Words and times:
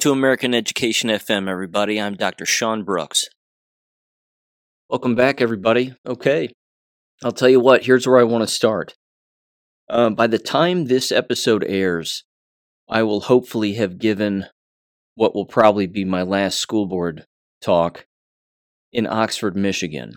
To 0.00 0.12
American 0.12 0.54
Education 0.54 1.10
FM, 1.10 1.46
everybody. 1.46 2.00
I'm 2.00 2.14
Dr. 2.14 2.46
Sean 2.46 2.84
Brooks. 2.84 3.26
Welcome 4.88 5.14
back, 5.14 5.42
everybody. 5.42 5.94
Okay, 6.06 6.48
I'll 7.22 7.32
tell 7.32 7.50
you 7.50 7.60
what, 7.60 7.84
here's 7.84 8.06
where 8.06 8.16
I 8.16 8.22
want 8.22 8.40
to 8.40 8.46
start. 8.46 8.94
Uh, 9.90 10.08
by 10.08 10.26
the 10.26 10.38
time 10.38 10.86
this 10.86 11.12
episode 11.12 11.62
airs, 11.68 12.24
I 12.88 13.02
will 13.02 13.20
hopefully 13.20 13.74
have 13.74 13.98
given 13.98 14.46
what 15.16 15.34
will 15.34 15.44
probably 15.44 15.86
be 15.86 16.06
my 16.06 16.22
last 16.22 16.56
school 16.60 16.86
board 16.86 17.26
talk 17.60 18.06
in 18.94 19.06
Oxford, 19.06 19.54
Michigan. 19.54 20.14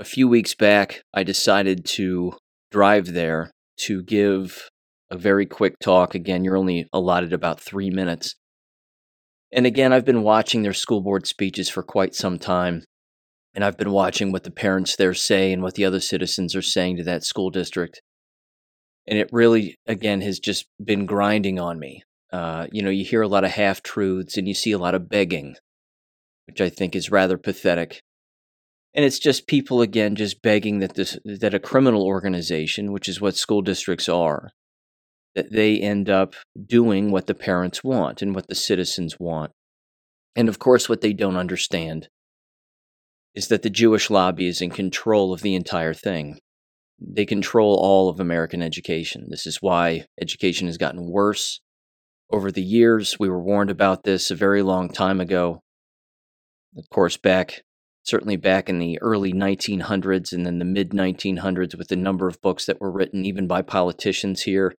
A 0.00 0.04
few 0.04 0.26
weeks 0.26 0.56
back, 0.56 1.02
I 1.14 1.22
decided 1.22 1.84
to 1.84 2.32
drive 2.72 3.12
there 3.12 3.52
to 3.82 4.02
give 4.02 4.68
a 5.12 5.16
very 5.16 5.46
quick 5.46 5.78
talk. 5.78 6.16
Again, 6.16 6.42
you're 6.42 6.56
only 6.56 6.88
allotted 6.92 7.32
about 7.32 7.60
three 7.60 7.90
minutes. 7.90 8.34
And 9.52 9.66
again, 9.66 9.92
I've 9.92 10.04
been 10.04 10.22
watching 10.22 10.62
their 10.62 10.72
school 10.72 11.00
board 11.00 11.26
speeches 11.26 11.68
for 11.68 11.82
quite 11.82 12.14
some 12.14 12.38
time. 12.38 12.84
And 13.54 13.64
I've 13.64 13.78
been 13.78 13.92
watching 13.92 14.32
what 14.32 14.44
the 14.44 14.50
parents 14.50 14.96
there 14.96 15.14
say 15.14 15.52
and 15.52 15.62
what 15.62 15.74
the 15.74 15.84
other 15.84 16.00
citizens 16.00 16.54
are 16.54 16.62
saying 16.62 16.98
to 16.98 17.04
that 17.04 17.24
school 17.24 17.50
district. 17.50 18.02
And 19.06 19.18
it 19.18 19.30
really, 19.32 19.76
again, 19.86 20.20
has 20.20 20.38
just 20.38 20.66
been 20.84 21.06
grinding 21.06 21.58
on 21.58 21.78
me. 21.78 22.02
Uh, 22.32 22.66
you 22.72 22.82
know, 22.82 22.90
you 22.90 23.04
hear 23.04 23.22
a 23.22 23.28
lot 23.28 23.44
of 23.44 23.52
half 23.52 23.82
truths 23.82 24.36
and 24.36 24.46
you 24.46 24.52
see 24.52 24.72
a 24.72 24.78
lot 24.78 24.94
of 24.94 25.08
begging, 25.08 25.54
which 26.46 26.60
I 26.60 26.68
think 26.68 26.94
is 26.94 27.10
rather 27.10 27.38
pathetic. 27.38 28.02
And 28.94 29.04
it's 29.04 29.18
just 29.18 29.46
people 29.46 29.80
again 29.80 30.16
just 30.16 30.42
begging 30.42 30.80
that 30.80 30.94
this 30.94 31.18
that 31.24 31.54
a 31.54 31.60
criminal 31.60 32.02
organization, 32.02 32.92
which 32.92 33.08
is 33.08 33.20
what 33.20 33.36
school 33.36 33.62
districts 33.62 34.08
are, 34.08 34.50
that 35.36 35.52
they 35.52 35.78
end 35.78 36.08
up 36.08 36.34
doing 36.66 37.12
what 37.12 37.26
the 37.26 37.34
parents 37.34 37.84
want 37.84 38.22
and 38.22 38.34
what 38.34 38.48
the 38.48 38.54
citizens 38.54 39.20
want. 39.20 39.52
And 40.34 40.48
of 40.48 40.58
course, 40.58 40.88
what 40.88 41.02
they 41.02 41.12
don't 41.12 41.36
understand 41.36 42.08
is 43.34 43.48
that 43.48 43.60
the 43.60 43.70
Jewish 43.70 44.08
lobby 44.08 44.48
is 44.48 44.62
in 44.62 44.70
control 44.70 45.34
of 45.34 45.42
the 45.42 45.54
entire 45.54 45.92
thing. 45.92 46.38
They 46.98 47.26
control 47.26 47.76
all 47.76 48.08
of 48.08 48.18
American 48.18 48.62
education. 48.62 49.26
This 49.28 49.46
is 49.46 49.58
why 49.60 50.06
education 50.20 50.68
has 50.68 50.78
gotten 50.78 51.10
worse 51.10 51.60
over 52.32 52.50
the 52.50 52.62
years. 52.62 53.18
We 53.20 53.28
were 53.28 53.42
warned 53.42 53.70
about 53.70 54.04
this 54.04 54.30
a 54.30 54.34
very 54.34 54.62
long 54.62 54.88
time 54.88 55.20
ago. 55.20 55.60
Of 56.78 56.88
course, 56.88 57.18
back 57.18 57.62
certainly 58.04 58.36
back 58.36 58.70
in 58.70 58.78
the 58.78 58.98
early 59.02 59.32
1900s 59.34 60.32
and 60.32 60.46
then 60.46 60.58
the 60.58 60.64
mid 60.64 60.90
1900s 60.90 61.76
with 61.76 61.88
the 61.88 61.96
number 61.96 62.26
of 62.26 62.40
books 62.40 62.64
that 62.64 62.80
were 62.80 62.90
written 62.90 63.26
even 63.26 63.46
by 63.46 63.60
politicians 63.60 64.42
here 64.42 64.72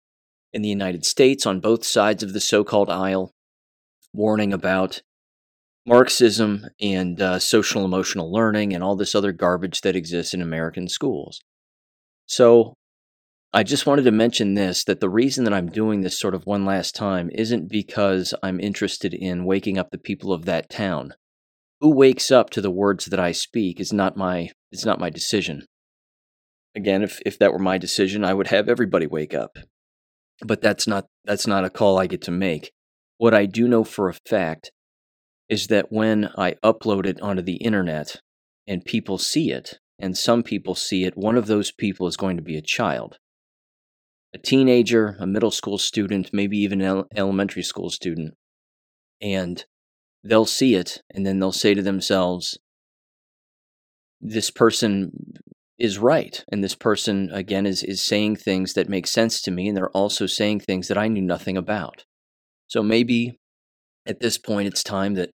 in 0.52 0.62
the 0.62 0.69
United 0.69 1.05
States 1.05 1.47
on 1.47 1.61
both 1.61 1.84
sides 1.84 2.22
of 2.22 2.33
the 2.33 2.41
so 2.41 2.64
called 2.64 2.91
aisle, 2.91 3.33
warning 4.12 4.52
about 4.52 5.02
Marxism 5.86 6.66
and 6.80 7.20
uh, 7.20 7.39
social 7.39 7.84
emotional 7.84 8.33
learning 8.33 8.72
and 8.72 8.83
all 8.83 8.97
this 8.97 9.14
other 9.14 9.33
garbage 9.33 9.83
that 9.83 9.94
exists 9.94 10.34
in 10.34 10.42
American 10.42 10.89
schools. 10.89 11.41
So, 12.27 12.74
I 13.52 13.62
just 13.62 13.86
wanted 13.86 14.02
to 14.02 14.11
mention 14.11 14.55
this 14.55 14.84
that 14.84 15.00
the 15.00 15.08
reason 15.08 15.44
that 15.44 15.55
I'm 15.55 15.70
doing 15.70 16.00
this 16.00 16.19
sort 16.19 16.34
of 16.34 16.44
one 16.44 16.64
last 16.64 16.94
time 16.94 17.30
isn't 17.33 17.70
because 17.70 18.34
I'm 18.42 18.61
interested 18.61 19.14
in 19.14 19.45
waking 19.45 19.78
up 19.78 19.90
the 19.90 19.98
people 19.98 20.33
of 20.33 20.45
that 20.45 20.68
town. 20.68 21.14
Who 21.80 21.95
wakes 21.95 22.30
up 22.30 22.51
to 22.51 22.61
the 22.61 22.70
words 22.70 23.07
that 23.07 23.20
I 23.20 23.33
speak 23.33 23.80
is 23.80 23.92
not 23.92 24.17
my 24.17 24.51
it's 24.73 24.84
not 24.84 25.01
my 25.01 25.08
decision. 25.08 25.64
Again, 26.74 27.02
if 27.02 27.20
if 27.24 27.39
that 27.39 27.52
were 27.52 27.58
my 27.58 27.78
decision, 27.78 28.24
I 28.24 28.34
would 28.34 28.48
have 28.48 28.68
everybody 28.68 29.07
wake 29.07 29.33
up 29.33 29.57
but 30.45 30.61
that's 30.61 30.86
not 30.86 31.07
that's 31.24 31.47
not 31.47 31.64
a 31.64 31.70
call 31.70 31.98
I 31.98 32.07
get 32.07 32.23
to 32.23 32.30
make. 32.30 32.73
What 33.19 33.35
I 33.35 33.47
do 33.47 33.67
know 33.67 33.85
for 33.85 34.08
a 34.08 34.14
fact 34.29 34.70
is 35.48 35.69
that 35.69 35.91
when 35.91 36.30
I 36.36 36.55
upload 36.64 37.07
it 37.07 37.20
onto 37.20 37.42
the 37.42 37.57
internet 37.57 38.20
and 38.67 38.85
people 38.85 39.17
see 39.17 39.51
it, 39.51 39.79
and 39.98 40.17
some 40.17 40.42
people 40.42 40.75
see 40.75 41.05
it, 41.05 41.17
one 41.17 41.36
of 41.36 41.46
those 41.46 41.73
people 41.73 42.07
is 42.07 42.17
going 42.17 42.36
to 42.36 42.42
be 42.42 42.57
a 42.57 42.63
child. 42.63 43.19
A 44.35 44.39
teenager, 44.39 45.17
a 45.19 45.27
middle 45.27 45.51
school 45.51 45.79
student, 45.79 46.30
maybe 46.33 46.58
even 46.58 46.80
an 46.80 47.05
elementary 47.14 47.63
school 47.63 47.89
student. 47.89 48.35
And 49.23 49.64
they'll 50.23 50.45
see 50.45 50.75
it 50.75 51.02
and 51.14 51.25
then 51.25 51.39
they'll 51.39 51.52
say 51.52 51.73
to 51.73 51.83
themselves, 51.83 52.58
this 54.20 54.51
person 54.51 55.13
is 55.79 55.98
right 55.98 56.45
and 56.51 56.64
this 56.64 56.75
person 56.75 57.31
again 57.33 57.67
is 57.67 57.83
is 57.83 58.01
saying 58.01 58.37
things 58.37 58.73
that 58.73 58.89
make 58.89 59.07
sense 59.07 59.42
to 59.42 59.51
me 59.51 59.69
and 59.69 59.77
they're 59.77 59.91
also 59.91 60.27
saying 60.27 60.59
things 60.61 60.89
that 60.89 60.98
I 60.98 61.09
knew 61.09 61.23
nothing 61.23 61.57
about. 61.57 62.05
So 62.67 62.83
maybe 62.83 63.37
at 64.07 64.20
this 64.20 64.39
point 64.39 64.69
it's 64.69 64.83
time 64.83 65.14
that 65.14 65.31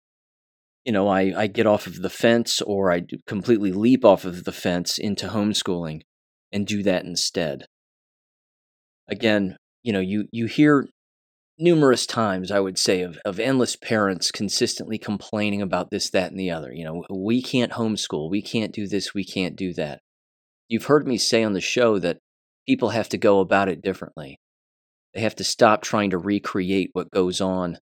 you 0.86 0.92
know 0.92 1.08
I 1.08 1.34
I 1.36 1.48
get 1.48 1.68
off 1.68 1.86
of 1.86 2.02
the 2.02 2.10
fence 2.10 2.62
or 2.62 2.92
I 2.92 3.04
completely 3.28 3.72
leap 3.72 4.04
off 4.04 4.26
of 4.26 4.44
the 4.44 4.52
fence 4.52 4.98
into 4.98 5.28
homeschooling 5.28 6.02
and 6.52 6.68
do 6.68 6.84
that 6.84 7.06
instead. 7.06 7.66
Again, 9.08 9.58
you 9.84 9.94
know, 9.94 10.00
you 10.00 10.28
you 10.32 10.46
hear 10.46 10.88
numerous 11.60 12.06
times 12.08 12.50
I 12.50 12.60
would 12.60 12.80
say 12.80 13.02
of 13.02 13.20
of 13.26 13.40
endless 13.40 13.76
parents 13.76 14.32
consistently 14.32 14.98
complaining 14.98 15.62
about 15.62 15.92
this 15.92 16.10
that 16.12 16.32
and 16.32 16.40
the 16.40 16.52
other. 16.52 16.72
You 16.74 16.86
know, 16.86 17.04
we 17.10 17.42
can't 17.42 17.74
homeschool, 17.74 18.30
we 18.30 18.42
can't 18.42 18.74
do 18.74 18.88
this, 18.88 19.14
we 19.14 19.24
can't 19.24 19.56
do 19.56 19.74
that. 19.74 20.02
You've 20.72 20.86
heard 20.86 21.06
me 21.06 21.18
say 21.18 21.44
on 21.44 21.52
the 21.52 21.60
show 21.60 22.00
that 22.00 22.20
people 22.66 22.92
have 22.92 23.10
to 23.10 23.18
go 23.18 23.42
about 23.42 23.68
it 23.68 23.82
differently. 23.82 24.40
They 25.14 25.20
have 25.20 25.36
to 25.36 25.44
stop 25.44 25.82
trying 25.82 26.12
to 26.12 26.18
recreate 26.18 26.92
what 26.94 27.12
goes 27.12 27.42
on 27.42 27.78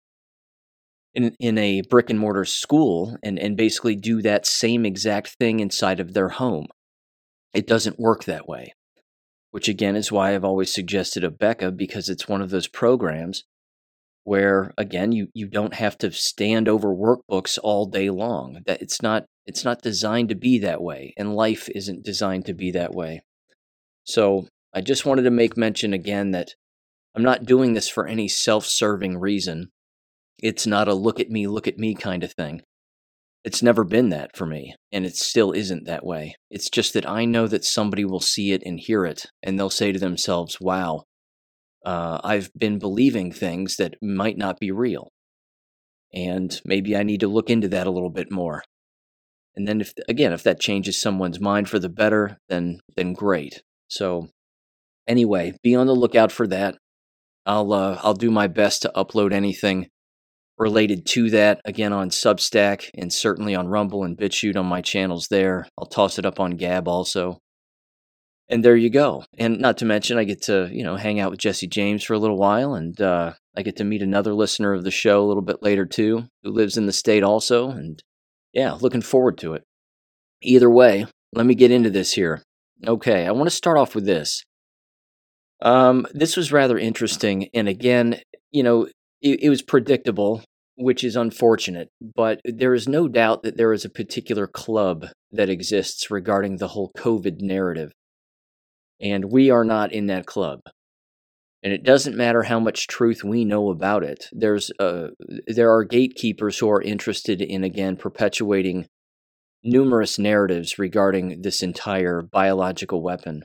in, 1.14 1.34
in 1.40 1.56
a 1.56 1.80
brick 1.88 2.10
and 2.10 2.18
mortar 2.18 2.44
school 2.44 3.16
and, 3.22 3.38
and 3.38 3.56
basically 3.56 3.96
do 3.96 4.20
that 4.20 4.44
same 4.44 4.84
exact 4.84 5.36
thing 5.40 5.60
inside 5.60 5.98
of 5.98 6.12
their 6.12 6.28
home. 6.28 6.66
It 7.54 7.66
doesn't 7.66 7.98
work 7.98 8.24
that 8.24 8.46
way, 8.46 8.74
which 9.50 9.66
again 9.66 9.96
is 9.96 10.12
why 10.12 10.34
I've 10.34 10.44
always 10.44 10.70
suggested 10.70 11.22
Abeka 11.22 11.74
because 11.74 12.10
it's 12.10 12.28
one 12.28 12.42
of 12.42 12.50
those 12.50 12.68
programs 12.68 13.44
where 14.24 14.72
again 14.76 15.12
you 15.12 15.28
you 15.34 15.46
don't 15.46 15.74
have 15.74 15.96
to 15.98 16.10
stand 16.10 16.68
over 16.68 16.94
workbooks 16.94 17.58
all 17.62 17.86
day 17.86 18.10
long. 18.10 18.62
That 18.66 18.82
it's 18.82 19.00
not 19.00 19.26
it's 19.46 19.64
not 19.64 19.82
designed 19.82 20.30
to 20.30 20.34
be 20.34 20.58
that 20.58 20.82
way 20.82 21.12
and 21.16 21.36
life 21.36 21.68
isn't 21.74 22.04
designed 22.04 22.46
to 22.46 22.54
be 22.54 22.70
that 22.72 22.94
way. 22.94 23.22
So 24.04 24.48
i 24.74 24.80
just 24.80 25.06
wanted 25.06 25.22
to 25.22 25.30
make 25.30 25.56
mention 25.56 25.92
again 25.94 26.32
that 26.32 26.54
i'm 27.14 27.22
not 27.22 27.44
doing 27.44 27.74
this 27.74 27.88
for 27.88 28.06
any 28.06 28.26
self-serving 28.26 29.18
reason. 29.18 29.70
It's 30.42 30.66
not 30.66 30.88
a 30.88 30.94
look 30.94 31.20
at 31.20 31.30
me 31.30 31.46
look 31.46 31.68
at 31.68 31.78
me 31.78 31.94
kind 31.94 32.24
of 32.24 32.32
thing. 32.32 32.62
It's 33.44 33.62
never 33.62 33.84
been 33.84 34.08
that 34.08 34.34
for 34.34 34.46
me 34.46 34.74
and 34.90 35.04
it 35.04 35.16
still 35.16 35.52
isn't 35.52 35.84
that 35.84 36.04
way. 36.04 36.34
It's 36.50 36.70
just 36.70 36.94
that 36.94 37.08
i 37.08 37.26
know 37.26 37.46
that 37.46 37.64
somebody 37.64 38.06
will 38.06 38.20
see 38.20 38.52
it 38.52 38.62
and 38.64 38.80
hear 38.80 39.04
it 39.04 39.26
and 39.42 39.58
they'll 39.58 39.70
say 39.70 39.92
to 39.92 39.98
themselves 39.98 40.58
wow 40.60 41.04
uh, 41.84 42.20
I've 42.24 42.50
been 42.56 42.78
believing 42.78 43.32
things 43.32 43.76
that 43.76 43.96
might 44.02 44.38
not 44.38 44.58
be 44.58 44.70
real. 44.70 45.10
And 46.12 46.60
maybe 46.64 46.96
I 46.96 47.02
need 47.02 47.20
to 47.20 47.28
look 47.28 47.50
into 47.50 47.68
that 47.68 47.86
a 47.86 47.90
little 47.90 48.10
bit 48.10 48.30
more. 48.30 48.62
And 49.56 49.68
then 49.68 49.80
if 49.80 49.92
again, 50.08 50.32
if 50.32 50.42
that 50.44 50.60
changes 50.60 51.00
someone's 51.00 51.40
mind 51.40 51.68
for 51.68 51.78
the 51.78 51.88
better, 51.88 52.38
then 52.48 52.80
then 52.96 53.12
great. 53.12 53.62
So 53.88 54.28
anyway, 55.06 55.54
be 55.62 55.74
on 55.74 55.86
the 55.86 55.94
lookout 55.94 56.32
for 56.32 56.46
that. 56.48 56.76
I'll 57.46 57.72
uh, 57.72 58.00
I'll 58.02 58.14
do 58.14 58.30
my 58.30 58.46
best 58.46 58.82
to 58.82 58.92
upload 58.96 59.32
anything 59.32 59.88
related 60.56 61.04
to 61.04 61.30
that 61.30 61.60
again 61.64 61.92
on 61.92 62.10
Substack 62.10 62.90
and 62.94 63.12
certainly 63.12 63.54
on 63.54 63.68
Rumble 63.68 64.04
and 64.04 64.16
BitChute 64.16 64.56
on 64.56 64.66
my 64.66 64.80
channels 64.80 65.28
there. 65.28 65.66
I'll 65.78 65.86
toss 65.86 66.18
it 66.18 66.26
up 66.26 66.40
on 66.40 66.52
Gab 66.52 66.88
also 66.88 67.40
and 68.48 68.64
there 68.64 68.76
you 68.76 68.90
go. 68.90 69.24
And 69.38 69.58
not 69.58 69.78
to 69.78 69.84
mention, 69.84 70.18
I 70.18 70.24
get 70.24 70.42
to 70.42 70.68
you 70.72 70.84
know 70.84 70.96
hang 70.96 71.20
out 71.20 71.30
with 71.30 71.40
Jesse 71.40 71.66
James 71.66 72.04
for 72.04 72.14
a 72.14 72.18
little 72.18 72.38
while, 72.38 72.74
and 72.74 73.00
uh, 73.00 73.34
I 73.56 73.62
get 73.62 73.76
to 73.76 73.84
meet 73.84 74.02
another 74.02 74.34
listener 74.34 74.72
of 74.74 74.84
the 74.84 74.90
show 74.90 75.22
a 75.22 75.26
little 75.26 75.42
bit 75.42 75.62
later 75.62 75.86
too, 75.86 76.26
who 76.42 76.50
lives 76.50 76.76
in 76.76 76.86
the 76.86 76.92
state 76.92 77.22
also. 77.22 77.70
And 77.70 78.02
yeah, 78.52 78.72
looking 78.72 79.02
forward 79.02 79.38
to 79.38 79.54
it. 79.54 79.64
Either 80.42 80.70
way, 80.70 81.06
let 81.32 81.46
me 81.46 81.54
get 81.54 81.70
into 81.70 81.90
this 81.90 82.12
here. 82.12 82.42
Okay, 82.86 83.26
I 83.26 83.32
want 83.32 83.48
to 83.48 83.56
start 83.56 83.78
off 83.78 83.94
with 83.94 84.04
this. 84.04 84.44
Um, 85.62 86.06
this 86.12 86.36
was 86.36 86.52
rather 86.52 86.76
interesting, 86.76 87.48
and 87.54 87.68
again, 87.68 88.20
you 88.50 88.62
know, 88.62 88.88
it, 89.22 89.44
it 89.44 89.48
was 89.48 89.62
predictable, 89.62 90.42
which 90.76 91.02
is 91.02 91.16
unfortunate. 91.16 91.88
But 92.02 92.40
there 92.44 92.74
is 92.74 92.86
no 92.86 93.08
doubt 93.08 93.42
that 93.44 93.56
there 93.56 93.72
is 93.72 93.86
a 93.86 93.90
particular 93.90 94.46
club 94.46 95.06
that 95.32 95.48
exists 95.48 96.10
regarding 96.10 96.58
the 96.58 96.68
whole 96.68 96.92
COVID 96.98 97.40
narrative 97.40 97.92
and 99.04 99.26
we 99.26 99.50
are 99.50 99.64
not 99.64 99.92
in 99.92 100.06
that 100.06 100.26
club. 100.26 100.60
And 101.62 101.72
it 101.72 101.84
doesn't 101.84 102.16
matter 102.16 102.42
how 102.44 102.58
much 102.60 102.88
truth 102.88 103.22
we 103.24 103.44
know 103.44 103.70
about 103.70 104.02
it. 104.04 104.28
There's 104.32 104.70
uh, 104.80 105.08
there 105.46 105.72
are 105.72 105.84
gatekeepers 105.84 106.58
who 106.58 106.70
are 106.70 106.82
interested 106.82 107.40
in 107.42 107.64
again 107.64 107.96
perpetuating 107.96 108.86
numerous 109.62 110.18
narratives 110.18 110.78
regarding 110.78 111.42
this 111.42 111.62
entire 111.62 112.22
biological 112.22 113.02
weapon. 113.02 113.44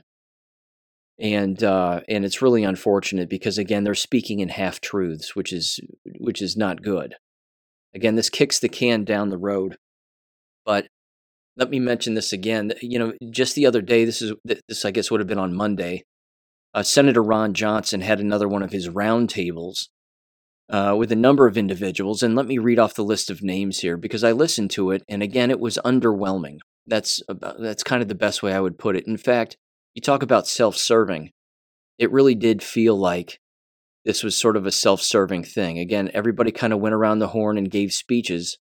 and 1.18 1.62
uh, 1.62 2.00
and 2.08 2.24
it's 2.24 2.42
really 2.42 2.64
unfortunate 2.64 3.28
because 3.28 3.58
again 3.58 3.84
they're 3.84 3.94
speaking 3.94 4.40
in 4.40 4.48
half 4.48 4.80
truths, 4.80 5.36
which 5.36 5.52
is 5.52 5.78
which 6.18 6.40
is 6.42 6.56
not 6.56 6.82
good. 6.82 7.16
Again, 7.94 8.16
this 8.16 8.30
kicks 8.30 8.58
the 8.58 8.68
can 8.68 9.04
down 9.04 9.28
the 9.30 9.38
road. 9.38 9.76
But 10.64 10.88
let 11.56 11.70
me 11.70 11.78
mention 11.78 12.14
this 12.14 12.32
again. 12.32 12.72
You 12.80 12.98
know, 12.98 13.12
just 13.30 13.54
the 13.54 13.66
other 13.66 13.82
day, 13.82 14.04
this 14.04 14.22
is 14.22 14.32
this 14.44 14.84
I 14.84 14.90
guess 14.90 15.10
would 15.10 15.20
have 15.20 15.28
been 15.28 15.38
on 15.38 15.54
Monday. 15.54 16.04
Uh, 16.72 16.82
Senator 16.82 17.22
Ron 17.22 17.52
Johnson 17.52 18.00
had 18.00 18.20
another 18.20 18.48
one 18.48 18.62
of 18.62 18.70
his 18.70 18.88
roundtables 18.88 19.88
uh, 20.68 20.94
with 20.96 21.10
a 21.10 21.16
number 21.16 21.46
of 21.46 21.58
individuals, 21.58 22.22
and 22.22 22.36
let 22.36 22.46
me 22.46 22.58
read 22.58 22.78
off 22.78 22.94
the 22.94 23.04
list 23.04 23.28
of 23.28 23.42
names 23.42 23.80
here 23.80 23.96
because 23.96 24.22
I 24.22 24.32
listened 24.32 24.70
to 24.72 24.92
it, 24.92 25.02
and 25.08 25.22
again, 25.22 25.50
it 25.50 25.58
was 25.58 25.78
underwhelming. 25.84 26.58
That's 26.86 27.22
about, 27.28 27.56
that's 27.60 27.82
kind 27.82 28.02
of 28.02 28.08
the 28.08 28.14
best 28.14 28.42
way 28.42 28.52
I 28.52 28.60
would 28.60 28.78
put 28.78 28.96
it. 28.96 29.06
In 29.06 29.16
fact, 29.16 29.56
you 29.94 30.02
talk 30.02 30.22
about 30.22 30.46
self 30.46 30.76
serving. 30.76 31.32
It 31.98 32.12
really 32.12 32.34
did 32.34 32.62
feel 32.62 32.96
like 32.96 33.40
this 34.04 34.22
was 34.22 34.36
sort 34.36 34.56
of 34.56 34.64
a 34.64 34.72
self 34.72 35.02
serving 35.02 35.44
thing. 35.44 35.78
Again, 35.78 36.10
everybody 36.14 36.52
kind 36.52 36.72
of 36.72 36.80
went 36.80 36.94
around 36.94 37.18
the 37.18 37.28
horn 37.28 37.58
and 37.58 37.70
gave 37.70 37.90
speeches 37.92 38.58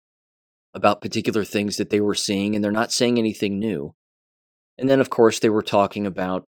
about 0.74 1.02
particular 1.02 1.44
things 1.44 1.78
that 1.78 1.90
they 1.90 2.02
were 2.02 2.16
seeing, 2.16 2.56
and 2.56 2.64
they're 2.64 2.72
not 2.72 2.92
saying 2.92 3.18
anything 3.18 3.60
new. 3.60 3.94
And 4.78 4.90
then, 4.90 5.00
of 5.00 5.10
course, 5.10 5.40
they 5.40 5.50
were 5.50 5.64
talking 5.64 6.06
about 6.06 6.46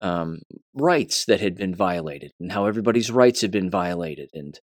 um, 0.00 0.40
rights 0.74 1.24
that 1.26 1.40
had 1.40 1.56
been 1.56 1.74
violated 1.74 2.32
and 2.40 2.52
how 2.52 2.66
everybody's 2.66 3.10
rights 3.10 3.40
had 3.40 3.50
been 3.50 3.70
violated. 3.70 4.30
And 4.34 4.58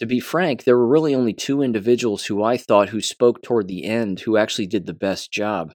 to 0.00 0.06
be 0.06 0.20
frank, 0.20 0.64
there 0.64 0.76
were 0.76 0.88
really 0.88 1.14
only 1.14 1.32
two 1.32 1.62
individuals 1.62 2.26
who 2.26 2.42
I 2.42 2.56
thought 2.56 2.88
who 2.88 3.00
spoke 3.00 3.42
toward 3.42 3.68
the 3.68 3.84
end 3.84 4.20
who 4.20 4.36
actually 4.36 4.66
did 4.66 4.86
the 4.86 4.94
best 4.94 5.30
job. 5.30 5.72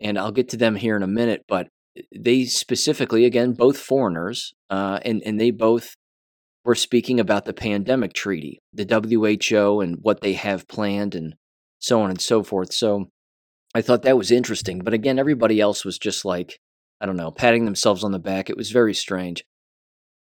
And 0.00 0.18
I'll 0.18 0.32
get 0.32 0.48
to 0.50 0.56
them 0.56 0.76
here 0.76 0.96
in 0.96 1.02
a 1.02 1.06
minute, 1.06 1.44
but 1.46 1.68
they 2.16 2.44
specifically, 2.44 3.24
again, 3.24 3.52
both 3.52 3.76
foreigners, 3.78 4.54
uh, 4.70 5.00
and 5.04 5.22
and 5.26 5.40
they 5.40 5.50
both 5.50 5.94
were 6.64 6.74
speaking 6.74 7.18
about 7.18 7.44
the 7.44 7.52
pandemic 7.52 8.12
treaty, 8.12 8.60
the 8.72 8.84
WHO, 8.84 9.80
and 9.80 9.98
what 10.02 10.20
they 10.20 10.34
have 10.34 10.68
planned, 10.68 11.14
and 11.14 11.34
so 11.78 12.02
on 12.02 12.10
and 12.10 12.20
so 12.20 12.42
forth. 12.42 12.72
So 12.72 13.08
I 13.74 13.82
thought 13.82 14.02
that 14.02 14.18
was 14.18 14.30
interesting. 14.30 14.80
But 14.80 14.94
again, 14.94 15.18
everybody 15.18 15.60
else 15.60 15.84
was 15.84 15.98
just 15.98 16.24
like, 16.24 16.58
I 17.00 17.06
don't 17.06 17.16
know, 17.16 17.30
patting 17.30 17.64
themselves 17.64 18.04
on 18.04 18.12
the 18.12 18.18
back. 18.18 18.50
It 18.50 18.56
was 18.56 18.70
very 18.70 18.94
strange. 18.94 19.44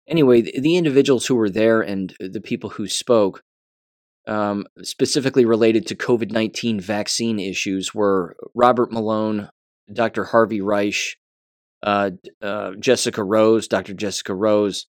Anyway, 0.06 0.42
the, 0.42 0.58
the 0.60 0.76
individuals 0.76 1.26
who 1.26 1.34
were 1.34 1.50
there 1.50 1.80
and 1.82 2.14
the 2.20 2.40
people 2.40 2.70
who 2.70 2.88
spoke, 2.88 3.42
um, 4.26 4.66
specifically 4.82 5.44
related 5.44 5.86
to 5.86 5.96
COVID 5.96 6.30
19 6.30 6.80
vaccine 6.80 7.38
issues, 7.38 7.94
were 7.94 8.36
Robert 8.54 8.92
Malone, 8.92 9.48
Dr. 9.92 10.24
Harvey 10.24 10.60
Risch, 10.60 11.16
uh, 11.82 12.10
uh, 12.42 12.72
Jessica 12.78 13.22
Rose, 13.22 13.68
Dr. 13.68 13.94
Jessica 13.94 14.34
Rose. 14.34 14.86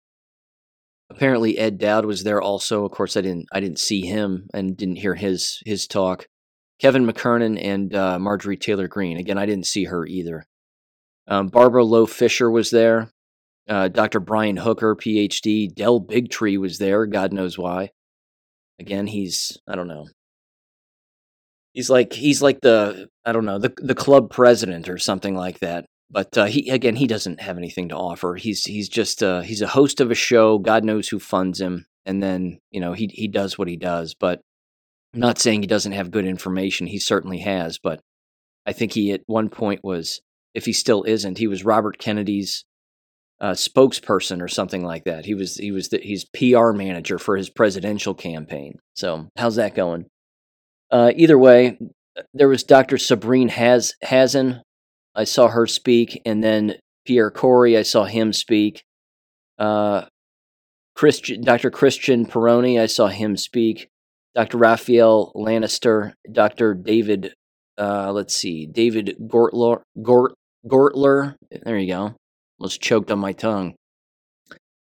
Apparently, 1.15 1.57
Ed 1.59 1.79
Dowd 1.79 2.07
was 2.07 2.25
there 2.25 2.43
also. 2.43 2.85
Of 2.85 2.91
course, 2.91 3.17
I 3.17 3.21
didn't 3.21 3.47
I 3.53 3.61
didn't 3.61 3.79
see 3.79 4.05
him 4.05 4.49
and 4.53 4.77
didn't 4.77 4.97
hear 4.97 5.15
his 5.15 5.61
his 5.65 5.87
talk. 5.87 6.27
Kevin 6.81 7.07
McKernan 7.07 7.57
and 7.63 7.95
uh, 7.95 8.19
Marjorie 8.19 8.57
Taylor 8.57 8.89
Greene. 8.89 9.17
Again, 9.17 9.39
I 9.39 9.47
didn't 9.47 9.67
see 9.67 9.85
her 9.85 10.05
either. 10.05 10.45
Um, 11.29 11.49
Barbara 11.49 11.85
Loe 11.85 12.07
Fisher 12.07 12.51
was 12.51 12.71
there. 12.71 13.11
Uh, 13.69 13.87
Dr. 13.87 14.19
Brian 14.19 14.57
Hooker, 14.57 14.97
PhD. 14.97 15.73
Del 15.73 16.01
Bigtree 16.01 16.59
was 16.59 16.79
there. 16.79 17.07
God 17.07 17.33
knows 17.33 17.57
why. 17.57 17.91
Again, 18.81 19.07
he's 19.07 19.57
I 19.69 19.77
don't 19.77 19.89
know. 19.89 20.09
He's 21.75 21.91
like 21.91 22.13
he's 22.13 22.43
like 22.43 22.61
the 22.61 23.09
I 23.25 23.31
don't 23.31 23.45
know 23.45 23.61
the 23.61 23.73
the 23.77 23.95
club 23.95 24.31
president 24.31 24.89
or 24.89 24.99
something 24.99 25.37
like 25.37 25.61
that. 25.61 25.87
But 26.11 26.37
uh, 26.37 26.45
he 26.45 26.71
again, 26.71 26.97
he 26.97 27.07
doesn't 27.07 27.41
have 27.41 27.57
anything 27.57 27.89
to 27.89 27.97
offer. 27.97 28.37
He's 28.37 28.65
he's 28.65 28.89
just 28.89 29.23
uh, 29.23 29.41
he's 29.41 29.63
a 29.63 29.67
host 29.67 30.01
of 30.01 30.11
a 30.11 30.15
show. 30.15 30.59
God 30.59 30.85
knows 30.85 31.09
who 31.09 31.19
funds 31.19 31.61
him, 31.61 31.87
and 32.05 32.23
then 32.23 32.59
you 32.71 32.81
know 32.81 32.93
he 32.93 33.11
he 33.13 33.29
does 33.29 33.59
what 33.59 33.69
he 33.69 33.77
does. 33.77 34.15
But 34.15 34.41
I'm 35.15 35.21
not 35.21 35.39
saying 35.39 35.63
he 35.63 35.67
doesn't 35.67 35.93
have 35.93 36.11
good 36.11 36.27
information. 36.27 36.87
He 36.87 36.99
certainly 36.99 37.39
has. 37.39 37.79
But 37.79 38.01
I 38.67 38.73
think 38.73 38.93
he 38.93 39.13
at 39.13 39.23
one 39.27 39.49
point 39.49 39.81
was, 39.83 40.21
if 40.55 40.67
he 40.67 40.73
still 40.73 41.03
isn't, 41.05 41.39
he 41.39 41.47
was 41.47 41.65
Robert 41.65 41.99
Kennedy's 41.99 42.65
uh, 43.41 43.53
spokesperson 43.53 44.41
or 44.41 44.49
something 44.49 44.85
like 44.85 45.05
that. 45.05 45.25
He 45.25 45.35
was 45.35 45.57
he 45.57 45.73
was 45.73 45.89
the, 45.89 45.99
he's 45.99 46.25
PR 46.25 46.73
manager 46.73 47.19
for 47.19 47.37
his 47.37 47.51
presidential 47.51 48.15
campaign. 48.15 48.79
So 48.95 49.29
how's 49.37 49.57
that 49.57 49.75
going? 49.75 50.07
Uh, 50.91 51.13
either 51.17 51.39
way, 51.39 51.79
there 52.33 52.49
was 52.49 52.63
Dr. 52.63 52.97
Sabrine 52.97 53.51
Has 53.51 53.95
Hazan, 54.05 54.63
I 55.15 55.25
saw 55.25 55.49
her 55.49 55.67
speak, 55.67 56.21
and 56.25 56.43
then 56.43 56.77
Pierre 57.07 57.31
Kory, 57.31 57.77
I 57.77 57.83
saw 57.83 58.05
him 58.05 58.33
speak. 58.33 58.83
Uh, 59.59 60.07
Christian, 60.95 61.43
Dr. 61.43 61.71
Christian 61.71 62.27
Perronne, 62.27 62.81
I 62.81 62.87
saw 62.87 63.09
him 63.09 63.37
speak. 63.37 63.89
Dr. 64.35 64.59
Raphael 64.59 65.33
Lataster, 65.35 66.15
Dr. 66.31 66.75
David, 66.75 67.35
uh, 67.79 68.11
let's 68.13 68.35
see, 68.35 68.67
David 68.67 69.17
Gortler, 69.21 69.83
Gort, 70.03 70.35
Gortler, 70.67 71.37
there 71.63 71.79
you 71.79 71.93
go, 71.93 72.17
almost 72.59 72.81
choked 72.81 73.11
on 73.13 73.21
my 73.21 73.33
tongue. 73.33 73.75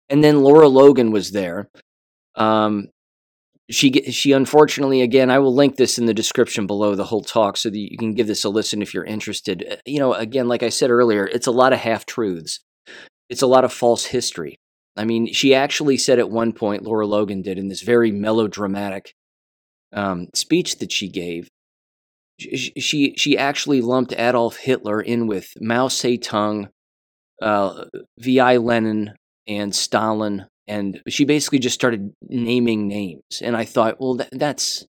And 0.09 0.23
then 0.23 0.43
Lara 0.43 0.69
Logan 0.69 1.13
was 1.13 1.31
there. 1.31 1.69
Um, 2.35 2.89
she 3.71 3.91
she 4.13 4.33
unfortunately 4.33 5.03
again 5.03 5.31
i 5.31 5.39
will 5.39 5.55
link 5.55 5.77
this 5.77 5.99
in 5.99 6.07
the 6.07 6.15
description 6.15 6.67
below 6.67 6.95
the 6.95 7.05
whole 7.05 7.23
talk 7.23 7.57
so 7.57 7.69
that 7.69 7.79
you 7.79 7.99
can 7.99 8.15
give 8.15 8.27
this 8.27 8.45
a 8.45 8.49
listen 8.49 8.81
if 8.81 8.95
you're 8.95 9.05
interested. 9.05 9.67
Uh, 9.69 9.77
you 9.85 9.99
know 9.99 10.15
again 10.15 10.49
like 10.49 10.63
i 10.63 10.69
said 10.69 10.91
earlier 10.91 11.27
it's 11.27 11.47
a 11.47 11.53
lot 11.53 11.73
of 11.73 11.81
half 11.81 12.07
truths 12.07 12.61
it's 13.29 13.43
a 13.43 13.47
lot 13.47 13.65
of 13.65 13.73
false 13.73 14.05
history. 14.07 14.57
I 14.97 15.05
mean 15.05 15.33
she 15.33 15.55
actually 15.55 15.97
said 15.99 16.19
at 16.19 16.31
one 16.31 16.53
point 16.53 16.85
lara 16.85 17.07
logan 17.07 17.43
did 17.43 17.59
in 17.59 17.69
this 17.69 17.83
very 17.83 18.13
melodramatic 18.13 19.15
um, 19.93 20.29
speech 20.35 20.79
that 20.79 20.93
she 20.93 21.09
gave 21.09 21.49
she, 22.39 22.73
she 22.79 23.15
she 23.17 23.37
actually 23.37 23.81
lumped 23.81 24.13
adolf 24.13 24.57
hitler 24.57 25.01
in 25.01 25.27
with 25.27 25.53
mao 25.61 25.89
zedong 25.89 26.69
uh, 27.43 27.85
vi 28.19 28.57
lenin 28.57 29.15
and 29.49 29.75
stalin 29.75 30.47
and 30.69 31.01
she 31.09 31.25
basically 31.25 31.59
just 31.59 31.75
started 31.75 32.13
naming 32.23 32.89
names 32.89 33.41
and 33.43 33.57
i 33.57 33.65
thought 33.65 34.01
well 34.01 34.15
that, 34.15 34.29
that's 34.33 34.87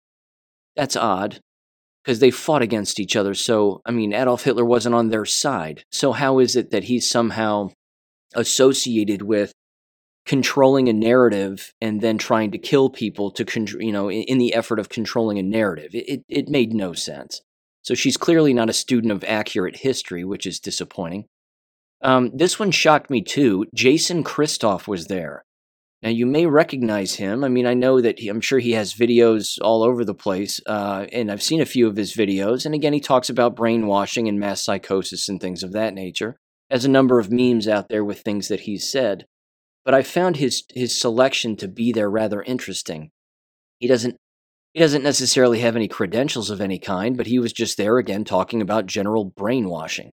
that's 0.75 0.95
odd 0.95 1.39
because 2.03 2.19
they 2.19 2.31
fought 2.31 2.61
against 2.61 2.99
each 2.99 3.15
other 3.15 3.33
so 3.33 3.81
i 3.85 3.91
mean 3.91 4.13
adolf 4.13 4.43
hitler 4.43 4.65
wasn't 4.65 4.95
on 4.95 5.09
their 5.09 5.25
side. 5.25 5.83
So 5.91 6.11
how 6.11 6.39
is 6.39 6.55
it 6.55 6.71
that 6.71 6.85
he's 6.85 7.09
somehow 7.09 7.69
associated 8.33 9.21
with 9.21 9.51
controlling 10.25 10.89
a 10.89 10.93
narrative 10.93 11.73
and 11.79 12.01
then 12.01 12.17
trying 12.17 12.51
to 12.51 12.57
kill 12.57 12.89
people 12.89 13.31
to 13.31 13.45
con- 13.45 13.67
you 13.79 13.91
know 13.91 14.09
in, 14.09 14.23
in, 14.23 14.37
the 14.37 14.53
effort 14.53 14.79
of 14.79 14.89
controlling 14.89 15.39
a 15.39 15.43
narrative? 15.43 15.93
It, 15.93 16.09
it, 16.09 16.23
it 16.27 16.49
made 16.49 16.73
no 16.73 16.93
sense. 16.93 17.41
So 17.83 17.93
she's 17.93 18.17
clearly 18.17 18.53
not 18.53 18.69
a 18.69 18.73
student 18.73 19.13
of 19.13 19.23
accurate 19.23 19.77
history 19.77 20.25
which 20.25 20.45
is 20.45 20.59
disappointing. 20.59 21.25
Um, 22.01 22.31
this 22.33 22.59
one 22.59 22.71
shocked 22.71 23.09
me 23.09 23.21
too. 23.21 23.65
Jason 23.73 24.23
christoff 24.23 24.87
was 24.87 25.07
there 25.07 25.43
now, 26.03 26.09
you 26.09 26.27
may 26.27 26.45
recognize 26.45 27.15
him. 27.15 27.43
I 27.43 27.49
mean, 27.49 27.65
I 27.65 27.73
know 27.73 28.01
that 28.01 28.19
he, 28.19 28.29
I'm 28.29 28.41
sure 28.41 28.59
he 28.59 28.73
has 28.73 28.93
videos 28.93 29.57
all 29.61 29.81
over 29.81 30.05
the 30.05 30.13
place, 30.13 30.59
uh, 30.67 31.07
and 31.11 31.31
I've 31.31 31.41
seen 31.41 31.59
a 31.59 31.65
few 31.65 31.87
of 31.87 31.95
his 31.95 32.15
videos. 32.15 32.65
And 32.65 32.75
again, 32.75 32.93
he 32.93 32.99
talks 32.99 33.29
about 33.29 33.55
brainwashing 33.55 34.27
and 34.27 34.39
mass 34.39 34.63
psychosis 34.63 35.27
and 35.27 35.41
things 35.41 35.63
of 35.63 35.71
that 35.71 35.95
nature. 35.95 36.37
Has 36.69 36.85
a 36.85 36.89
number 36.89 37.19
of 37.19 37.31
memes 37.31 37.67
out 37.67 37.89
there 37.89 38.05
with 38.05 38.21
things 38.21 38.47
that 38.49 38.61
he's 38.61 38.89
said. 38.89 39.25
But 39.83 39.95
I 39.95 40.03
found 40.03 40.35
his 40.35 40.63
his 40.73 40.99
selection 40.99 41.55
to 41.57 41.67
be 41.67 41.91
there 41.93 42.09
rather 42.09 42.43
interesting. 42.43 43.09
He 43.79 43.87
doesn't 43.87 44.17
he 44.73 44.79
doesn't 44.81 45.03
necessarily 45.03 45.61
have 45.61 45.75
any 45.75 45.87
credentials 45.87 46.49
of 46.49 46.61
any 46.61 46.77
kind, 46.77 47.17
but 47.17 47.27
he 47.27 47.39
was 47.39 47.53
just 47.53 47.77
there 47.77 47.97
again 47.97 48.25
talking 48.25 48.61
about 48.61 48.85
general 48.85 49.25
brainwashing. 49.25 50.11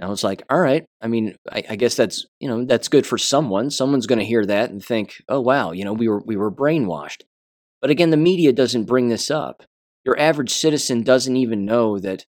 And 0.00 0.06
I 0.06 0.10
was 0.10 0.24
like, 0.24 0.42
all 0.48 0.58
right. 0.58 0.86
I 1.02 1.08
mean, 1.08 1.36
I, 1.52 1.62
I 1.70 1.76
guess 1.76 1.94
that's 1.94 2.26
you 2.40 2.48
know 2.48 2.64
that's 2.64 2.88
good 2.88 3.06
for 3.06 3.18
someone. 3.18 3.70
Someone's 3.70 4.06
going 4.06 4.18
to 4.18 4.24
hear 4.24 4.46
that 4.46 4.70
and 4.70 4.82
think, 4.82 5.22
oh 5.28 5.40
wow, 5.40 5.72
you 5.72 5.84
know, 5.84 5.92
we 5.92 6.08
were 6.08 6.22
we 6.24 6.36
were 6.36 6.50
brainwashed. 6.50 7.22
But 7.82 7.90
again, 7.90 8.10
the 8.10 8.16
media 8.16 8.52
doesn't 8.52 8.84
bring 8.84 9.08
this 9.08 9.30
up. 9.30 9.62
Your 10.04 10.18
average 10.18 10.52
citizen 10.52 11.02
doesn't 11.02 11.36
even 11.36 11.66
know 11.66 11.98
that 11.98 12.24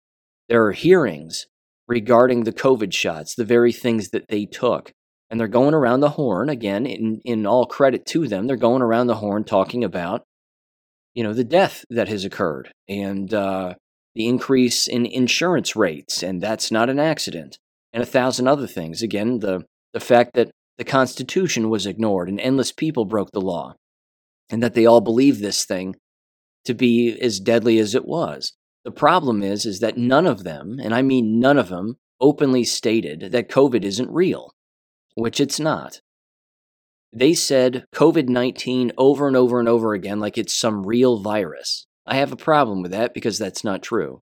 there 0.48 0.66
are 0.66 0.72
hearings 0.72 1.46
regarding 1.88 2.44
the 2.44 2.52
COVID 2.52 2.92
shots, 2.92 3.36
the 3.36 3.46
very 3.46 3.72
things 3.72 4.10
that 4.10 4.28
they 4.30 4.46
took. 4.46 4.92
And 5.30 5.40
they're 5.40 5.48
going 5.48 5.76
around 5.76 6.00
the 6.00 6.10
horn, 6.10 6.50
again, 6.50 6.88
in, 6.88 7.22
in 7.24 7.46
all 7.46 7.68
credit 7.68 8.08
to 8.08 8.28
them, 8.28 8.48
they're 8.48 8.58
going 8.58 8.82
around 8.82 9.08
the 9.08 9.16
horn 9.16 9.44
talking 9.44 9.84
about, 9.84 10.24
you 11.14 11.24
know, 11.24 11.34
the 11.34 11.44
death 11.44 11.86
that 11.92 12.08
has 12.08 12.26
occurred 12.26 12.72
and 12.88 13.32
uh, 13.32 13.76
the 14.16 14.28
increase 14.28 14.88
in 14.88 15.06
insurance 15.06 15.76
rates, 15.76 16.24
and 16.24 16.42
that's 16.42 16.72
not 16.72 16.90
an 16.90 17.00
accident, 17.00 17.58
and 17.94 18.04
a 18.04 18.06
thousand 18.06 18.48
other 18.48 18.68
things. 18.68 19.02
Again, 19.02 19.40
the, 19.40 19.66
the 19.94 20.00
fact 20.00 20.34
that 20.34 20.52
the 20.78 20.84
Constitution 20.84 21.70
was 21.70 21.86
ignored 21.86 22.30
and 22.30 22.40
endless 22.40 22.72
people 22.72 23.06
broke 23.06 23.32
the 23.32 23.42
law, 23.42 23.76
and 24.50 24.64
that 24.64 24.74
they 24.74 24.86
all 24.86 25.02
believe 25.02 25.40
this 25.40 25.66
thing 25.66 25.96
to 26.66 26.74
be 26.74 27.20
as 27.20 27.40
deadly 27.40 27.80
as 27.80 27.96
it 27.96 28.06
was. 28.06 28.54
The 28.86 28.92
problem 28.92 29.44
is, 29.44 29.66
is 29.66 29.80
that 29.80 29.98
none 29.98 30.26
of 30.26 30.44
them, 30.44 30.80
and 30.82 30.94
I 30.94 31.02
mean 31.02 31.40
none 31.40 31.58
of 31.58 31.70
them, 31.70 31.98
openly 32.20 32.64
stated 32.64 33.32
that 33.32 33.50
COVID 33.50 33.84
isn't 33.84 34.10
real. 34.12 34.54
which 35.16 35.42
it's 35.42 35.60
not. 35.60 36.00
They 37.12 37.34
said 37.34 37.86
COVID 37.94 38.30
19 38.30 38.92
over 38.98 39.28
and 39.28 39.36
over 39.36 39.60
and 39.60 39.68
over 39.68 39.94
again 39.94 40.20
like 40.20 40.38
it's 40.38 40.54
some 40.54 40.86
real 40.86 41.22
virus. 41.22 41.88
I 42.10 42.16
have 42.16 42.32
a 42.32 42.38
problem 42.38 42.82
with 42.82 42.92
that 42.92 43.14
because 43.14 43.38
that's 43.38 43.64
not 43.64 43.84
true. 43.84 44.24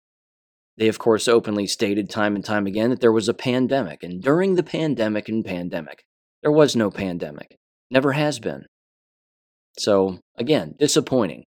They, 0.78 0.88
of 0.88 0.98
course, 0.98 1.28
openly 1.28 1.66
stated 1.66 2.08
time 2.08 2.34
and 2.34 2.42
time 2.42 2.66
again 2.66 2.88
that 2.88 3.00
there 3.00 3.12
was 3.12 3.28
a 3.28 3.34
pandemic, 3.34 4.02
and 4.02 4.22
during 4.22 4.54
the 4.54 4.62
pandemic 4.62 5.28
and 5.28 5.44
pandemic, 5.44 6.02
there 6.42 6.50
was 6.50 6.74
no 6.74 6.90
pandemic. 6.90 7.58
Never 7.90 8.12
has 8.12 8.40
been. 8.40 8.64
So, 9.78 10.18
again, 10.38 10.74
disappointing. 10.78 11.44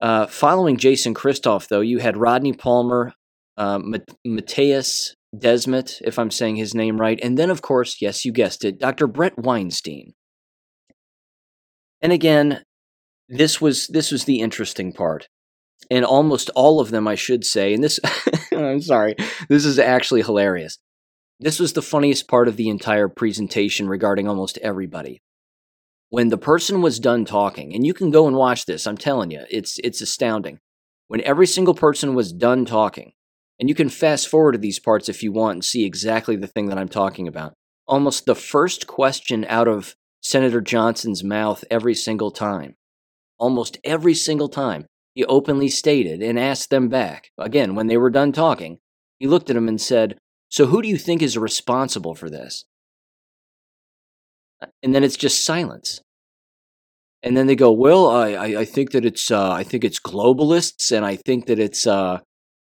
Uh, 0.00 0.26
following 0.26 0.76
Jason 0.76 1.14
Christoff, 1.14 1.68
though, 1.68 1.80
you 1.80 1.98
had 1.98 2.16
Rodney 2.16 2.52
Palmer, 2.52 3.12
uh, 3.56 3.78
Mattias 4.26 5.12
Desmet, 5.34 6.02
if 6.04 6.18
I'm 6.18 6.32
saying 6.32 6.56
his 6.56 6.74
name 6.74 7.00
right, 7.00 7.20
and 7.22 7.38
then, 7.38 7.48
of 7.48 7.62
course, 7.62 7.98
yes, 8.02 8.24
you 8.24 8.32
guessed 8.32 8.64
it, 8.64 8.80
Dr. 8.80 9.06
Bret 9.06 9.38
Weinstein. 9.38 10.14
And 12.02 12.12
again, 12.12 12.62
this 13.28 13.60
was 13.60 13.86
this 13.86 14.10
was 14.10 14.24
the 14.24 14.40
interesting 14.40 14.92
part 14.92 15.28
and 15.90 16.04
almost 16.04 16.50
all 16.54 16.80
of 16.80 16.90
them, 16.90 17.06
I 17.06 17.14
should 17.14 17.44
say, 17.44 17.74
and 17.74 17.82
this, 17.82 18.00
I'm 18.52 18.80
sorry, 18.80 19.16
this 19.48 19.64
is 19.64 19.78
actually 19.78 20.22
hilarious. 20.22 20.78
This 21.40 21.58
was 21.58 21.72
the 21.72 21.82
funniest 21.82 22.28
part 22.28 22.48
of 22.48 22.56
the 22.56 22.68
entire 22.68 23.08
presentation 23.08 23.88
regarding 23.88 24.28
almost 24.28 24.58
everybody. 24.58 25.20
When 26.10 26.28
the 26.28 26.38
person 26.38 26.80
was 26.80 27.00
done 27.00 27.24
talking, 27.24 27.74
and 27.74 27.84
you 27.84 27.92
can 27.92 28.10
go 28.10 28.26
and 28.26 28.36
watch 28.36 28.66
this, 28.66 28.86
I'm 28.86 28.96
telling 28.96 29.30
you, 29.30 29.44
it's, 29.50 29.78
it's 29.82 30.00
astounding. 30.00 30.60
When 31.08 31.20
every 31.22 31.46
single 31.46 31.74
person 31.74 32.14
was 32.14 32.32
done 32.32 32.64
talking, 32.64 33.12
and 33.58 33.68
you 33.68 33.74
can 33.74 33.88
fast 33.88 34.28
forward 34.28 34.52
to 34.52 34.58
these 34.58 34.78
parts 34.78 35.08
if 35.08 35.22
you 35.22 35.32
want 35.32 35.56
and 35.56 35.64
see 35.64 35.84
exactly 35.84 36.36
the 36.36 36.46
thing 36.46 36.66
that 36.68 36.78
I'm 36.78 36.88
talking 36.88 37.28
about. 37.28 37.54
Almost 37.86 38.26
the 38.26 38.34
first 38.34 38.86
question 38.86 39.44
out 39.48 39.68
of 39.68 39.94
Senator 40.22 40.60
Johnson's 40.60 41.22
mouth 41.22 41.64
every 41.70 41.94
single 41.94 42.30
time, 42.30 42.76
almost 43.38 43.78
every 43.84 44.14
single 44.14 44.48
time, 44.48 44.86
he 45.14 45.24
openly 45.24 45.68
stated 45.68 46.22
and 46.22 46.38
asked 46.38 46.70
them 46.70 46.88
back, 46.88 47.30
again, 47.38 47.74
when 47.74 47.86
they 47.86 47.96
were 47.96 48.10
done 48.10 48.32
talking, 48.32 48.78
he 49.18 49.26
looked 49.26 49.48
at 49.48 49.54
them 49.54 49.68
and 49.68 49.80
said, 49.80 50.18
So 50.50 50.66
who 50.66 50.82
do 50.82 50.88
you 50.88 50.98
think 50.98 51.22
is 51.22 51.38
responsible 51.38 52.14
for 52.14 52.28
this? 52.28 52.64
And 54.82 54.94
then 54.94 55.04
it's 55.04 55.16
just 55.16 55.44
silence. 55.44 56.00
And 57.22 57.36
then 57.36 57.46
they 57.46 57.54
go, 57.54 57.70
Well, 57.70 58.08
I, 58.08 58.32
I, 58.32 58.44
I 58.60 58.64
think 58.64 58.90
that 58.90 59.04
it's 59.04 59.30
uh, 59.30 59.52
I 59.52 59.62
think 59.62 59.84
it's 59.84 60.00
globalists 60.00 60.94
and 60.94 61.06
I 61.06 61.16
think 61.16 61.46
that 61.46 61.60
it's 61.60 61.86
uh, 61.86 62.18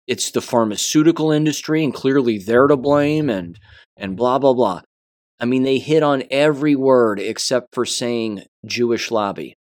it's 0.07 0.31
the 0.31 0.41
pharmaceutical 0.41 1.31
industry 1.31 1.85
and 1.85 1.93
clearly 1.93 2.39
they're 2.39 2.67
to 2.67 2.77
blame 2.77 3.29
and 3.29 3.59
and 3.97 4.17
blah 4.17 4.39
blah 4.39 4.55
blah. 4.55 4.81
I 5.39 5.45
mean, 5.45 5.63
they 5.65 5.79
hit 5.79 6.03
on 6.03 6.25
every 6.31 6.75
word 6.75 7.21
except 7.21 7.75
for 7.75 7.85
saying 7.85 8.45
Jewish 8.65 9.11
lobby 9.11 9.58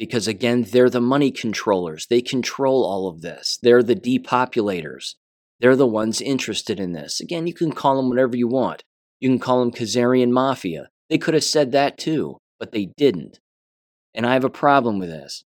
because 0.00 0.26
again, 0.26 0.62
they're 0.62 0.88
the 0.88 0.98
money 0.98 1.30
controllers. 1.30 2.06
They 2.06 2.22
control 2.22 2.86
all 2.86 3.06
of 3.06 3.20
this. 3.20 3.58
They're 3.62 3.82
the 3.82 3.94
depopulators. 3.94 5.16
They're 5.60 5.76
the 5.76 5.86
ones 5.86 6.22
interested 6.22 6.80
in 6.80 6.92
this. 6.92 7.20
Again, 7.20 7.46
you 7.46 7.52
can 7.52 7.70
call 7.70 7.96
them 7.96 8.08
whatever 8.08 8.34
you 8.34 8.48
want. 8.48 8.82
You 9.20 9.28
can 9.28 9.38
call 9.38 9.60
them 9.60 9.70
Khazarian 9.70 10.30
Mafia. 10.30 10.88
They 11.10 11.18
could 11.18 11.34
have 11.34 11.44
said 11.44 11.72
that 11.72 11.98
too, 11.98 12.38
but 12.58 12.72
they 12.72 12.86
didn't. 12.96 13.40
And 14.14 14.24
I 14.24 14.32
have 14.32 14.44
a 14.44 14.48
problem 14.48 14.98
with 14.98 15.10
this. 15.10 15.44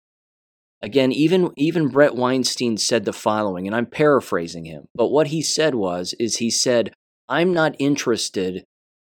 Again, 0.81 1.11
even, 1.11 1.51
even 1.57 1.89
Bret 1.89 2.15
Weinstein 2.15 2.77
said 2.77 3.05
the 3.05 3.13
following, 3.13 3.67
and 3.67 3.75
I'm 3.75 3.87
paraphrasing 3.87 4.65
him, 4.65 4.87
but 4.95 5.09
what 5.09 5.27
he 5.27 5.43
said 5.43 5.75
was, 5.75 6.15
is 6.21 6.37
he 6.37 6.51
said, 6.51 6.95
I'm 7.29 7.53
not 7.53 7.75
interested 7.81 8.63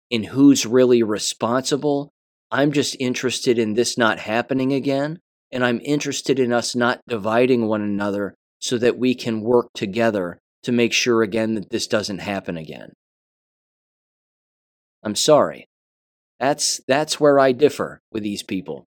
in 0.09 0.23
who's 0.23 0.65
really 0.65 1.03
responsible. 1.03 2.13
I'm 2.51 2.71
just 2.71 2.95
interested 3.01 3.59
in 3.59 3.73
this 3.73 3.97
not 3.97 4.19
happening 4.19 4.71
again 4.71 5.19
and 5.51 5.63
I'm 5.63 5.81
interested 5.83 6.39
in 6.39 6.51
us 6.51 6.75
not 6.75 7.01
dividing 7.07 7.67
one 7.67 7.81
another 7.81 8.35
so 8.59 8.77
that 8.77 8.97
we 8.97 9.15
can 9.15 9.41
work 9.41 9.67
together 9.73 10.39
to 10.63 10.71
make 10.71 10.93
sure 10.93 11.21
again 11.21 11.53
that 11.55 11.69
this 11.69 11.87
doesn't 11.87 12.19
happen 12.19 12.57
again. 12.57 12.93
I'm 15.03 15.15
sorry. 15.15 15.67
That's 16.39 16.81
that's 16.87 17.19
where 17.19 17.39
I 17.39 17.51
differ 17.51 18.01
with 18.11 18.23
these 18.23 18.43
people. 18.43 18.85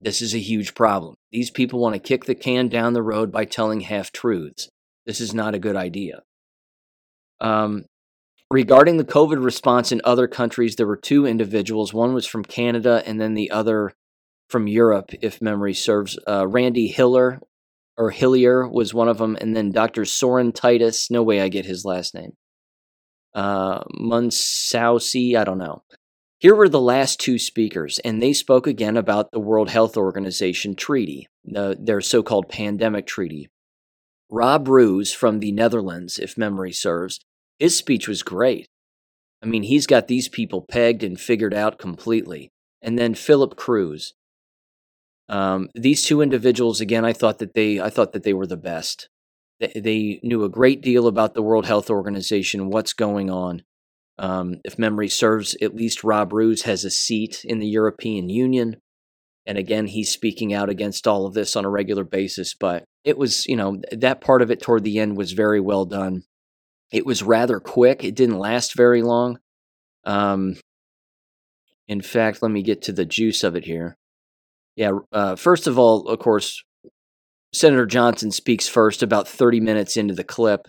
This 0.00 0.20
is 0.20 0.34
a 0.34 0.38
huge 0.38 0.74
problem. 0.74 1.14
These 1.30 1.50
people 1.50 1.80
want 1.80 1.94
to 1.94 2.00
kick 2.00 2.24
the 2.24 2.34
can 2.34 2.68
down 2.68 2.92
the 2.92 3.02
road 3.02 3.30
by 3.30 3.44
telling 3.44 3.80
half 3.80 4.12
truths. 4.12 4.68
This 5.04 5.20
is 5.20 5.32
not 5.32 5.54
a 5.54 5.58
good 5.58 5.76
idea. 5.76 6.22
Um, 7.40 7.84
regarding 8.50 8.96
the 8.96 9.04
COVID 9.04 9.42
response 9.42 9.92
in 9.92 10.00
other 10.04 10.26
countries, 10.26 10.76
there 10.76 10.86
were 10.86 10.96
two 10.96 11.26
individuals. 11.26 11.94
One 11.94 12.14
was 12.14 12.26
from 12.26 12.44
Canada, 12.44 13.02
and 13.06 13.20
then 13.20 13.34
the 13.34 13.50
other 13.50 13.92
from 14.48 14.66
Europe, 14.68 15.10
if 15.20 15.42
memory 15.42 15.74
serves. 15.74 16.18
Uh, 16.26 16.46
Randy 16.46 16.88
Hiller 16.88 17.40
or 17.96 18.10
Hillier 18.10 18.68
was 18.68 18.94
one 18.94 19.08
of 19.08 19.18
them, 19.18 19.36
and 19.40 19.56
then 19.56 19.72
Dr. 19.72 20.04
Soren 20.04 20.52
Titus. 20.52 21.10
No 21.10 21.22
way 21.22 21.40
I 21.40 21.48
get 21.48 21.66
his 21.66 21.84
last 21.84 22.14
name. 22.14 22.32
Uh, 23.34 23.84
Munsausi, 24.00 25.36
I 25.36 25.44
don't 25.44 25.58
know. 25.58 25.82
Here 26.38 26.54
were 26.54 26.68
the 26.68 26.80
last 26.80 27.18
two 27.18 27.38
speakers, 27.38 27.98
and 28.00 28.22
they 28.22 28.32
spoke 28.32 28.66
again 28.66 28.96
about 28.96 29.30
the 29.32 29.40
World 29.40 29.70
Health 29.70 29.96
Organization 29.96 30.74
treaty, 30.74 31.28
the, 31.44 31.76
their 31.80 32.00
so 32.00 32.22
called 32.22 32.48
pandemic 32.48 33.06
treaty. 33.06 33.48
Rob 34.30 34.68
Roos 34.68 35.12
from 35.12 35.40
the 35.40 35.52
Netherlands, 35.52 36.18
if 36.18 36.36
memory 36.36 36.72
serves, 36.72 37.20
his 37.58 37.76
speech 37.76 38.06
was 38.06 38.22
great. 38.22 38.66
I 39.42 39.46
mean, 39.46 39.62
he's 39.62 39.86
got 39.86 40.08
these 40.08 40.28
people 40.28 40.66
pegged 40.68 41.02
and 41.02 41.18
figured 41.18 41.54
out 41.54 41.78
completely. 41.78 42.50
And 42.82 42.98
then 42.98 43.14
Philip 43.14 43.56
Kruse. 43.56 44.14
Um, 45.28 45.68
these 45.74 46.02
two 46.02 46.20
individuals, 46.20 46.80
again, 46.80 47.04
I 47.04 47.12
thought 47.12 47.38
that 47.38 47.54
they, 47.54 47.80
I 47.80 47.90
thought 47.90 48.12
that 48.12 48.22
they 48.22 48.32
were 48.32 48.46
the 48.46 48.56
best. 48.56 49.08
They, 49.58 49.72
they 49.74 50.20
knew 50.22 50.44
a 50.44 50.48
great 50.48 50.82
deal 50.82 51.06
about 51.06 51.34
the 51.34 51.42
World 51.42 51.66
Health 51.66 51.90
Organization, 51.90 52.70
what's 52.70 52.92
going 52.92 53.30
on. 53.30 53.62
Um, 54.18 54.56
if 54.64 54.78
memory 54.78 55.08
serves, 55.08 55.56
at 55.60 55.74
least 55.74 56.04
Rob 56.04 56.32
Roos 56.32 56.62
has 56.62 56.84
a 56.84 56.90
seat 56.90 57.44
in 57.44 57.58
the 57.58 57.66
European 57.66 58.28
Union. 58.28 58.76
And 59.44 59.58
again, 59.58 59.86
he's 59.86 60.10
speaking 60.10 60.52
out 60.54 60.68
against 60.68 61.06
all 61.06 61.26
of 61.26 61.34
this 61.34 61.54
on 61.54 61.64
a 61.64 61.70
regular 61.70 62.04
basis. 62.04 62.54
But 62.54 62.84
it 63.04 63.18
was, 63.18 63.46
you 63.46 63.56
know, 63.56 63.80
that 63.92 64.20
part 64.20 64.42
of 64.42 64.50
it 64.50 64.60
toward 64.60 64.84
the 64.84 64.98
end 64.98 65.16
was 65.16 65.32
very 65.32 65.60
well 65.60 65.84
done. 65.84 66.22
It 66.92 67.04
was 67.04 67.22
rather 67.22 67.60
quick, 67.60 68.04
it 68.04 68.14
didn't 68.14 68.38
last 68.38 68.76
very 68.76 69.02
long. 69.02 69.38
Um, 70.04 70.56
in 71.88 72.00
fact, 72.00 72.42
let 72.42 72.50
me 72.50 72.62
get 72.62 72.82
to 72.82 72.92
the 72.92 73.04
juice 73.04 73.44
of 73.44 73.54
it 73.56 73.64
here. 73.64 73.96
Yeah, 74.76 74.92
uh, 75.12 75.36
first 75.36 75.66
of 75.66 75.78
all, 75.78 76.08
of 76.08 76.18
course, 76.18 76.62
Senator 77.52 77.86
Johnson 77.86 78.30
speaks 78.30 78.68
first 78.68 79.02
about 79.02 79.26
30 79.26 79.60
minutes 79.60 79.96
into 79.96 80.14
the 80.14 80.24
clip. 80.24 80.66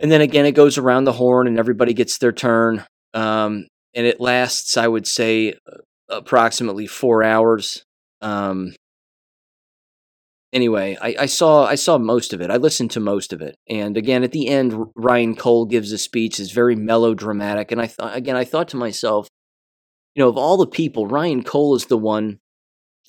And 0.00 0.10
then 0.10 0.20
again, 0.20 0.46
it 0.46 0.52
goes 0.52 0.78
around 0.78 1.04
the 1.04 1.12
horn 1.12 1.46
and 1.46 1.58
everybody 1.58 1.92
gets 1.92 2.18
their 2.18 2.32
turn. 2.32 2.84
Um, 3.14 3.66
and 3.94 4.06
it 4.06 4.20
lasts, 4.20 4.76
I 4.76 4.88
would 4.88 5.06
say, 5.06 5.54
approximately 6.08 6.86
four 6.86 7.22
hours. 7.22 7.82
Um, 8.20 8.74
anyway, 10.52 10.96
I, 11.00 11.16
I, 11.20 11.26
saw 11.26 11.64
I 11.64 11.74
saw 11.74 11.98
most 11.98 12.32
of 12.32 12.40
it. 12.40 12.50
I 12.50 12.56
listened 12.56 12.90
to 12.92 13.00
most 13.00 13.32
of 13.32 13.40
it, 13.40 13.56
and 13.68 13.96
again 13.96 14.24
at 14.24 14.32
the 14.32 14.48
end, 14.48 14.74
Ryan 14.94 15.36
Cole 15.36 15.66
gives 15.66 15.92
a 15.92 15.98
speech. 15.98 16.40
is 16.40 16.52
very 16.52 16.76
melodramatic, 16.76 17.72
and 17.72 17.80
I 17.80 17.86
thought 17.86 18.16
again 18.16 18.36
I 18.36 18.44
thought 18.44 18.68
to 18.68 18.76
myself, 18.76 19.28
you 20.18 20.24
know, 20.24 20.30
of 20.30 20.36
all 20.36 20.56
the 20.56 20.66
people, 20.66 21.06
Ryan 21.06 21.44
Cole 21.44 21.76
is 21.76 21.86
the 21.86 21.96
one, 21.96 22.40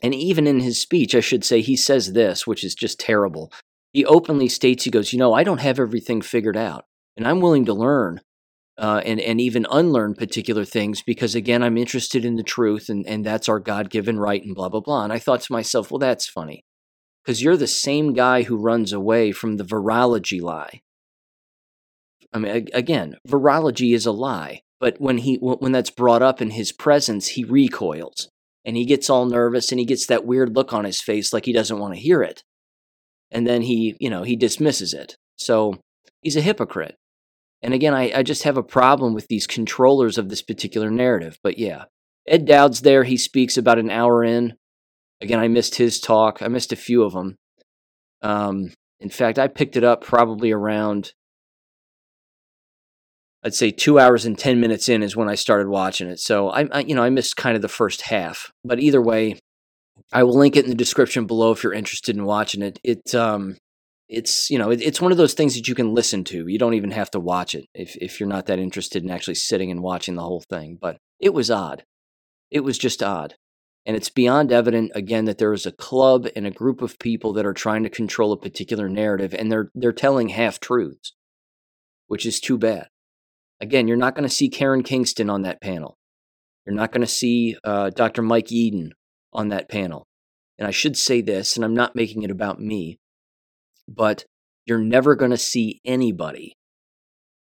and 0.04 0.14
even 0.14 0.46
in 0.46 0.60
his 0.60 0.80
speech, 0.80 1.16
I 1.16 1.22
should 1.22 1.44
say, 1.44 1.60
he 1.60 1.76
says 1.76 2.14
this, 2.14 2.46
which 2.46 2.64
is 2.64 2.76
just 2.76 3.00
terrible. 3.00 3.52
He 3.94 4.06
openly 4.06 4.48
states, 4.48 4.84
he 4.84 4.92
goes, 4.92 5.12
You 5.12 5.18
know, 5.18 5.34
I 5.34 5.44
don't 5.44 5.60
have 5.60 5.80
everything 5.80 6.22
figured 6.22 6.56
out, 6.56 6.86
and 7.18 7.28
I'm 7.28 7.42
willing 7.42 7.66
to 7.66 7.74
learn. 7.74 8.22
Uh, 8.78 9.02
and 9.04 9.20
and 9.20 9.42
even 9.42 9.66
unlearn 9.72 10.14
particular 10.14 10.64
things 10.64 11.02
because 11.02 11.36
again 11.36 11.62
I'm 11.62 11.78
interested 11.78 12.24
in 12.24 12.38
the 12.38 12.44
truth 12.44 12.88
and 12.88 13.06
and 13.06 13.26
that's 13.26 13.50
our 13.50 13.60
God 13.60 13.90
given 13.90 14.18
right 14.18 14.42
and 14.42 14.56
blah 14.56 14.70
blah 14.70 14.80
blah 14.80 15.04
and 15.04 15.12
I 15.12 15.20
thought 15.20 15.42
to 15.42 15.52
myself 15.52 15.92
well 15.92 16.00
that's 16.00 16.30
funny 16.30 16.64
because 17.22 17.44
you're 17.44 17.58
the 17.58 17.68
same 17.68 18.14
guy 18.14 18.44
who 18.44 18.56
runs 18.56 18.94
away 18.94 19.34
from 19.34 19.58
the 19.58 19.66
virology 19.66 20.42
lie 20.42 20.80
I 22.32 22.40
mean 22.40 22.70
again 22.74 23.18
virology 23.28 23.94
is 23.94 24.06
a 24.06 24.14
lie 24.14 24.62
but 24.80 25.00
when 25.00 25.20
he 25.20 25.36
when 25.38 25.72
that's 25.72 25.90
brought 25.90 26.22
up 26.22 26.42
in 26.42 26.52
his 26.52 26.72
presence, 26.72 27.30
he 27.30 27.44
recoils 27.44 28.30
and 28.66 28.78
he 28.78 28.86
gets 28.86 29.10
all 29.10 29.26
nervous 29.26 29.72
and 29.72 29.80
he 29.80 29.86
gets 29.86 30.06
that 30.06 30.26
weird 30.26 30.56
look 30.56 30.74
on 30.74 30.86
his 30.86 31.02
face 31.02 31.34
like 31.34 31.46
he 31.46 31.54
doesn't 31.54 31.80
want 31.80 31.94
to 31.94 32.00
hear 32.00 32.22
it. 32.22 32.44
And 33.32 33.46
then 33.46 33.62
he, 33.62 33.96
you 34.00 34.10
know, 34.10 34.24
he 34.24 34.36
dismisses 34.36 34.94
it. 34.94 35.16
So 35.38 35.76
he's 36.22 36.38
a 36.38 36.42
hypocrite. 36.42 36.96
And 37.62 37.74
again, 37.74 37.94
I, 37.94 38.12
I 38.16 38.24
just 38.24 38.44
have 38.44 38.58
a 38.58 38.64
problem 38.64 39.14
with 39.14 39.28
these 39.28 39.46
controllers 39.46 40.18
of 40.18 40.30
this 40.30 40.42
particular 40.42 40.90
narrative. 40.90 41.38
But 41.44 41.58
yeah, 41.58 41.86
Ed 42.28 42.46
Dowd's 42.46 42.82
there. 42.82 43.04
He 43.04 43.18
speaks 43.18 43.58
about 43.58 43.80
an 43.80 43.90
hour 43.90 44.24
in. 44.24 44.54
Again, 45.22 45.40
I 45.40 45.50
missed 45.50 45.76
his 45.76 46.00
talk. 46.00 46.42
I 46.42 46.48
missed 46.48 46.72
a 46.72 46.78
few 46.78 47.04
of 47.04 47.14
them. 47.14 47.36
Um, 48.22 48.72
in 49.00 49.10
fact, 49.10 49.38
I 49.38 49.48
picked 49.48 49.76
it 49.76 49.84
up 49.84 50.04
probably 50.04 50.52
around 50.52 51.14
I'd 53.44 53.54
say 53.54 53.72
two 53.72 54.00
hours 54.00 54.26
and 54.26 54.38
10 54.38 54.60
minutes 54.60 54.90
in 54.90 55.02
is 55.02 55.16
when 55.16 55.30
I 55.30 55.36
started 55.36 55.70
watching 55.70 56.10
it. 56.10 56.20
So 56.20 56.50
I, 56.50 56.68
I, 56.72 56.80
you 56.82 56.94
know, 56.94 57.04
I 57.04 57.10
missed 57.10 57.38
kind 57.38 57.56
of 57.56 57.62
the 57.62 57.70
first 57.70 58.02
half, 58.02 58.52
but 58.66 58.80
either 58.80 59.02
way, 59.02 59.40
I 60.12 60.24
will 60.24 60.38
link 60.38 60.56
it 60.56 60.66
in 60.66 60.72
the 60.72 60.76
description 60.76 61.26
below 61.26 61.52
if 61.52 61.64
you're 61.64 61.74
interested 61.74 62.18
in 62.18 62.26
watching 62.26 62.62
it. 62.62 62.80
It, 62.84 63.16
um, 63.16 63.58
it's, 64.10 64.50
you 64.50 64.58
know, 64.58 64.72
it, 64.72 64.82
it's 64.82 65.00
one 65.00 65.12
of 65.12 65.18
those 65.18 65.36
things 65.36 65.56
that 65.56 65.68
you 65.68 65.76
can 65.76 65.94
listen 65.94 66.24
to. 66.26 66.48
You 66.48 66.58
don't 66.58 66.74
even 66.74 66.92
have 66.92 67.12
to 67.12 67.20
watch 67.20 67.56
it 67.56 67.68
if, 67.74 67.96
if 67.98 68.20
you're 68.20 68.28
not 68.28 68.48
that 68.48 68.60
interested 68.60 69.04
in 69.04 69.12
actually 69.12 69.36
sitting 69.36 69.72
and 69.72 69.82
watching 69.82 70.16
the 70.16 70.24
whole 70.24 70.44
thing. 70.50 70.78
But 70.82 70.98
it 71.20 71.34
was 71.34 71.52
odd. 71.52 71.84
It 72.52 72.62
was 72.62 72.78
just 72.78 73.04
odd. 73.04 73.36
And 73.86 73.96
it's 73.96 74.10
beyond 74.10 74.52
evident 74.52 74.92
again 74.96 75.26
that 75.26 75.38
there 75.38 75.54
is 75.54 75.66
a 75.66 75.72
club 75.72 76.28
and 76.36 76.46
a 76.46 76.52
group 76.52 76.82
of 76.82 77.00
people 77.00 77.34
that 77.34 77.46
are 77.46 77.54
trying 77.54 77.84
to 77.84 77.90
control 77.90 78.34
a 78.34 78.38
particular 78.38 78.90
narrative 78.90 79.34
and 79.34 79.52
they're 79.52 79.72
they're 79.74 79.94
telling 79.94 80.30
half 80.30 80.60
truths, 80.60 81.14
which 82.08 82.26
is 82.26 82.40
too 82.40 82.58
bad. 82.58 82.90
Again, 83.62 83.88
you're 83.88 83.98
not 83.98 84.16
going 84.16 84.28
to 84.28 84.34
see 84.34 84.50
Karen 84.50 84.84
Kingston 84.84 85.30
on 85.30 85.42
that 85.42 85.62
panel. 85.62 85.98
You're 86.66 86.76
not 86.76 86.92
going 86.92 87.02
to 87.02 87.08
see 87.08 87.58
uh, 87.64 87.90
Dr. 87.90 88.22
Mike 88.22 88.48
Yeadon 88.48 88.92
on 89.34 89.50
that 89.50 89.70
panel. 89.70 90.06
And 90.58 90.68
I 90.68 90.72
should 90.72 90.98
say 90.98 91.22
this, 91.22 91.56
and 91.56 91.66
I'm 91.66 91.74
not 91.74 91.96
making 91.96 92.24
it 92.24 92.32
about 92.32 92.60
me, 92.60 93.00
but 93.88 94.26
you're 94.66 94.78
never 94.78 95.16
going 95.16 95.32
to 95.32 95.38
see 95.38 95.80
anybody 95.84 96.54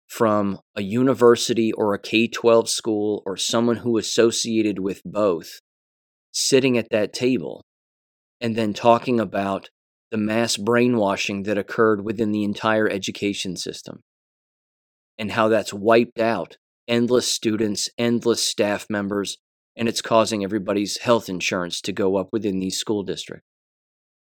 from 0.08 0.60
a 0.76 0.82
university 0.82 1.72
or 1.72 1.94
a 1.94 1.98
K 1.98 2.26
12 2.26 2.68
school 2.68 3.22
or 3.24 3.36
someone 3.36 3.76
who 3.76 3.98
associated 3.98 4.78
with 4.78 5.02
both 5.04 5.60
sitting 6.32 6.76
at 6.76 6.90
that 6.90 7.12
table 7.12 7.64
and 8.40 8.56
then 8.56 8.72
talking 8.72 9.20
about 9.20 9.70
the 10.10 10.18
mass 10.18 10.56
brainwashing 10.56 11.44
that 11.44 11.58
occurred 11.58 12.04
within 12.04 12.32
the 12.32 12.44
entire 12.44 12.88
education 12.88 13.56
system 13.56 14.00
and 15.18 15.32
how 15.32 15.48
that's 15.48 15.72
wiped 15.72 16.18
out 16.18 16.56
endless 16.88 17.26
students, 17.26 17.88
endless 17.96 18.42
staff 18.42 18.86
members, 18.90 19.38
and 19.76 19.88
it's 19.88 20.02
causing 20.02 20.44
everybody's 20.44 20.98
health 20.98 21.28
insurance 21.28 21.80
to 21.80 21.92
go 21.92 22.16
up 22.16 22.28
within 22.32 22.58
these 22.58 22.76
school 22.76 23.02
districts. 23.02 23.46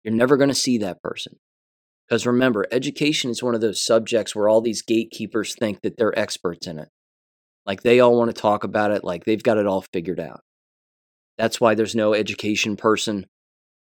You're 0.02 0.14
never 0.14 0.36
going 0.36 0.48
to 0.48 0.54
see 0.54 0.78
that 0.78 1.02
person. 1.02 1.38
Because 2.06 2.26
remember, 2.26 2.66
education 2.70 3.30
is 3.30 3.42
one 3.42 3.54
of 3.54 3.60
those 3.60 3.82
subjects 3.82 4.34
where 4.34 4.48
all 4.48 4.60
these 4.60 4.82
gatekeepers 4.82 5.54
think 5.54 5.80
that 5.82 5.96
they're 5.96 6.18
experts 6.18 6.66
in 6.66 6.78
it. 6.78 6.88
Like 7.64 7.82
they 7.82 8.00
all 8.00 8.16
want 8.16 8.34
to 8.34 8.40
talk 8.40 8.62
about 8.62 8.90
it 8.90 9.04
like 9.04 9.24
they've 9.24 9.42
got 9.42 9.56
it 9.56 9.66
all 9.66 9.84
figured 9.92 10.20
out. 10.20 10.40
That's 11.38 11.60
why 11.60 11.74
there's 11.74 11.94
no 11.94 12.12
education 12.12 12.76
person, 12.76 13.26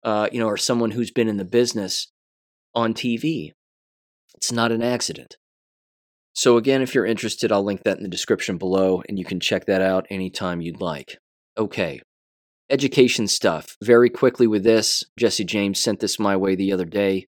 uh, 0.04 0.28
you 0.30 0.38
know, 0.38 0.46
or 0.46 0.58
someone 0.58 0.90
who's 0.90 1.11
been 1.11 1.28
in 1.28 1.38
the 1.38 1.44
business 1.44 2.08
on 2.75 2.92
TV. 2.92 3.52
It's 4.34 4.52
not 4.52 4.72
an 4.72 4.82
accident. 4.82 5.37
So, 6.34 6.56
again, 6.56 6.82
if 6.82 6.94
you're 6.94 7.06
interested, 7.06 7.52
I'll 7.52 7.64
link 7.64 7.82
that 7.82 7.98
in 7.98 8.02
the 8.02 8.08
description 8.08 8.58
below 8.58 9.02
and 9.08 9.18
you 9.18 9.24
can 9.24 9.40
check 9.40 9.66
that 9.66 9.82
out 9.82 10.06
anytime 10.10 10.60
you'd 10.60 10.80
like. 10.80 11.18
Okay, 11.58 12.00
education 12.70 13.28
stuff. 13.28 13.76
Very 13.82 14.08
quickly 14.08 14.46
with 14.46 14.64
this, 14.64 15.04
Jesse 15.18 15.44
James 15.44 15.82
sent 15.82 16.00
this 16.00 16.18
my 16.18 16.36
way 16.36 16.54
the 16.54 16.72
other 16.72 16.86
day. 16.86 17.26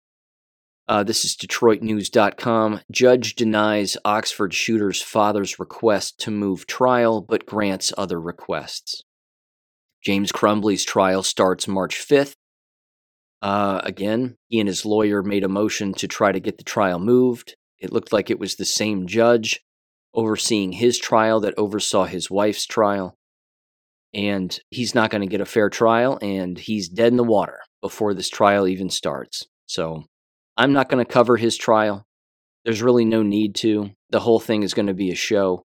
Uh, 0.87 1.03
this 1.03 1.23
is 1.23 1.35
DetroitNews.com. 1.35 2.81
Judge 2.91 3.35
denies 3.35 3.95
Oxford 4.03 4.53
shooter's 4.53 5.01
father's 5.01 5.57
request 5.57 6.19
to 6.19 6.31
move 6.31 6.67
trial, 6.67 7.21
but 7.21 7.45
grants 7.45 7.93
other 7.97 8.19
requests. 8.19 9.03
James 10.03 10.31
Crumbley's 10.31 10.83
trial 10.83 11.23
starts 11.23 11.67
March 11.67 11.95
5th. 11.95 12.35
Uh, 13.41 13.79
again, 13.83 14.37
he 14.47 14.59
and 14.59 14.67
his 14.67 14.85
lawyer 14.85 15.23
made 15.23 15.43
a 15.43 15.49
motion 15.49 15.93
to 15.93 16.07
try 16.07 16.31
to 16.31 16.39
get 16.39 16.57
the 16.57 16.63
trial 16.63 16.99
moved. 16.99 17.55
It 17.79 17.91
looked 17.91 18.13
like 18.13 18.29
it 18.29 18.39
was 18.39 18.55
the 18.55 18.65
same 18.65 19.07
judge 19.07 19.61
overseeing 20.13 20.73
his 20.73 20.97
trial 20.97 21.39
that 21.41 21.53
oversaw 21.57 22.05
his 22.05 22.29
wife's 22.29 22.65
trial. 22.65 23.15
And 24.13 24.57
he's 24.69 24.93
not 24.93 25.09
going 25.09 25.21
to 25.21 25.27
get 25.27 25.41
a 25.41 25.45
fair 25.45 25.69
trial, 25.69 26.19
and 26.21 26.57
he's 26.57 26.87
dead 26.87 27.11
in 27.11 27.17
the 27.17 27.23
water 27.23 27.59
before 27.81 28.13
this 28.13 28.29
trial 28.29 28.67
even 28.67 28.89
starts. 28.89 29.47
So 29.65 30.03
I'm 30.55 30.71
not 30.71 30.87
going 30.87 31.03
to 31.03 31.11
cover 31.11 31.37
his 31.37 31.57
trial. 31.57 32.05
There's 32.63 32.83
really 32.83 33.05
no 33.05 33.23
need 33.23 33.55
to. 33.55 33.89
The 34.11 34.19
whole 34.19 34.39
thing 34.39 34.61
is 34.61 34.75
going 34.75 34.87
to 34.87 34.93
be 34.93 35.11
a 35.11 35.15
show. 35.15 35.63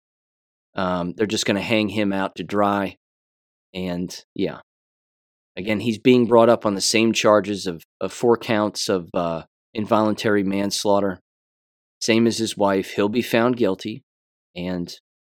Um, 0.75 1.13
they're 1.15 1.27
just 1.27 1.45
going 1.45 1.55
to 1.55 1.61
hang 1.61 1.89
him 1.89 2.11
out 2.11 2.35
to 2.35 2.43
dry. 2.43 2.97
And 3.73 4.13
yeah, 4.33 4.61
again, 5.55 5.79
he's 5.79 5.99
being 5.99 6.25
brought 6.25 6.49
up 6.49 6.65
on 6.65 6.73
the 6.73 6.81
same 6.81 7.13
charges 7.13 7.67
of, 7.67 7.83
of 7.99 8.11
four 8.11 8.37
counts 8.37 8.89
of 8.89 9.09
uh, 9.13 9.43
involuntary 9.73 10.43
manslaughter 10.43 11.19
same 12.01 12.27
as 12.27 12.37
his 12.37 12.57
wife. 12.57 12.91
He'll 12.91 13.09
be 13.09 13.21
found 13.21 13.57
guilty, 13.57 14.03
and 14.55 14.93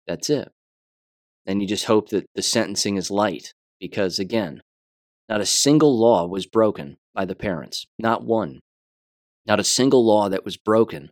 that's 0.08 0.30
it. 0.30 0.52
And 1.46 1.62
you 1.62 1.68
just 1.68 1.86
hope 1.86 2.10
that 2.10 2.26
the 2.36 2.42
sentencing 2.42 2.96
is 2.96 3.12
light, 3.12 3.54
because 3.80 4.18
again, 4.18 4.62
not 5.28 5.42
a 5.42 5.46
single 5.46 5.98
law 5.98 6.26
was 6.26 6.46
broken 6.46 6.98
by 7.14 7.26
the 7.26 7.36
parents. 7.36 7.86
Not 8.00 8.24
one. 8.24 8.60
Not 9.46 9.60
a 9.60 9.64
single 9.64 10.06
law 10.06 10.30
that 10.30 10.46
was 10.46 10.58
broken 10.58 11.10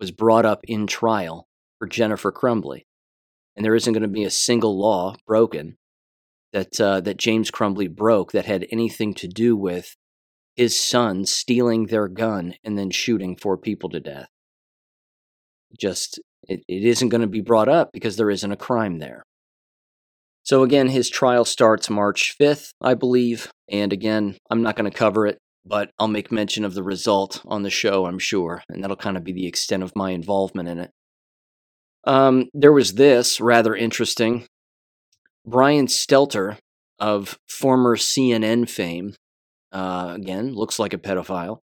was 0.00 0.10
brought 0.10 0.46
up 0.46 0.60
in 0.64 0.86
trial 0.86 1.46
for 1.78 1.86
Jennifer 1.86 2.32
Crumbley. 2.32 2.86
And 3.56 3.64
there 3.64 3.74
isn't 3.74 3.92
going 3.92 4.02
to 4.02 4.08
be 4.08 4.24
a 4.24 4.30
single 4.30 4.78
law 4.78 5.16
broken 5.26 5.76
that, 6.52 6.80
uh, 6.80 7.00
that 7.00 7.18
James 7.18 7.50
Crumbley 7.50 7.94
broke 7.94 8.32
that 8.32 8.46
had 8.46 8.66
anything 8.70 9.12
to 9.14 9.28
do 9.28 9.56
with 9.56 9.96
his 10.54 10.80
son 10.80 11.26
stealing 11.26 11.86
their 11.86 12.08
gun 12.08 12.54
and 12.64 12.78
then 12.78 12.90
shooting 12.90 13.36
four 13.36 13.58
people 13.58 13.90
to 13.90 14.00
death 14.00 14.28
just 15.78 16.20
it, 16.44 16.62
it 16.68 16.84
isn't 16.84 17.08
going 17.08 17.20
to 17.20 17.26
be 17.26 17.40
brought 17.40 17.68
up 17.68 17.90
because 17.92 18.16
there 18.16 18.30
isn't 18.30 18.52
a 18.52 18.56
crime 18.56 18.98
there. 18.98 19.22
So 20.42 20.62
again, 20.62 20.88
his 20.88 21.10
trial 21.10 21.44
starts 21.44 21.90
March 21.90 22.34
5th, 22.40 22.70
I 22.80 22.94
believe, 22.94 23.50
and 23.70 23.92
again, 23.92 24.38
I'm 24.50 24.62
not 24.62 24.76
going 24.76 24.90
to 24.90 24.96
cover 24.96 25.26
it, 25.26 25.38
but 25.66 25.90
I'll 25.98 26.08
make 26.08 26.32
mention 26.32 26.64
of 26.64 26.72
the 26.72 26.82
result 26.82 27.42
on 27.46 27.62
the 27.62 27.70
show, 27.70 28.06
I'm 28.06 28.18
sure, 28.18 28.62
and 28.68 28.82
that'll 28.82 28.96
kind 28.96 29.18
of 29.18 29.24
be 29.24 29.32
the 29.32 29.46
extent 29.46 29.82
of 29.82 29.92
my 29.94 30.12
involvement 30.12 30.68
in 30.68 30.78
it. 30.78 30.90
Um, 32.04 32.48
there 32.54 32.72
was 32.72 32.94
this 32.94 33.40
rather 33.40 33.74
interesting. 33.74 34.46
Brian 35.44 35.86
Stelter 35.86 36.56
of 36.98 37.38
former 37.48 37.96
CNN 37.96 38.70
fame, 38.70 39.14
uh, 39.72 40.14
again, 40.16 40.54
looks 40.54 40.78
like 40.78 40.94
a 40.94 40.98
pedophile, 40.98 41.58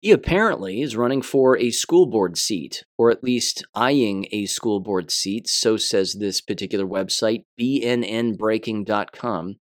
he 0.00 0.12
apparently 0.12 0.80
is 0.80 0.96
running 0.96 1.22
for 1.22 1.58
a 1.58 1.70
school 1.70 2.06
board 2.06 2.38
seat, 2.38 2.84
or 2.96 3.10
at 3.10 3.24
least 3.24 3.64
eyeing 3.74 4.26
a 4.30 4.46
school 4.46 4.78
board 4.80 5.10
seat, 5.10 5.48
so 5.48 5.76
says 5.76 6.14
this 6.14 6.40
particular 6.40 6.86
website, 6.86 7.42
bnnbreaking.com. 7.60 9.48
It 9.50 9.56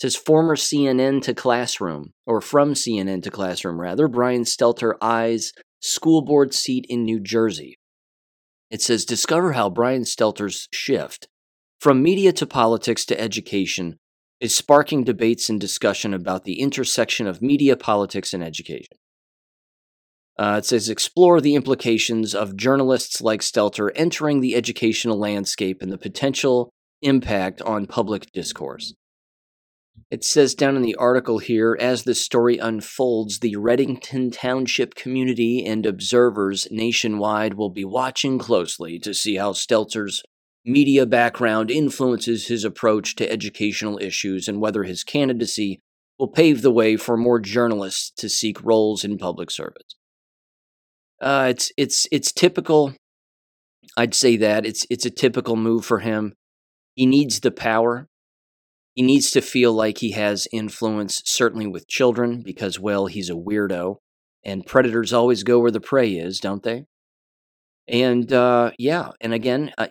says 0.00 0.16
former 0.16 0.54
CNN 0.56 1.22
to 1.22 1.34
classroom, 1.34 2.12
or 2.26 2.40
from 2.40 2.74
CNN 2.74 3.22
to 3.24 3.30
classroom, 3.30 3.80
rather, 3.80 4.06
Brian 4.08 4.42
Stelter 4.44 4.94
eyes 5.02 5.52
school 5.80 6.22
board 6.22 6.54
seat 6.54 6.86
in 6.88 7.04
New 7.04 7.20
Jersey. 7.20 7.78
It 8.70 8.80
says 8.80 9.04
discover 9.04 9.52
how 9.52 9.70
Brian 9.70 10.02
Stelter's 10.02 10.68
shift 10.72 11.28
from 11.80 12.02
media 12.02 12.32
to 12.32 12.46
politics 12.46 13.04
to 13.06 13.20
education 13.20 13.98
is 14.40 14.54
sparking 14.54 15.04
debates 15.04 15.48
and 15.50 15.60
discussion 15.60 16.14
about 16.14 16.44
the 16.44 16.60
intersection 16.60 17.26
of 17.26 17.42
media, 17.42 17.76
politics, 17.76 18.32
and 18.32 18.42
education. 18.42 18.96
Uh, 20.36 20.56
it 20.58 20.64
says 20.64 20.88
explore 20.88 21.40
the 21.40 21.54
implications 21.54 22.34
of 22.34 22.56
journalists 22.56 23.20
like 23.20 23.40
Stelter 23.40 23.90
entering 23.94 24.40
the 24.40 24.56
educational 24.56 25.18
landscape 25.18 25.80
and 25.80 25.92
the 25.92 25.98
potential 25.98 26.70
impact 27.02 27.62
on 27.62 27.86
public 27.86 28.32
discourse. 28.32 28.94
It 30.10 30.24
says 30.24 30.54
down 30.54 30.76
in 30.76 30.82
the 30.82 30.96
article 30.96 31.38
here 31.38 31.76
as 31.80 32.02
the 32.02 32.14
story 32.14 32.58
unfolds, 32.58 33.38
the 33.38 33.56
Readington 33.56 34.32
Township 34.32 34.94
community 34.94 35.64
and 35.64 35.86
observers 35.86 36.66
nationwide 36.70 37.54
will 37.54 37.70
be 37.70 37.84
watching 37.84 38.38
closely 38.38 38.98
to 39.00 39.14
see 39.14 39.36
how 39.36 39.52
Stelter's 39.52 40.22
media 40.64 41.06
background 41.06 41.70
influences 41.70 42.48
his 42.48 42.64
approach 42.64 43.14
to 43.16 43.30
educational 43.30 43.98
issues 43.98 44.48
and 44.48 44.60
whether 44.60 44.82
his 44.82 45.04
candidacy 45.04 45.80
will 46.18 46.28
pave 46.28 46.62
the 46.62 46.72
way 46.72 46.96
for 46.96 47.16
more 47.16 47.38
journalists 47.38 48.10
to 48.16 48.28
seek 48.28 48.62
roles 48.64 49.04
in 49.04 49.18
public 49.18 49.50
service. 49.50 49.94
Uh, 51.24 51.46
it's 51.48 51.72
it's 51.78 52.06
it's 52.12 52.30
typical. 52.30 52.92
I'd 53.96 54.14
say 54.14 54.36
that 54.36 54.66
it's 54.66 54.86
it's 54.90 55.06
a 55.06 55.10
typical 55.10 55.56
move 55.56 55.86
for 55.86 56.00
him. 56.00 56.34
He 56.94 57.06
needs 57.06 57.40
the 57.40 57.50
power. 57.50 58.08
He 58.94 59.02
needs 59.02 59.30
to 59.30 59.40
feel 59.40 59.72
like 59.72 59.98
he 59.98 60.12
has 60.12 60.46
influence, 60.52 61.22
certainly 61.24 61.66
with 61.66 61.88
children, 61.88 62.42
because 62.44 62.78
well, 62.78 63.06
he's 63.06 63.30
a 63.30 63.34
weirdo, 63.34 63.96
and 64.44 64.66
predators 64.66 65.14
always 65.14 65.44
go 65.44 65.58
where 65.60 65.70
the 65.70 65.80
prey 65.80 66.12
is, 66.12 66.40
don't 66.40 66.62
they? 66.62 66.84
And 67.88 68.30
uh, 68.30 68.72
yeah, 68.78 69.12
and 69.18 69.32
again, 69.32 69.72
uh, 69.78 69.88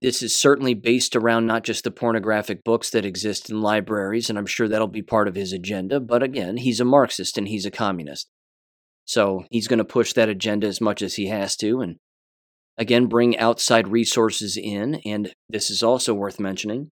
this 0.00 0.22
is 0.22 0.36
certainly 0.36 0.74
based 0.74 1.16
around 1.16 1.46
not 1.46 1.64
just 1.64 1.82
the 1.82 1.90
pornographic 1.90 2.62
books 2.62 2.90
that 2.90 3.04
exist 3.04 3.50
in 3.50 3.62
libraries, 3.62 4.30
and 4.30 4.38
I'm 4.38 4.46
sure 4.46 4.68
that'll 4.68 4.86
be 4.86 5.02
part 5.02 5.26
of 5.26 5.34
his 5.34 5.52
agenda. 5.52 5.98
But 5.98 6.22
again, 6.22 6.58
he's 6.58 6.78
a 6.78 6.84
Marxist 6.84 7.36
and 7.36 7.48
he's 7.48 7.66
a 7.66 7.72
communist. 7.72 8.28
So 9.08 9.44
he's 9.50 9.66
going 9.66 9.78
to 9.78 9.84
push 9.84 10.12
that 10.12 10.28
agenda 10.28 10.66
as 10.66 10.80
much 10.80 11.02
as 11.02 11.14
he 11.14 11.26
has 11.26 11.56
to. 11.56 11.80
And 11.80 11.96
Again, 12.78 13.06
bring 13.06 13.36
outside 13.36 13.88
resources 13.88 14.56
in, 14.56 15.00
and 15.04 15.32
this 15.48 15.68
is 15.68 15.82
also 15.82 16.14
worth 16.14 16.38
mentioning. 16.38 16.90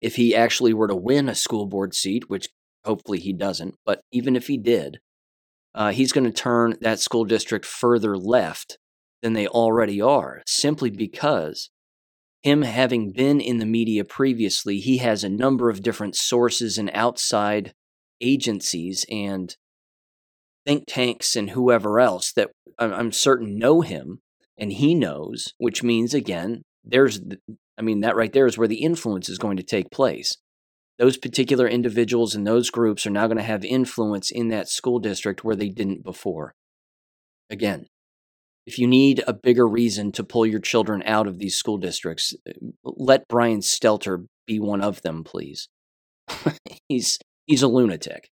If 0.00 0.14
he 0.14 0.34
actually 0.34 0.72
were 0.72 0.86
to 0.86 0.94
win 0.94 1.28
a 1.28 1.34
school 1.34 1.66
board 1.66 1.92
seat, 1.92 2.30
which 2.30 2.48
hopefully 2.84 3.18
he 3.18 3.32
doesn't, 3.32 3.74
but 3.84 4.00
even 4.12 4.36
if 4.36 4.46
he 4.46 4.56
did, 4.56 4.98
uh, 5.74 5.90
he's 5.90 6.12
going 6.12 6.24
to 6.24 6.30
turn 6.30 6.76
that 6.82 7.00
school 7.00 7.24
district 7.24 7.66
further 7.66 8.16
left 8.16 8.78
than 9.22 9.32
they 9.32 9.48
already 9.48 10.00
are, 10.00 10.42
simply 10.46 10.90
because 10.90 11.70
him 12.42 12.62
having 12.62 13.10
been 13.10 13.40
in 13.40 13.58
the 13.58 13.66
media 13.66 14.04
previously, 14.04 14.78
he 14.78 14.98
has 14.98 15.24
a 15.24 15.28
number 15.28 15.68
of 15.68 15.82
different 15.82 16.14
sources 16.14 16.78
and 16.78 16.90
outside 16.94 17.72
agencies 18.20 19.04
and 19.10 19.56
think 20.66 20.84
tanks 20.86 21.36
and 21.36 21.50
whoever 21.50 22.00
else 22.00 22.32
that 22.32 22.50
I'm 22.78 23.12
certain 23.12 23.58
know 23.58 23.80
him 23.80 24.20
and 24.58 24.72
he 24.72 24.94
knows, 24.94 25.52
which 25.58 25.82
means 25.82 26.14
again, 26.14 26.62
there's, 26.84 27.20
I 27.78 27.82
mean, 27.82 28.00
that 28.00 28.16
right 28.16 28.32
there 28.32 28.46
is 28.46 28.58
where 28.58 28.68
the 28.68 28.82
influence 28.82 29.28
is 29.28 29.38
going 29.38 29.56
to 29.56 29.62
take 29.62 29.90
place. 29.90 30.36
Those 30.98 31.16
particular 31.16 31.66
individuals 31.66 32.34
and 32.34 32.46
those 32.46 32.70
groups 32.70 33.06
are 33.06 33.10
now 33.10 33.26
going 33.26 33.38
to 33.38 33.42
have 33.42 33.64
influence 33.64 34.30
in 34.30 34.48
that 34.48 34.68
school 34.68 34.98
district 34.98 35.42
where 35.42 35.56
they 35.56 35.68
didn't 35.68 36.04
before. 36.04 36.54
Again, 37.50 37.86
if 38.66 38.78
you 38.78 38.86
need 38.86 39.22
a 39.26 39.32
bigger 39.32 39.66
reason 39.66 40.12
to 40.12 40.24
pull 40.24 40.46
your 40.46 40.60
children 40.60 41.02
out 41.04 41.26
of 41.26 41.38
these 41.38 41.56
school 41.56 41.78
districts, 41.78 42.34
uh, 42.48 42.52
let 42.84 43.26
Brian 43.28 43.60
Stelter 43.60 44.26
be 44.46 44.60
one 44.60 44.80
of 44.80 45.02
them, 45.02 45.24
please. 45.24 45.68
he's 46.88 47.18
he's 47.46 47.62
a 47.62 47.68
lunatic. 47.68 48.28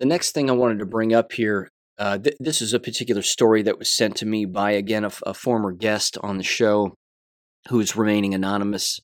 The 0.00 0.06
next 0.06 0.32
thing 0.32 0.48
I 0.48 0.54
wanted 0.54 0.78
to 0.78 0.86
bring 0.86 1.12
up 1.12 1.32
here, 1.32 1.68
uh, 1.98 2.18
th- 2.18 2.36
this 2.38 2.62
is 2.62 2.72
a 2.72 2.80
particular 2.80 3.22
story 3.22 3.62
that 3.62 3.78
was 3.78 3.94
sent 3.94 4.16
to 4.16 4.26
me 4.26 4.44
by 4.44 4.72
again 4.72 5.04
a, 5.04 5.10
a 5.26 5.34
former 5.34 5.72
guest 5.72 6.16
on 6.22 6.38
the 6.38 6.44
show, 6.44 6.94
who 7.68 7.80
is 7.80 7.96
remaining 7.96 8.34
anonymous 8.34 9.00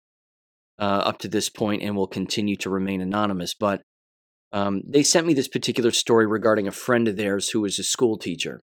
uh, 0.78 1.02
up 1.04 1.18
to 1.18 1.28
this 1.28 1.48
point 1.48 1.82
and 1.82 1.96
will 1.96 2.06
continue 2.06 2.56
to 2.56 2.70
remain 2.70 3.00
anonymous. 3.00 3.54
But 3.54 3.82
um, 4.52 4.82
they 4.86 5.02
sent 5.02 5.26
me 5.26 5.34
this 5.34 5.48
particular 5.48 5.90
story 5.90 6.26
regarding 6.26 6.68
a 6.68 6.72
friend 6.72 7.08
of 7.08 7.16
theirs 7.16 7.50
who 7.50 7.60
was 7.60 7.78
a 7.78 7.84
school 7.84 8.16
teacher 8.16 8.60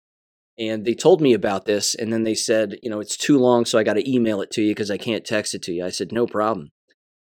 and 0.58 0.84
they 0.84 0.94
told 0.94 1.20
me 1.20 1.34
about 1.34 1.66
this, 1.66 1.94
and 1.94 2.12
then 2.12 2.22
they 2.22 2.34
said, 2.34 2.76
you 2.82 2.88
know, 2.88 3.00
it's 3.00 3.16
too 3.16 3.38
long, 3.38 3.66
so 3.66 3.78
I 3.78 3.84
got 3.84 3.94
to 3.94 4.10
email 4.10 4.40
it 4.40 4.50
to 4.52 4.62
you 4.62 4.70
because 4.70 4.90
I 4.90 4.96
can't 4.96 5.24
text 5.24 5.54
it 5.54 5.62
to 5.64 5.72
you. 5.72 5.84
I 5.84 5.90
said, 5.90 6.12
no 6.12 6.26
problem. 6.26 6.70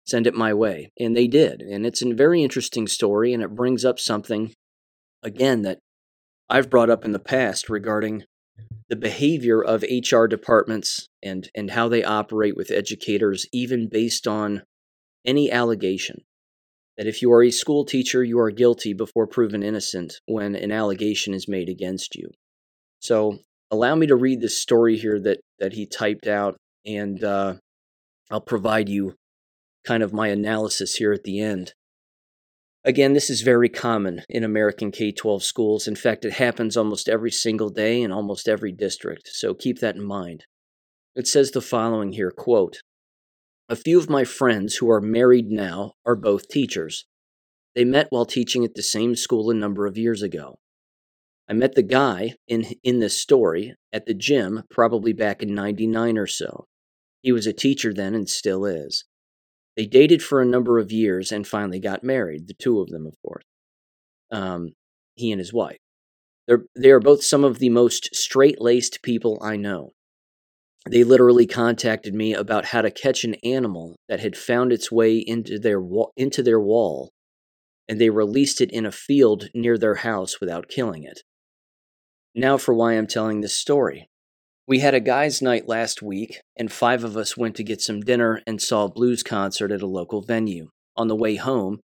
Send 0.07 0.27
it 0.27 0.35
my 0.35 0.55
way. 0.55 0.91
And 0.99 1.15
they 1.15 1.27
did. 1.27 1.61
And 1.61 1.85
it's 1.85 2.03
a 2.03 2.15
very 2.15 2.43
interesting 2.43 2.87
story, 2.87 3.35
and 3.35 3.43
it 3.43 3.55
brings 3.55 3.85
up 3.85 3.99
something, 3.99 4.55
again, 5.23 5.63
that 5.63 5.79
I've 6.49 6.71
brought 6.71 6.91
up 6.91 7.05
in 7.05 7.13
the 7.13 7.19
past 7.19 7.69
regarding 7.69 8.25
the 8.89 8.97
behavior 8.97 9.63
of 9.63 9.85
HR 9.85 10.27
departments 10.27 11.09
and, 11.23 11.49
and 11.55 11.71
how 11.71 11.89
they 11.89 12.03
operate 12.03 12.57
with 12.57 12.71
educators, 12.71 13.47
even 13.53 13.89
based 13.89 14.27
on 14.27 14.63
any 15.25 15.51
allegation. 15.51 16.23
That 16.97 17.07
if 17.07 17.23
you 17.23 17.33
are 17.33 17.43
a 17.43 17.51
school 17.51 17.85
teacher, 17.85 18.23
you 18.23 18.39
are 18.41 18.51
guilty 18.51 18.93
before 18.93 19.27
proven 19.27 19.63
innocent 19.63 20.15
when 20.27 20.55
an 20.55 20.73
allegation 20.73 21.33
is 21.33 21.49
made 21.49 21.69
against 21.69 22.15
you. 22.17 22.31
So 22.99 23.39
allow 23.71 23.95
me 23.95 24.07
to 24.09 24.17
read 24.17 24.41
this 24.41 24.61
story 24.61 24.97
here 24.97 25.19
that 25.21 25.41
that 25.59 25.73
he 25.73 25.87
typed 25.87 26.27
out, 26.27 26.57
and 26.85 27.23
uh, 27.23 27.55
I'll 28.31 28.41
provide 28.41 28.89
you 28.89 29.15
kind 29.85 30.03
of 30.03 30.13
my 30.13 30.29
analysis 30.29 30.97
here 30.97 31.13
at 31.13 31.25
the 31.25 31.41
end. 31.41 31.73
Again, 32.83 33.13
this 33.13 33.29
is 33.29 33.43
very 33.43 33.69
common 33.69 34.23
in 34.29 34.43
American 34.43 34.91
K 34.91 35.13
12 35.13 35.43
schools. 35.43 35.87
In 35.87 35.97
fact, 35.97 36.25
it 36.25 36.35
happens 36.35 36.77
almost 36.77 37.11
every 37.11 37.31
single 37.31 37.69
day 37.69 38.01
in 38.01 38.11
almost 38.11 38.49
every 38.49 38.73
district, 38.73 39.29
so 39.29 39.53
keep 39.53 39.81
that 39.81 39.97
in 39.97 40.05
mind. 40.05 40.45
It 41.15 41.27
says 41.27 41.51
the 41.51 41.61
following 41.61 42.13
here 42.13 42.31
quote, 42.31 42.79
A 43.69 43.77
few 43.77 43.99
of 43.99 44.09
my 44.09 44.25
friends 44.25 44.77
who 44.77 44.91
are 44.91 45.01
married 45.01 45.51
now 45.51 45.93
are 46.07 46.17
both 46.17 46.49
teachers. 46.49 47.05
They 47.75 47.85
met 47.85 48.07
while 48.09 48.25
teaching 48.25 48.65
at 48.65 48.75
the 48.75 48.83
same 48.83 49.15
school 49.15 49.51
a 49.51 49.55
number 49.55 49.87
of 49.87 49.99
years 49.99 50.23
ago. 50.23 50.59
I 51.49 51.53
met 51.53 51.75
the 51.75 51.83
guy 51.83 52.35
in 52.49 52.65
in 52.83 53.01
this 53.01 53.21
story 53.21 53.75
at 53.93 54.07
the 54.07 54.15
gym 54.15 54.63
probably 54.71 55.13
back 55.13 55.43
in 55.43 55.55
99 55.55 56.17
or 56.17 56.27
so. 56.27 56.67
He 57.23 57.33
was 57.33 57.47
a 57.47 57.53
teacher 57.53 57.93
then 57.93 58.15
and 58.15 58.29
still 58.29 58.65
is. 58.65 59.05
They 59.77 59.87
dated 59.87 60.23
for 60.23 60.41
a 60.41 60.47
number 60.47 60.79
of 60.79 60.93
years 60.93 61.33
and 61.33 61.47
finally 61.47 61.81
got 61.81 62.05
married, 62.05 62.49
the 62.49 62.55
two 62.55 62.81
of 62.81 62.89
them, 62.89 63.07
of 63.07 63.15
course. 63.25 63.45
Um, 64.31 64.71
he 65.15 65.33
and 65.33 65.39
his 65.39 65.53
wife. 65.53 65.79
They're, 66.47 66.65
they 66.77 66.91
are 66.91 67.01
both 67.01 67.23
some 67.23 67.45
of 67.45 67.59
the 67.59 67.69
most 67.69 68.15
straight 68.15 68.61
laced 68.61 69.03
people 69.03 69.39
I 69.43 69.57
know. 69.57 69.91
They 70.89 71.05
literally 71.05 71.47
contacted 71.47 72.15
me 72.15 72.33
about 72.35 72.67
how 72.67 72.83
to 72.83 72.91
catch 72.91 73.23
an 73.25 73.35
animal 73.45 73.97
that 74.09 74.21
had 74.21 74.37
found 74.37 74.73
its 74.73 74.91
way 74.91 75.19
into 75.19 75.59
their, 75.59 75.81
wa- 75.81 76.11
into 76.17 76.43
their 76.43 76.61
wall, 76.61 77.11
and 77.89 78.01
they 78.01 78.11
released 78.11 78.61
it 78.61 78.73
in 78.73 78.87
a 78.87 78.93
field 78.93 79.49
near 79.55 79.77
their 79.77 79.97
house 79.97 80.41
without 80.41 80.69
killing 80.69 81.05
it. 81.05 81.21
Now 82.35 82.57
for 82.57 82.75
why 82.75 82.95
I'm 82.95 83.07
telling 83.07 83.41
this 83.41 83.57
story. 83.57 84.09
We 84.71 84.79
had 84.79 84.95
a 84.95 85.01
guys' 85.01 85.43
night 85.43 85.67
last 85.67 86.01
week, 86.01 86.43
and 86.57 86.71
five 86.71 87.03
of 87.03 87.17
us 87.17 87.37
went 87.37 87.57
to 87.57 87.65
get 87.65 87.81
some 87.81 88.03
dinner 88.03 88.41
and 88.47 88.63
saw 88.63 88.85
a 88.85 88.89
blues 88.89 89.25
concert 89.25 89.73
at 89.73 89.83
a 89.83 89.87
local 89.89 90.23
venue. 90.23 90.69
On 90.95 91.09
the 91.09 91.17
way 91.17 91.35
home, 91.35 91.81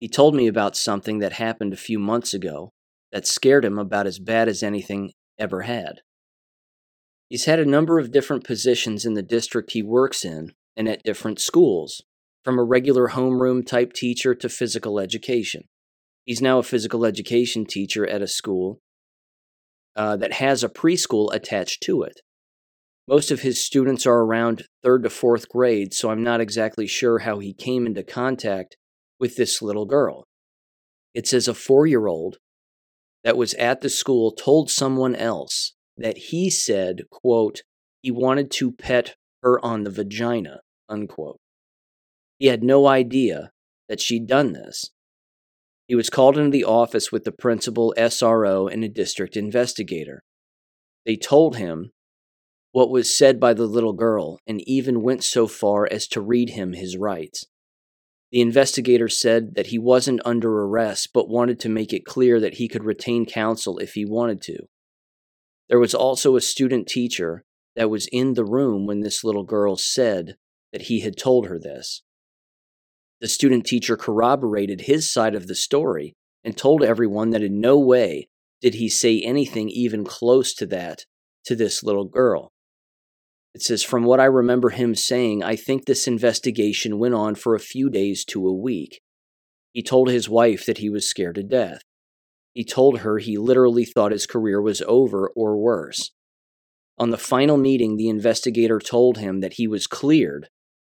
he 0.00 0.08
told 0.08 0.34
me 0.34 0.48
about 0.48 0.76
something 0.76 1.20
that 1.20 1.34
happened 1.34 1.72
a 1.72 1.76
few 1.76 2.00
months 2.00 2.34
ago 2.34 2.72
that 3.12 3.24
scared 3.24 3.64
him 3.64 3.78
about 3.78 4.08
as 4.08 4.18
bad 4.18 4.48
as 4.48 4.64
anything 4.64 5.12
ever 5.38 5.62
had. 5.62 6.00
He's 7.28 7.44
had 7.44 7.60
a 7.60 7.64
number 7.64 8.00
of 8.00 8.10
different 8.10 8.42
positions 8.42 9.04
in 9.04 9.14
the 9.14 9.22
district 9.22 9.70
he 9.70 9.84
works 9.84 10.24
in 10.24 10.54
and 10.76 10.88
at 10.88 11.04
different 11.04 11.38
schools, 11.38 12.02
from 12.42 12.58
a 12.58 12.64
regular 12.64 13.10
homeroom 13.10 13.64
type 13.64 13.92
teacher 13.92 14.34
to 14.34 14.48
physical 14.48 14.98
education. 14.98 15.68
He's 16.24 16.42
now 16.42 16.58
a 16.58 16.64
physical 16.64 17.04
education 17.04 17.64
teacher 17.64 18.04
at 18.04 18.22
a 18.22 18.26
school 18.26 18.80
uh, 19.94 20.16
that 20.16 20.32
has 20.32 20.64
a 20.64 20.68
preschool 20.68 21.32
attached 21.32 21.80
to 21.84 22.02
it. 22.02 22.22
Most 23.06 23.30
of 23.30 23.42
his 23.42 23.62
students 23.62 24.06
are 24.06 24.20
around 24.20 24.64
third 24.82 25.02
to 25.02 25.10
fourth 25.10 25.48
grade, 25.48 25.92
so 25.92 26.10
I'm 26.10 26.22
not 26.22 26.40
exactly 26.40 26.86
sure 26.86 27.20
how 27.20 27.38
he 27.38 27.52
came 27.52 27.86
into 27.86 28.02
contact 28.02 28.76
with 29.20 29.36
this 29.36 29.60
little 29.60 29.84
girl. 29.84 30.24
It 31.14 31.26
says 31.26 31.46
a 31.46 31.54
four 31.54 31.86
year 31.86 32.06
old 32.06 32.38
that 33.22 33.36
was 33.36 33.54
at 33.54 33.82
the 33.82 33.90
school 33.90 34.32
told 34.32 34.70
someone 34.70 35.14
else 35.14 35.74
that 35.96 36.16
he 36.16 36.50
said, 36.50 37.02
quote, 37.10 37.62
he 38.02 38.10
wanted 38.10 38.50
to 38.52 38.72
pet 38.72 39.16
her 39.42 39.64
on 39.64 39.84
the 39.84 39.90
vagina, 39.90 40.60
unquote. 40.88 41.38
He 42.38 42.46
had 42.46 42.62
no 42.62 42.86
idea 42.86 43.50
that 43.88 44.00
she'd 44.00 44.26
done 44.26 44.52
this. 44.52 44.90
He 45.86 45.94
was 45.94 46.10
called 46.10 46.38
into 46.38 46.50
the 46.50 46.64
office 46.64 47.12
with 47.12 47.24
the 47.24 47.32
principal, 47.32 47.94
SRO, 47.96 48.70
and 48.72 48.82
a 48.82 48.88
district 48.88 49.36
investigator. 49.36 50.22
They 51.04 51.16
told 51.16 51.56
him 51.56 51.90
what 52.74 52.90
was 52.90 53.16
said 53.16 53.38
by 53.38 53.54
the 53.54 53.68
little 53.68 53.92
girl 53.92 54.40
and 54.48 54.60
even 54.68 55.00
went 55.00 55.22
so 55.22 55.46
far 55.46 55.86
as 55.92 56.08
to 56.08 56.20
read 56.20 56.50
him 56.50 56.72
his 56.72 56.96
rights. 56.96 57.46
The 58.32 58.40
investigator 58.40 59.08
said 59.08 59.54
that 59.54 59.68
he 59.68 59.78
wasn't 59.78 60.20
under 60.24 60.50
arrest 60.50 61.10
but 61.14 61.28
wanted 61.28 61.60
to 61.60 61.68
make 61.68 61.92
it 61.92 62.04
clear 62.04 62.40
that 62.40 62.54
he 62.54 62.66
could 62.66 62.82
retain 62.82 63.26
counsel 63.26 63.78
if 63.78 63.92
he 63.92 64.04
wanted 64.04 64.42
to. 64.42 64.66
There 65.68 65.78
was 65.78 65.94
also 65.94 66.34
a 66.34 66.40
student 66.40 66.88
teacher 66.88 67.44
that 67.76 67.90
was 67.90 68.08
in 68.10 68.34
the 68.34 68.44
room 68.44 68.86
when 68.86 69.02
this 69.02 69.22
little 69.22 69.44
girl 69.44 69.76
said 69.76 70.34
that 70.72 70.82
he 70.82 70.98
had 70.98 71.16
told 71.16 71.46
her 71.46 71.60
this. 71.60 72.02
The 73.20 73.28
student 73.28 73.66
teacher 73.66 73.96
corroborated 73.96 74.80
his 74.80 75.08
side 75.08 75.36
of 75.36 75.46
the 75.46 75.54
story 75.54 76.16
and 76.42 76.56
told 76.56 76.82
everyone 76.82 77.30
that 77.30 77.42
in 77.44 77.60
no 77.60 77.78
way 77.78 78.26
did 78.60 78.74
he 78.74 78.88
say 78.88 79.20
anything 79.20 79.68
even 79.68 80.04
close 80.04 80.52
to 80.54 80.66
that 80.66 81.04
to 81.44 81.54
this 81.54 81.84
little 81.84 82.06
girl. 82.06 82.50
It 83.54 83.62
says, 83.62 83.82
From 83.82 84.04
what 84.04 84.20
I 84.20 84.24
remember 84.24 84.70
him 84.70 84.94
saying, 84.94 85.42
I 85.42 85.56
think 85.56 85.84
this 85.84 86.08
investigation 86.08 86.98
went 86.98 87.14
on 87.14 87.34
for 87.36 87.54
a 87.54 87.60
few 87.60 87.88
days 87.88 88.24
to 88.26 88.46
a 88.46 88.52
week. 88.52 89.00
He 89.72 89.82
told 89.82 90.08
his 90.08 90.28
wife 90.28 90.66
that 90.66 90.78
he 90.78 90.90
was 90.90 91.08
scared 91.08 91.36
to 91.36 91.42
death. 91.42 91.82
He 92.52 92.64
told 92.64 93.00
her 93.00 93.18
he 93.18 93.38
literally 93.38 93.84
thought 93.84 94.12
his 94.12 94.26
career 94.26 94.60
was 94.60 94.82
over 94.86 95.28
or 95.34 95.56
worse. 95.56 96.10
On 96.98 97.10
the 97.10 97.18
final 97.18 97.56
meeting, 97.56 97.96
the 97.96 98.08
investigator 98.08 98.78
told 98.78 99.18
him 99.18 99.40
that 99.40 99.54
he 99.54 99.66
was 99.66 99.88
cleared 99.88 100.48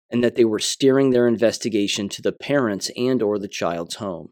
and 0.10 0.23
that 0.23 0.36
they 0.36 0.45
were 0.45 0.60
steering 0.60 1.10
their 1.10 1.28
investigation 1.28 2.10
to 2.10 2.21
the 2.21 2.34
parents 2.34 2.91
and 2.97 3.21
or 3.21 3.39
the 3.39 3.47
child's 3.47 3.95
home. 3.95 4.30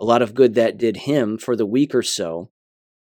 A 0.00 0.04
lot 0.04 0.22
of 0.22 0.34
good 0.34 0.54
that 0.54 0.76
did 0.76 0.98
him 0.98 1.38
for 1.38 1.54
the 1.54 1.66
week 1.66 1.94
or 1.94 2.02
so 2.02 2.50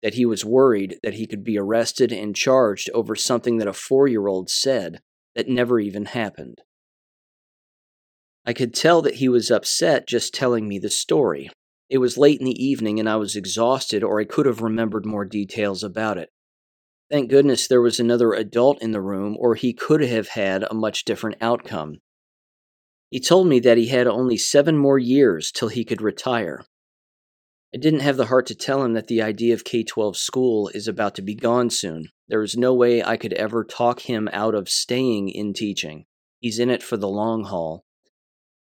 that 0.02 0.14
he 0.14 0.24
was 0.24 0.44
worried 0.44 0.98
that 1.02 1.14
he 1.14 1.26
could 1.26 1.42
be 1.42 1.58
arrested 1.58 2.12
and 2.12 2.36
charged 2.36 2.90
over 2.94 3.14
something 3.14 3.58
that 3.58 3.68
a 3.68 3.72
4-year-old 3.72 4.48
said 4.50 5.00
that 5.34 5.48
never 5.48 5.80
even 5.80 6.06
happened. 6.06 6.58
I 8.46 8.52
could 8.52 8.74
tell 8.74 9.02
that 9.02 9.16
he 9.16 9.28
was 9.28 9.50
upset 9.50 10.08
just 10.08 10.32
telling 10.32 10.68
me 10.68 10.78
the 10.78 10.90
story. 10.90 11.50
It 11.90 11.98
was 11.98 12.16
late 12.16 12.40
in 12.40 12.46
the 12.46 12.64
evening 12.64 12.98
and 12.98 13.08
I 13.08 13.16
was 13.16 13.36
exhausted 13.36 14.02
or 14.02 14.20
I 14.20 14.24
could 14.24 14.46
have 14.46 14.62
remembered 14.62 15.04
more 15.04 15.24
details 15.24 15.82
about 15.82 16.18
it. 16.18 16.30
Thank 17.10 17.30
goodness 17.30 17.66
there 17.66 17.80
was 17.80 17.98
another 17.98 18.34
adult 18.34 18.82
in 18.82 18.92
the 18.92 19.00
room, 19.00 19.34
or 19.38 19.54
he 19.54 19.72
could 19.72 20.02
have 20.02 20.28
had 20.28 20.62
a 20.64 20.74
much 20.74 21.04
different 21.04 21.38
outcome. 21.40 22.00
He 23.10 23.18
told 23.18 23.46
me 23.46 23.60
that 23.60 23.78
he 23.78 23.86
had 23.86 24.06
only 24.06 24.36
seven 24.36 24.76
more 24.76 24.98
years 24.98 25.50
till 25.50 25.68
he 25.68 25.86
could 25.86 26.02
retire. 26.02 26.66
I 27.74 27.76
didn't 27.76 28.00
have 28.00 28.16
the 28.16 28.26
heart 28.26 28.46
to 28.46 28.54
tell 28.54 28.82
him 28.82 28.94
that 28.94 29.08
the 29.08 29.20
idea 29.20 29.52
of 29.52 29.62
K 29.62 29.82
12 29.82 30.16
school 30.16 30.68
is 30.68 30.88
about 30.88 31.14
to 31.16 31.22
be 31.22 31.34
gone 31.34 31.68
soon. 31.68 32.08
There 32.26 32.40
was 32.40 32.56
no 32.56 32.72
way 32.72 33.02
I 33.02 33.18
could 33.18 33.34
ever 33.34 33.62
talk 33.62 34.00
him 34.00 34.28
out 34.32 34.54
of 34.54 34.70
staying 34.70 35.28
in 35.28 35.52
teaching. 35.52 36.06
He's 36.40 36.58
in 36.58 36.70
it 36.70 36.82
for 36.82 36.96
the 36.96 37.08
long 37.08 37.44
haul. 37.44 37.84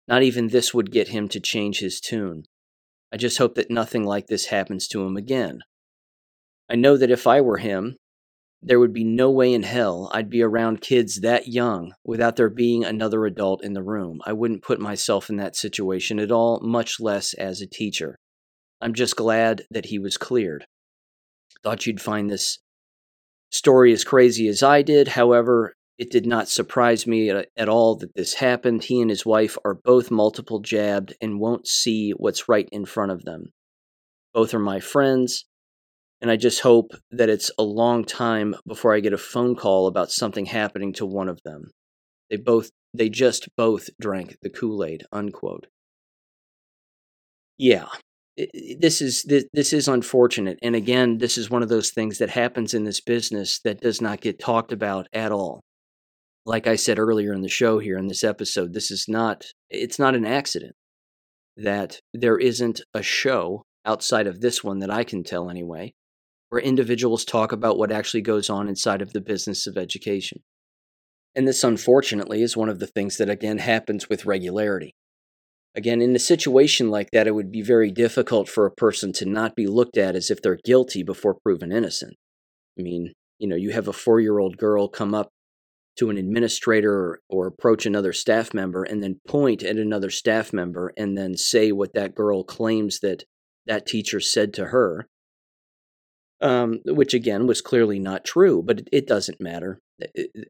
Not 0.07 0.21
even 0.21 0.47
this 0.49 0.73
would 0.73 0.91
get 0.91 1.07
him 1.07 1.27
to 1.29 1.39
change 1.39 1.79
his 1.79 1.99
tune. 1.99 2.43
I 3.11 3.17
just 3.17 3.39
hope 3.39 3.55
that 3.55 3.71
nothing 3.71 4.03
like 4.03 4.27
this 4.27 4.45
happens 4.45 4.87
to 4.89 5.03
him 5.03 5.17
again. 5.17 5.61
I 6.69 6.75
know 6.75 6.95
that 6.95 7.11
if 7.11 7.25
I 7.25 7.41
were 7.41 7.57
him, 7.57 7.97
there 8.61 8.79
would 8.79 8.93
be 8.93 9.03
no 9.03 9.31
way 9.31 9.51
in 9.51 9.63
hell 9.63 10.11
I'd 10.13 10.29
be 10.29 10.43
around 10.43 10.81
kids 10.81 11.21
that 11.21 11.47
young 11.47 11.93
without 12.05 12.35
there 12.35 12.49
being 12.49 12.85
another 12.85 13.25
adult 13.25 13.63
in 13.63 13.73
the 13.73 13.81
room. 13.81 14.21
I 14.25 14.33
wouldn't 14.33 14.63
put 14.63 14.79
myself 14.79 15.29
in 15.29 15.37
that 15.37 15.55
situation 15.55 16.19
at 16.19 16.31
all, 16.31 16.59
much 16.61 16.99
less 16.99 17.33
as 17.33 17.61
a 17.61 17.67
teacher. 17.67 18.19
I'm 18.81 18.93
just 18.93 19.15
glad 19.15 19.63
that 19.69 19.85
he 19.85 19.99
was 19.99 20.17
cleared. 20.17 20.65
Thought 21.63 21.85
you'd 21.85 22.01
find 22.01 22.29
this 22.29 22.59
story 23.51 23.93
as 23.93 24.03
crazy 24.03 24.47
as 24.47 24.63
I 24.63 24.81
did. 24.81 25.09
However, 25.09 25.75
it 25.97 26.09
did 26.09 26.25
not 26.25 26.49
surprise 26.49 27.05
me 27.05 27.29
at, 27.29 27.69
all 27.69 27.95
that 27.97 28.15
this 28.15 28.35
happened. 28.35 28.85
He 28.85 29.01
and 29.01 29.09
his 29.09 29.25
wife 29.25 29.57
are 29.63 29.75
both 29.75 30.09
multiple 30.09 30.59
jabbed 30.59 31.13
and 31.21 31.39
won't 31.39 31.67
see 31.67 32.11
what's 32.11 32.49
right 32.49 32.67
in 32.71 32.85
front 32.85 33.11
of 33.11 33.23
them. 33.23 33.51
Both 34.33 34.53
are 34.53 34.59
my 34.59 34.79
friends 34.79 35.45
and 36.21 36.29
I 36.29 36.37
just 36.37 36.61
hope 36.61 36.91
that 37.09 37.29
it's 37.29 37.51
a 37.57 37.63
long 37.63 38.05
time 38.05 38.55
before 38.67 38.95
I 38.95 38.99
get 38.99 39.13
a 39.13 39.17
phone 39.17 39.55
call 39.55 39.87
about 39.87 40.11
something 40.11 40.45
happening 40.45 40.93
to 40.93 41.05
one 41.05 41.27
of 41.27 41.41
them. 41.43 41.71
They 42.29 42.37
both 42.37 42.69
they 42.93 43.09
just 43.09 43.49
both 43.55 43.89
drank 43.99 44.37
the 44.41 44.49
Kool-Aid, 44.49 45.05
unquote. 45.11 45.67
Yeah. 47.57 47.87
This 48.37 49.01
is 49.01 49.23
this, 49.23 49.45
this 49.53 49.73
is 49.73 49.87
unfortunate 49.87 50.57
and 50.61 50.75
again 50.75 51.17
this 51.17 51.37
is 51.37 51.49
one 51.49 51.63
of 51.63 51.69
those 51.69 51.91
things 51.91 52.17
that 52.19 52.29
happens 52.29 52.73
in 52.73 52.85
this 52.85 53.01
business 53.01 53.59
that 53.65 53.81
does 53.81 53.99
not 53.99 54.21
get 54.21 54.39
talked 54.39 54.71
about 54.71 55.07
at 55.13 55.31
all. 55.31 55.61
Like 56.45 56.65
I 56.65 56.75
said 56.75 56.97
earlier 56.97 57.33
in 57.33 57.41
the 57.41 57.49
show 57.49 57.79
here 57.79 57.97
in 57.97 58.07
this 58.07 58.23
episode, 58.23 58.73
this 58.73 58.89
is 58.89 59.05
not 59.07 59.45
it's 59.69 59.99
not 59.99 60.15
an 60.15 60.25
accident 60.25 60.75
that 61.57 61.99
there 62.13 62.37
isn't 62.37 62.81
a 62.93 63.03
show 63.03 63.63
outside 63.85 64.27
of 64.27 64.41
this 64.41 64.63
one 64.63 64.79
that 64.79 64.91
I 64.91 65.03
can 65.03 65.23
tell 65.23 65.49
anyway 65.49 65.93
where 66.51 66.61
individuals 66.61 67.23
talk 67.23 67.53
about 67.53 67.77
what 67.77 67.93
actually 67.93 68.21
goes 68.21 68.49
on 68.49 68.67
inside 68.67 69.01
of 69.01 69.13
the 69.13 69.21
business 69.21 69.65
of 69.67 69.77
education. 69.77 70.39
And 71.33 71.47
this, 71.47 71.63
unfortunately, 71.63 72.41
is 72.41 72.57
one 72.57 72.67
of 72.67 72.79
the 72.79 72.87
things 72.87 73.17
that 73.17 73.29
again 73.29 73.59
happens 73.59 74.09
with 74.09 74.25
regularity. 74.25 74.93
Again, 75.75 76.01
in 76.01 76.15
a 76.15 76.19
situation 76.19 76.89
like 76.89 77.11
that, 77.11 77.27
it 77.27 77.35
would 77.35 77.51
be 77.51 77.61
very 77.61 77.91
difficult 77.91 78.49
for 78.49 78.65
a 78.65 78.71
person 78.71 79.13
to 79.13 79.25
not 79.25 79.55
be 79.55 79.67
looked 79.67 79.97
at 79.97 80.15
as 80.15 80.29
if 80.29 80.41
they're 80.41 80.59
guilty 80.65 81.01
before 81.01 81.35
proven 81.35 81.71
innocent. 81.71 82.15
I 82.77 82.81
mean, 82.81 83.13
you 83.39 83.47
know, 83.47 83.55
you 83.55 83.71
have 83.71 83.87
a 83.87 83.93
four 83.93 84.19
year 84.19 84.37
old 84.37 84.57
girl 84.57 84.87
come 84.87 85.13
up 85.13 85.29
to 85.97 86.09
an 86.09 86.17
administrator 86.17 87.19
or, 87.29 87.47
approach 87.47 87.85
another 87.85 88.13
staff 88.13 88.53
member 88.53 88.83
and 88.83 89.03
then 89.03 89.19
point 89.27 89.61
at 89.61 89.75
another 89.75 90.09
staff 90.09 90.53
member 90.53 90.93
and 90.97 91.17
then 91.17 91.35
say 91.35 91.71
what 91.71 91.93
that 91.93 92.15
girl 92.15 92.43
claims 92.43 92.99
that 93.01 93.23
that 93.67 93.85
teacher 93.85 94.19
said 94.19 94.53
to 94.53 94.65
her 94.67 95.07
um, 96.41 96.79
which 96.85 97.13
again 97.13 97.45
was 97.45 97.61
clearly 97.61 97.99
not 97.99 98.25
true, 98.25 98.63
but 98.63 98.79
it, 98.79 98.89
it 98.91 99.07
doesn't 99.07 99.39
matter. 99.39 99.79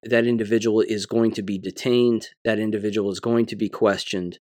That 0.03 0.25
individual 0.25 0.81
is 0.81 1.05
going 1.05 1.31
to 1.33 1.41
be 1.41 1.57
detained. 1.57 2.29
That 2.45 2.59
individual 2.59 3.11
is 3.11 3.19
going 3.19 3.45
to 3.47 3.57
be 3.57 3.67
questioned, 3.67 4.39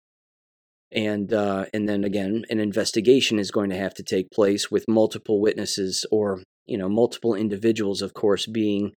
and 0.92 1.32
uh, 1.34 1.66
and 1.74 1.88
then 1.88 2.04
again, 2.04 2.46
an 2.50 2.60
investigation 2.60 3.40
is 3.40 3.52
going 3.52 3.70
to 3.70 3.78
have 3.78 3.94
to 3.96 4.04
take 4.04 4.32
place 4.32 4.72
with 4.72 4.86
multiple 4.88 5.40
witnesses 5.40 6.06
or 6.12 6.42
you 6.66 6.78
know 6.78 6.90
multiple 6.90 7.36
individuals, 7.36 8.02
of 8.02 8.14
course, 8.14 8.46
being 8.46 8.94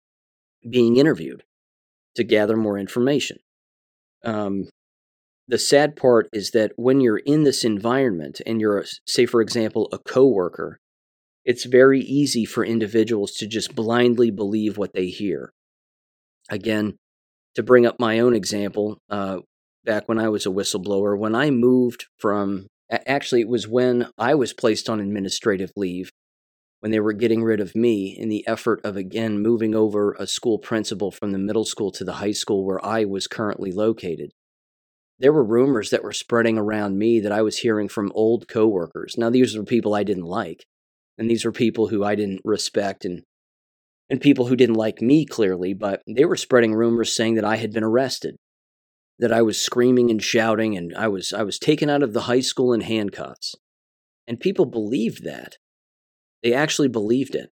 being 0.70 0.98
interviewed 0.98 1.44
to 2.16 2.24
gather 2.24 2.58
more 2.58 2.78
information. 2.78 3.38
Um, 4.24 4.66
the 5.48 5.58
sad 5.58 5.96
part 5.96 6.30
is 6.34 6.52
that 6.52 6.74
when 6.76 7.02
you're 7.02 7.18
in 7.18 7.44
this 7.44 7.64
environment 7.64 8.42
and 8.46 8.62
you're, 8.62 8.86
say, 9.08 9.26
for 9.26 9.42
example, 9.42 9.90
a 9.92 9.98
coworker 9.98 10.80
it's 11.50 11.66
very 11.66 12.02
easy 12.02 12.46
for 12.46 12.64
individuals 12.64 13.32
to 13.32 13.48
just 13.48 13.74
blindly 13.74 14.30
believe 14.30 14.78
what 14.78 14.94
they 14.94 15.08
hear. 15.08 15.52
Again, 16.48 16.96
to 17.56 17.64
bring 17.64 17.88
up 17.88 18.00
my 18.00 18.20
own 18.20 18.36
example, 18.36 19.00
uh, 19.10 19.40
back 19.84 20.08
when 20.08 20.20
I 20.20 20.30
was 20.30 20.46
a 20.46 20.50
whistleblower, 20.50 21.18
when 21.18 21.36
I 21.36 21.52
moved 21.52 22.06
from, 22.18 22.68
actually, 22.92 23.42
it 23.42 23.48
was 23.48 23.68
when 23.68 24.08
I 24.18 24.36
was 24.36 24.54
placed 24.54 24.90
on 24.90 25.00
administrative 25.00 25.72
leave, 25.76 26.12
when 26.80 26.92
they 26.92 27.00
were 27.00 27.14
getting 27.14 27.44
rid 27.44 27.60
of 27.60 27.76
me 27.76 28.16
in 28.18 28.30
the 28.30 28.48
effort 28.48 28.80
of 28.84 28.96
again 28.96 29.42
moving 29.42 29.76
over 29.76 30.14
a 30.14 30.28
school 30.28 30.58
principal 30.58 31.12
from 31.12 31.32
the 31.32 31.38
middle 31.38 31.66
school 31.66 31.92
to 31.92 32.04
the 32.04 32.14
high 32.14 32.32
school 32.32 32.66
where 32.66 32.84
I 32.86 33.06
was 33.06 33.28
currently 33.28 33.72
located. 33.72 34.32
There 35.18 35.34
were 35.34 35.44
rumors 35.44 35.90
that 35.90 36.04
were 36.04 36.14
spreading 36.14 36.58
around 36.58 36.98
me 36.98 37.20
that 37.20 37.34
I 37.34 37.42
was 37.42 37.58
hearing 37.58 37.90
from 37.90 38.12
old 38.16 38.48
coworkers. 38.48 39.16
Now, 39.18 39.30
these 39.30 39.58
were 39.58 39.66
people 39.66 39.94
I 39.94 40.04
didn't 40.04 40.24
like 40.24 40.64
and 41.20 41.30
these 41.30 41.46
were 41.46 41.52
people 41.52 41.90
who 41.90 42.04
I 42.04 42.16
didn't 42.16 42.42
respect 42.44 43.06
and 43.06 43.22
and 44.10 44.20
people 44.20 44.48
who 44.48 44.56
didn't 44.56 44.78
like 44.78 45.04
me 45.04 45.24
clearly, 45.24 45.76
but 45.76 46.02
they 46.08 46.26
were 46.26 46.38
spreading 46.38 46.74
rumors 46.74 47.16
saying 47.16 47.36
that 47.36 47.46
I 47.46 47.58
had 47.58 47.72
been 47.72 47.84
arrested, 47.84 48.38
that 49.20 49.34
I 49.34 49.42
was 49.42 49.62
screaming 49.62 50.10
and 50.10 50.24
shouting 50.24 50.76
and 50.76 50.96
I 50.96 51.08
was 51.08 51.34
I 51.34 51.44
was 51.44 51.60
taken 51.60 51.90
out 51.90 52.04
of 52.04 52.14
the 52.14 52.22
high 52.22 52.40
school 52.40 52.74
in 52.74 52.82
handcuffs. 52.82 53.56
And 54.28 54.40
people 54.40 54.66
believed 54.66 55.24
that. 55.26 55.58
They 56.44 56.54
actually 56.54 56.88
believed 56.88 57.36
it. 57.36 57.52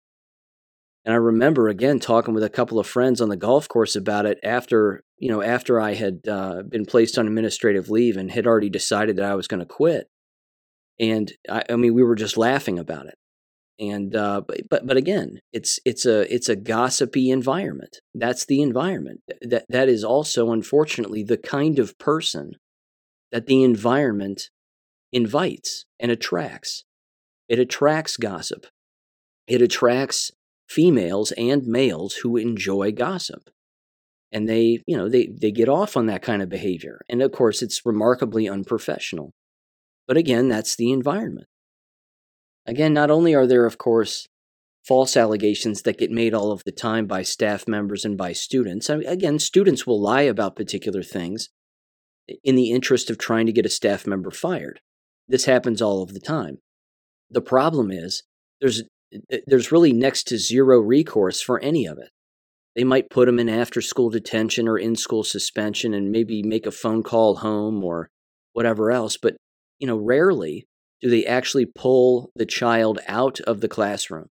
And 1.04 1.12
I 1.12 1.16
remember 1.16 1.68
again 1.68 1.98
talking 1.98 2.34
with 2.34 2.44
a 2.44 2.50
couple 2.50 2.78
of 2.78 2.86
friends 2.86 3.20
on 3.20 3.28
the 3.28 3.36
golf 3.36 3.68
course 3.68 3.96
about 3.96 4.26
it 4.26 4.38
after, 4.42 5.02
you 5.18 5.30
know, 5.30 5.42
after 5.42 5.80
I 5.80 5.94
had 5.94 6.20
uh, 6.28 6.62
been 6.62 6.86
placed 6.86 7.18
on 7.18 7.26
administrative 7.26 7.90
leave 7.90 8.16
and 8.16 8.30
had 8.30 8.46
already 8.46 8.70
decided 8.70 9.16
that 9.16 9.30
I 9.30 9.34
was 9.34 9.48
going 9.48 9.60
to 9.60 9.66
quit. 9.66 10.08
And 10.98 11.32
I, 11.48 11.64
I 11.70 11.76
mean, 11.76 11.94
we 11.94 12.02
were 12.02 12.14
just 12.14 12.36
laughing 12.36 12.78
about 12.78 13.06
it 13.06 13.14
and 13.80 14.14
uh, 14.14 14.42
but 14.46 14.86
but 14.86 14.96
again, 14.96 15.40
it's 15.52 15.80
it's 15.86 16.04
a 16.04 16.32
it's 16.32 16.48
a 16.48 16.56
gossipy 16.56 17.30
environment. 17.30 17.98
That's 18.14 18.44
the 18.44 18.60
environment. 18.60 19.22
That 19.40 19.64
that 19.70 19.88
is 19.88 20.04
also 20.04 20.52
unfortunately 20.52 21.24
the 21.24 21.38
kind 21.38 21.78
of 21.78 21.98
person 21.98 22.52
that 23.32 23.46
the 23.46 23.62
environment 23.64 24.50
invites 25.12 25.86
and 25.98 26.10
attracts. 26.10 26.84
It 27.48 27.58
attracts 27.58 28.16
gossip. 28.16 28.66
It 29.46 29.62
attracts 29.62 30.30
females 30.68 31.32
and 31.32 31.66
males 31.66 32.16
who 32.22 32.36
enjoy 32.36 32.92
gossip. 32.92 33.50
And 34.30 34.48
they, 34.48 34.80
you 34.86 34.96
know, 34.96 35.08
they, 35.08 35.26
they 35.26 35.50
get 35.50 35.68
off 35.68 35.96
on 35.96 36.06
that 36.06 36.22
kind 36.22 36.42
of 36.42 36.48
behavior. 36.48 37.00
And 37.08 37.20
of 37.20 37.32
course, 37.32 37.62
it's 37.62 37.84
remarkably 37.84 38.48
unprofessional. 38.48 39.32
But 40.06 40.16
again, 40.16 40.48
that's 40.48 40.76
the 40.76 40.92
environment. 40.92 41.48
Again, 42.70 42.94
not 42.94 43.10
only 43.10 43.34
are 43.34 43.48
there, 43.48 43.66
of 43.66 43.78
course, 43.78 44.28
false 44.86 45.16
allegations 45.16 45.82
that 45.82 45.98
get 45.98 46.12
made 46.12 46.32
all 46.32 46.52
of 46.52 46.62
the 46.62 46.70
time 46.70 47.08
by 47.08 47.22
staff 47.22 47.66
members 47.66 48.04
and 48.04 48.16
by 48.16 48.32
students. 48.32 48.88
I 48.88 48.96
mean, 48.96 49.08
again, 49.08 49.40
students 49.40 49.88
will 49.88 50.00
lie 50.00 50.22
about 50.22 50.54
particular 50.54 51.02
things 51.02 51.48
in 52.44 52.54
the 52.54 52.70
interest 52.70 53.10
of 53.10 53.18
trying 53.18 53.46
to 53.46 53.52
get 53.52 53.66
a 53.66 53.70
staff 53.70 54.06
member 54.06 54.30
fired. 54.30 54.78
This 55.26 55.46
happens 55.46 55.82
all 55.82 56.00
of 56.00 56.14
the 56.14 56.20
time. 56.20 56.58
The 57.28 57.40
problem 57.40 57.90
is 57.90 58.22
there's 58.60 58.84
there's 59.48 59.72
really 59.72 59.92
next 59.92 60.28
to 60.28 60.38
zero 60.38 60.78
recourse 60.78 61.42
for 61.42 61.58
any 61.58 61.86
of 61.86 61.98
it. 61.98 62.10
They 62.76 62.84
might 62.84 63.10
put 63.10 63.26
them 63.26 63.40
in 63.40 63.48
after 63.48 63.80
school 63.80 64.10
detention 64.10 64.68
or 64.68 64.78
in 64.78 64.94
school 64.94 65.24
suspension 65.24 65.92
and 65.92 66.12
maybe 66.12 66.44
make 66.44 66.66
a 66.66 66.70
phone 66.70 67.02
call 67.02 67.38
home 67.38 67.82
or 67.82 68.10
whatever 68.52 68.92
else, 68.92 69.16
but 69.16 69.34
you 69.80 69.88
know, 69.88 69.96
rarely 69.96 70.68
do 71.00 71.08
they 71.10 71.24
actually 71.24 71.66
pull 71.66 72.30
the 72.34 72.46
child 72.46 73.00
out 73.06 73.40
of 73.40 73.60
the 73.60 73.68
classroom 73.68 74.28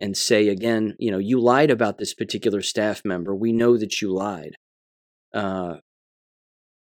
and 0.00 0.16
say 0.16 0.48
again, 0.48 0.96
you 0.98 1.10
know, 1.10 1.18
you 1.18 1.40
lied 1.40 1.70
about 1.70 1.98
this 1.98 2.14
particular 2.14 2.60
staff 2.60 3.02
member. 3.04 3.34
We 3.34 3.52
know 3.52 3.76
that 3.76 4.02
you 4.02 4.12
lied. 4.12 4.56
Uh, 5.32 5.76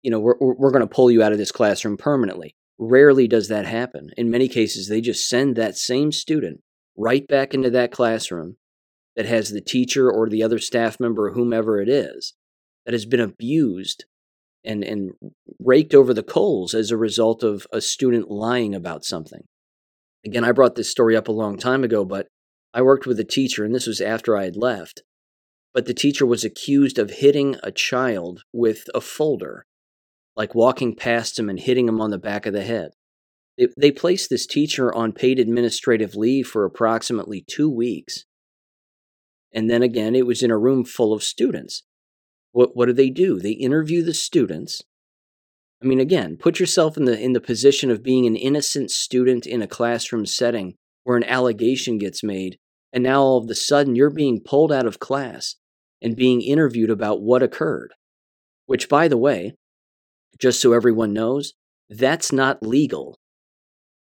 you 0.02 0.10
know, 0.10 0.18
we're, 0.18 0.36
we're 0.38 0.70
going 0.70 0.80
to 0.80 0.86
pull 0.86 1.10
you 1.10 1.22
out 1.22 1.32
of 1.32 1.38
this 1.38 1.52
classroom 1.52 1.98
permanently. 1.98 2.56
Rarely 2.78 3.28
does 3.28 3.48
that 3.48 3.66
happen. 3.66 4.10
In 4.16 4.30
many 4.30 4.48
cases, 4.48 4.88
they 4.88 5.02
just 5.02 5.28
send 5.28 5.56
that 5.56 5.76
same 5.76 6.12
student 6.12 6.62
right 6.96 7.26
back 7.28 7.52
into 7.52 7.68
that 7.70 7.92
classroom 7.92 8.56
that 9.16 9.26
has 9.26 9.50
the 9.50 9.60
teacher 9.60 10.10
or 10.10 10.28
the 10.28 10.42
other 10.42 10.58
staff 10.58 10.98
member, 10.98 11.32
whomever 11.32 11.82
it 11.82 11.90
is, 11.90 12.34
that 12.86 12.94
has 12.94 13.04
been 13.04 13.20
abused 13.20 14.06
and 14.64 14.84
and 14.84 15.12
raked 15.58 15.94
over 15.94 16.12
the 16.12 16.22
coals 16.22 16.74
as 16.74 16.90
a 16.90 16.96
result 16.96 17.42
of 17.42 17.66
a 17.72 17.80
student 17.80 18.30
lying 18.30 18.74
about 18.74 19.04
something. 19.04 19.42
Again, 20.24 20.44
I 20.44 20.52
brought 20.52 20.74
this 20.74 20.90
story 20.90 21.16
up 21.16 21.28
a 21.28 21.32
long 21.32 21.56
time 21.56 21.82
ago, 21.82 22.04
but 22.04 22.26
I 22.74 22.82
worked 22.82 23.06
with 23.06 23.18
a 23.18 23.24
teacher, 23.24 23.64
and 23.64 23.74
this 23.74 23.86
was 23.86 24.00
after 24.00 24.36
I 24.36 24.44
had 24.44 24.56
left, 24.56 25.02
but 25.72 25.86
the 25.86 25.94
teacher 25.94 26.26
was 26.26 26.44
accused 26.44 26.98
of 26.98 27.10
hitting 27.10 27.56
a 27.62 27.72
child 27.72 28.42
with 28.52 28.84
a 28.94 29.00
folder, 29.00 29.64
like 30.36 30.54
walking 30.54 30.94
past 30.94 31.38
him 31.38 31.48
and 31.48 31.58
hitting 31.58 31.88
him 31.88 32.00
on 32.00 32.10
the 32.10 32.18
back 32.18 32.46
of 32.46 32.52
the 32.52 32.62
head. 32.62 32.92
They, 33.56 33.68
they 33.76 33.90
placed 33.90 34.30
this 34.30 34.46
teacher 34.46 34.94
on 34.94 35.12
paid 35.12 35.38
administrative 35.38 36.14
leave 36.14 36.46
for 36.46 36.64
approximately 36.64 37.42
two 37.46 37.70
weeks. 37.70 38.24
And 39.52 39.68
then 39.68 39.82
again, 39.82 40.14
it 40.14 40.26
was 40.26 40.42
in 40.42 40.50
a 40.50 40.58
room 40.58 40.84
full 40.84 41.12
of 41.12 41.22
students. 41.22 41.82
What, 42.52 42.76
what 42.76 42.86
do 42.86 42.92
they 42.92 43.10
do? 43.10 43.38
They 43.38 43.52
interview 43.52 44.02
the 44.02 44.14
students. 44.14 44.82
I 45.82 45.86
mean, 45.86 46.00
again, 46.00 46.36
put 46.36 46.60
yourself 46.60 46.96
in 46.96 47.04
the, 47.04 47.18
in 47.18 47.32
the 47.32 47.40
position 47.40 47.90
of 47.90 48.02
being 48.02 48.26
an 48.26 48.36
innocent 48.36 48.90
student 48.90 49.46
in 49.46 49.62
a 49.62 49.66
classroom 49.66 50.26
setting 50.26 50.74
where 51.04 51.16
an 51.16 51.24
allegation 51.24 51.96
gets 51.96 52.22
made, 52.22 52.58
and 52.92 53.02
now 53.02 53.22
all 53.22 53.38
of 53.38 53.48
a 53.48 53.54
sudden 53.54 53.96
you're 53.96 54.10
being 54.10 54.40
pulled 54.40 54.72
out 54.72 54.86
of 54.86 54.98
class 54.98 55.56
and 56.02 56.16
being 56.16 56.42
interviewed 56.42 56.90
about 56.90 57.22
what 57.22 57.42
occurred. 57.42 57.94
Which, 58.66 58.88
by 58.88 59.08
the 59.08 59.16
way, 59.16 59.54
just 60.38 60.60
so 60.60 60.72
everyone 60.72 61.12
knows, 61.12 61.54
that's 61.88 62.32
not 62.32 62.62
legal. 62.62 63.18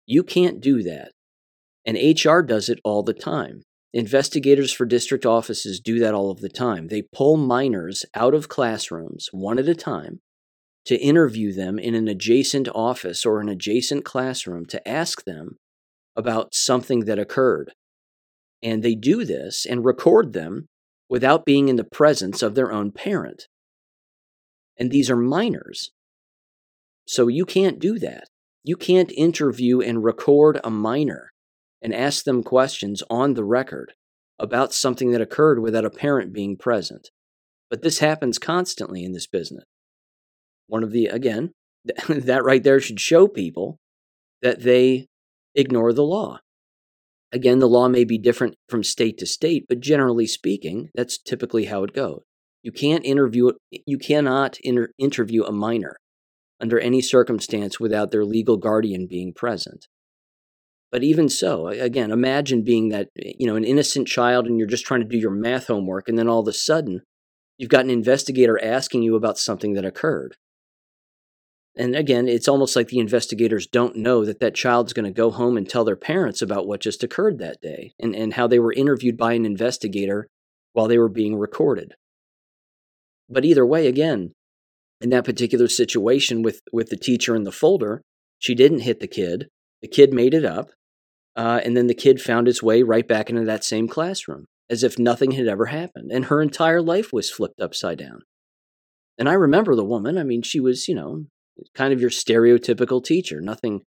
You 0.06 0.22
can't 0.22 0.60
do 0.60 0.82
that. 0.82 1.12
And 1.86 1.96
HR 1.96 2.40
does 2.40 2.68
it 2.68 2.80
all 2.84 3.02
the 3.02 3.14
time. 3.14 3.62
Investigators 3.94 4.72
for 4.72 4.84
district 4.84 5.24
offices 5.24 5.80
do 5.80 5.98
that 5.98 6.14
all 6.14 6.30
of 6.30 6.40
the 6.40 6.48
time. 6.48 6.88
They 6.88 7.02
pull 7.02 7.36
minors 7.36 8.04
out 8.14 8.34
of 8.34 8.48
classrooms 8.48 9.28
one 9.32 9.58
at 9.58 9.68
a 9.68 9.74
time 9.74 10.20
to 10.84 10.96
interview 10.96 11.52
them 11.52 11.78
in 11.78 11.94
an 11.94 12.06
adjacent 12.06 12.68
office 12.74 13.24
or 13.24 13.40
an 13.40 13.48
adjacent 13.48 14.04
classroom 14.04 14.66
to 14.66 14.86
ask 14.86 15.24
them 15.24 15.56
about 16.16 16.54
something 16.54 17.00
that 17.06 17.18
occurred. 17.18 17.72
And 18.62 18.82
they 18.82 18.94
do 18.94 19.24
this 19.24 19.64
and 19.64 19.84
record 19.84 20.32
them 20.32 20.66
without 21.08 21.46
being 21.46 21.68
in 21.68 21.76
the 21.76 21.84
presence 21.84 22.42
of 22.42 22.54
their 22.54 22.72
own 22.72 22.92
parent. 22.92 23.48
And 24.78 24.90
these 24.90 25.10
are 25.10 25.16
minors. 25.16 25.92
So 27.06 27.28
you 27.28 27.46
can't 27.46 27.78
do 27.78 27.98
that. 28.00 28.28
You 28.64 28.76
can't 28.76 29.12
interview 29.12 29.80
and 29.80 30.04
record 30.04 30.60
a 30.62 30.70
minor 30.70 31.30
and 31.82 31.94
ask 31.94 32.24
them 32.24 32.42
questions 32.42 33.02
on 33.08 33.34
the 33.34 33.44
record 33.44 33.92
about 34.38 34.72
something 34.72 35.10
that 35.12 35.20
occurred 35.20 35.60
without 35.60 35.84
a 35.84 35.90
parent 35.90 36.32
being 36.32 36.56
present. 36.56 37.10
But 37.70 37.82
this 37.82 37.98
happens 37.98 38.38
constantly 38.38 39.04
in 39.04 39.12
this 39.12 39.26
business. 39.26 39.64
One 40.66 40.82
of 40.82 40.92
the, 40.92 41.06
again, 41.06 41.52
that 42.08 42.44
right 42.44 42.62
there 42.62 42.80
should 42.80 43.00
show 43.00 43.28
people 43.28 43.78
that 44.42 44.62
they 44.62 45.06
ignore 45.54 45.92
the 45.92 46.04
law. 46.04 46.40
Again, 47.32 47.58
the 47.58 47.68
law 47.68 47.88
may 47.88 48.04
be 48.04 48.16
different 48.16 48.54
from 48.68 48.82
state 48.82 49.18
to 49.18 49.26
state, 49.26 49.66
but 49.68 49.80
generally 49.80 50.26
speaking, 50.26 50.88
that's 50.94 51.18
typically 51.18 51.66
how 51.66 51.84
it 51.84 51.92
goes. 51.92 52.22
You 52.62 52.72
can't 52.72 53.04
interview 53.04 53.52
you 53.70 53.98
cannot 53.98 54.58
inter- 54.62 54.92
interview 54.98 55.44
a 55.44 55.52
minor 55.52 55.96
under 56.60 56.78
any 56.78 57.00
circumstance 57.00 57.78
without 57.78 58.10
their 58.10 58.24
legal 58.24 58.56
guardian 58.56 59.06
being 59.06 59.32
present. 59.32 59.86
But 60.90 61.02
even 61.02 61.28
so, 61.28 61.68
again, 61.68 62.10
imagine 62.10 62.62
being 62.62 62.88
that, 62.88 63.08
eh, 63.18 63.32
you 63.38 63.46
know, 63.46 63.56
an 63.56 63.64
innocent 63.64 64.08
child 64.08 64.46
and 64.46 64.58
you're 64.58 64.66
just 64.66 64.86
trying 64.86 65.00
to 65.00 65.06
do 65.06 65.18
your 65.18 65.30
math 65.30 65.66
homework 65.66 66.08
and 66.08 66.18
then 66.18 66.28
all 66.28 66.40
of 66.40 66.48
a 66.48 66.52
sudden 66.52 67.02
you've 67.58 67.70
got 67.70 67.84
an 67.84 67.90
investigator 67.90 68.62
asking 68.62 69.02
you 69.02 69.14
about 69.14 69.38
something 69.38 69.74
that 69.74 69.84
occurred. 69.84 70.36
And 71.76 71.94
again, 71.94 72.26
it's 72.26 72.48
almost 72.48 72.74
like 72.74 72.88
the 72.88 72.98
investigators 72.98 73.66
don't 73.66 73.96
know 73.96 74.24
that 74.24 74.40
that 74.40 74.54
child's 74.54 74.92
going 74.92 75.04
to 75.04 75.12
go 75.12 75.30
home 75.30 75.56
and 75.56 75.68
tell 75.68 75.84
their 75.84 75.94
parents 75.94 76.42
about 76.42 76.66
what 76.66 76.80
just 76.80 77.04
occurred 77.04 77.38
that 77.38 77.60
day 77.60 77.92
and, 78.00 78.16
and 78.16 78.34
how 78.34 78.48
they 78.48 78.58
were 78.58 78.72
interviewed 78.72 79.16
by 79.16 79.34
an 79.34 79.44
investigator 79.44 80.26
while 80.72 80.88
they 80.88 80.98
were 80.98 81.08
being 81.08 81.36
recorded. 81.36 81.94
But 83.28 83.44
either 83.44 83.64
way, 83.64 83.86
again, 83.86 84.32
in 85.00 85.10
that 85.10 85.24
particular 85.24 85.68
situation 85.68 86.42
with 86.42 86.60
with 86.72 86.88
the 86.88 86.96
teacher 86.96 87.36
in 87.36 87.44
the 87.44 87.52
folder, 87.52 88.02
she 88.38 88.54
didn't 88.54 88.80
hit 88.80 88.98
the 89.00 89.06
kid. 89.06 89.48
The 89.82 89.88
kid 89.88 90.12
made 90.12 90.34
it 90.34 90.44
up, 90.44 90.70
uh, 91.38 91.60
and 91.64 91.76
then 91.76 91.86
the 91.86 91.94
kid 91.94 92.20
found 92.20 92.48
his 92.48 92.62
way 92.62 92.82
right 92.82 93.06
back 93.06 93.30
into 93.30 93.44
that 93.44 93.62
same 93.64 93.86
classroom 93.86 94.46
as 94.68 94.82
if 94.82 94.98
nothing 94.98 95.30
had 95.30 95.46
ever 95.46 95.66
happened, 95.66 96.10
and 96.12 96.26
her 96.26 96.42
entire 96.42 96.82
life 96.82 97.12
was 97.12 97.30
flipped 97.30 97.60
upside 97.60 97.98
down. 97.98 98.20
And 99.16 99.28
I 99.28 99.32
remember 99.32 99.74
the 99.74 99.84
woman. 99.84 100.18
I 100.18 100.24
mean, 100.24 100.42
she 100.42 100.60
was, 100.60 100.88
you 100.88 100.94
know, 100.94 101.24
kind 101.74 101.92
of 101.92 102.00
your 102.00 102.10
stereotypical 102.10 103.02
teacher. 103.02 103.40
Nothing, 103.40 103.82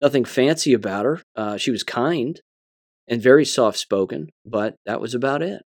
nothing 0.00 0.24
fancy 0.24 0.72
about 0.72 1.04
her. 1.04 1.22
Uh, 1.36 1.56
she 1.56 1.70
was 1.70 1.82
kind 1.82 2.40
and 3.06 3.20
very 3.20 3.44
soft 3.44 3.78
spoken, 3.78 4.28
but 4.46 4.76
that 4.86 5.00
was 5.00 5.14
about 5.14 5.42
it. 5.42 5.62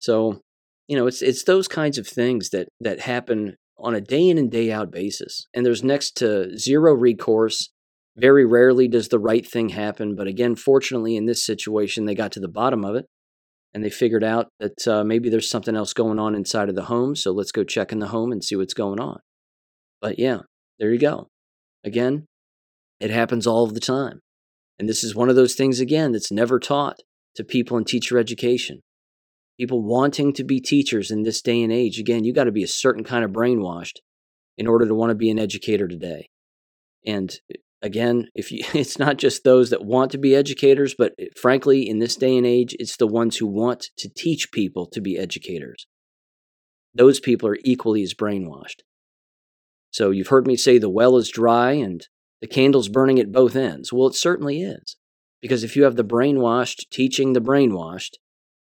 So, 0.00 0.40
you 0.88 0.96
know, 0.96 1.06
it's 1.06 1.22
it's 1.22 1.44
those 1.44 1.68
kinds 1.68 1.96
of 1.96 2.06
things 2.06 2.50
that 2.50 2.68
that 2.80 3.00
happen 3.00 3.56
on 3.78 3.94
a 3.94 4.00
day 4.00 4.28
in 4.28 4.38
and 4.38 4.50
day 4.50 4.72
out 4.72 4.90
basis. 4.90 5.46
And 5.54 5.64
there's 5.64 5.84
next 5.84 6.16
to 6.16 6.58
zero 6.58 6.92
recourse. 6.92 7.70
Very 8.16 8.44
rarely 8.44 8.88
does 8.88 9.08
the 9.08 9.18
right 9.18 9.46
thing 9.46 9.70
happen. 9.70 10.14
But 10.14 10.26
again, 10.26 10.54
fortunately, 10.54 11.16
in 11.16 11.26
this 11.26 11.44
situation, 11.44 12.04
they 12.04 12.14
got 12.14 12.32
to 12.32 12.40
the 12.40 12.48
bottom 12.48 12.84
of 12.84 12.94
it 12.94 13.06
and 13.72 13.84
they 13.84 13.90
figured 13.90 14.22
out 14.22 14.48
that 14.60 14.86
uh, 14.86 15.02
maybe 15.02 15.28
there's 15.28 15.50
something 15.50 15.74
else 15.74 15.92
going 15.92 16.18
on 16.18 16.34
inside 16.34 16.68
of 16.68 16.76
the 16.76 16.84
home. 16.84 17.16
So 17.16 17.32
let's 17.32 17.52
go 17.52 17.64
check 17.64 17.90
in 17.90 17.98
the 17.98 18.08
home 18.08 18.30
and 18.30 18.44
see 18.44 18.54
what's 18.54 18.74
going 18.74 19.00
on. 19.00 19.18
But 20.00 20.18
yeah, 20.18 20.40
there 20.78 20.92
you 20.92 20.98
go. 20.98 21.28
Again, 21.84 22.26
it 23.00 23.10
happens 23.10 23.46
all 23.46 23.64
of 23.64 23.74
the 23.74 23.80
time. 23.80 24.20
And 24.78 24.88
this 24.88 25.02
is 25.02 25.14
one 25.14 25.28
of 25.28 25.36
those 25.36 25.54
things, 25.54 25.80
again, 25.80 26.12
that's 26.12 26.32
never 26.32 26.58
taught 26.58 27.00
to 27.36 27.44
people 27.44 27.76
in 27.76 27.84
teacher 27.84 28.18
education 28.18 28.80
people 29.58 29.82
wanting 29.82 30.32
to 30.34 30.44
be 30.44 30.60
teachers 30.60 31.10
in 31.10 31.22
this 31.22 31.40
day 31.40 31.62
and 31.62 31.72
age, 31.72 31.98
again, 31.98 32.24
you 32.24 32.32
got 32.32 32.44
to 32.44 32.52
be 32.52 32.62
a 32.62 32.68
certain 32.68 33.04
kind 33.04 33.24
of 33.24 33.30
brainwashed 33.30 33.98
in 34.56 34.66
order 34.66 34.86
to 34.86 34.94
want 34.94 35.10
to 35.10 35.14
be 35.14 35.30
an 35.30 35.38
educator 35.38 35.88
today. 35.88 36.28
And 37.06 37.34
again, 37.84 38.28
if 38.34 38.50
you, 38.50 38.64
it's 38.74 38.98
not 38.98 39.18
just 39.18 39.44
those 39.44 39.70
that 39.70 39.84
want 39.84 40.10
to 40.12 40.18
be 40.18 40.34
educators, 40.34 40.96
but 40.98 41.12
frankly, 41.40 41.88
in 41.88 42.00
this 42.00 42.16
day 42.16 42.36
and 42.36 42.46
age, 42.46 42.74
it's 42.80 42.96
the 42.96 43.06
ones 43.06 43.36
who 43.36 43.46
want 43.46 43.90
to 43.98 44.08
teach 44.08 44.50
people 44.50 44.86
to 44.86 45.00
be 45.00 45.16
educators. 45.16 45.86
Those 46.94 47.20
people 47.20 47.48
are 47.48 47.58
equally 47.64 48.02
as 48.02 48.14
brainwashed. 48.14 48.80
So 49.90 50.10
you've 50.10 50.28
heard 50.28 50.46
me 50.46 50.56
say 50.56 50.78
the 50.78 50.88
well 50.88 51.16
is 51.16 51.28
dry 51.28 51.72
and 51.72 52.06
the 52.40 52.48
candle's 52.48 52.88
burning 52.88 53.20
at 53.20 53.32
both 53.32 53.54
ends. 53.54 53.92
Well, 53.92 54.08
it 54.08 54.14
certainly 54.14 54.62
is. 54.62 54.96
Because 55.40 55.62
if 55.62 55.76
you 55.76 55.84
have 55.84 55.96
the 55.96 56.04
brainwashed 56.04 56.88
teaching 56.90 57.32
the 57.32 57.40
brainwashed, 57.40 58.14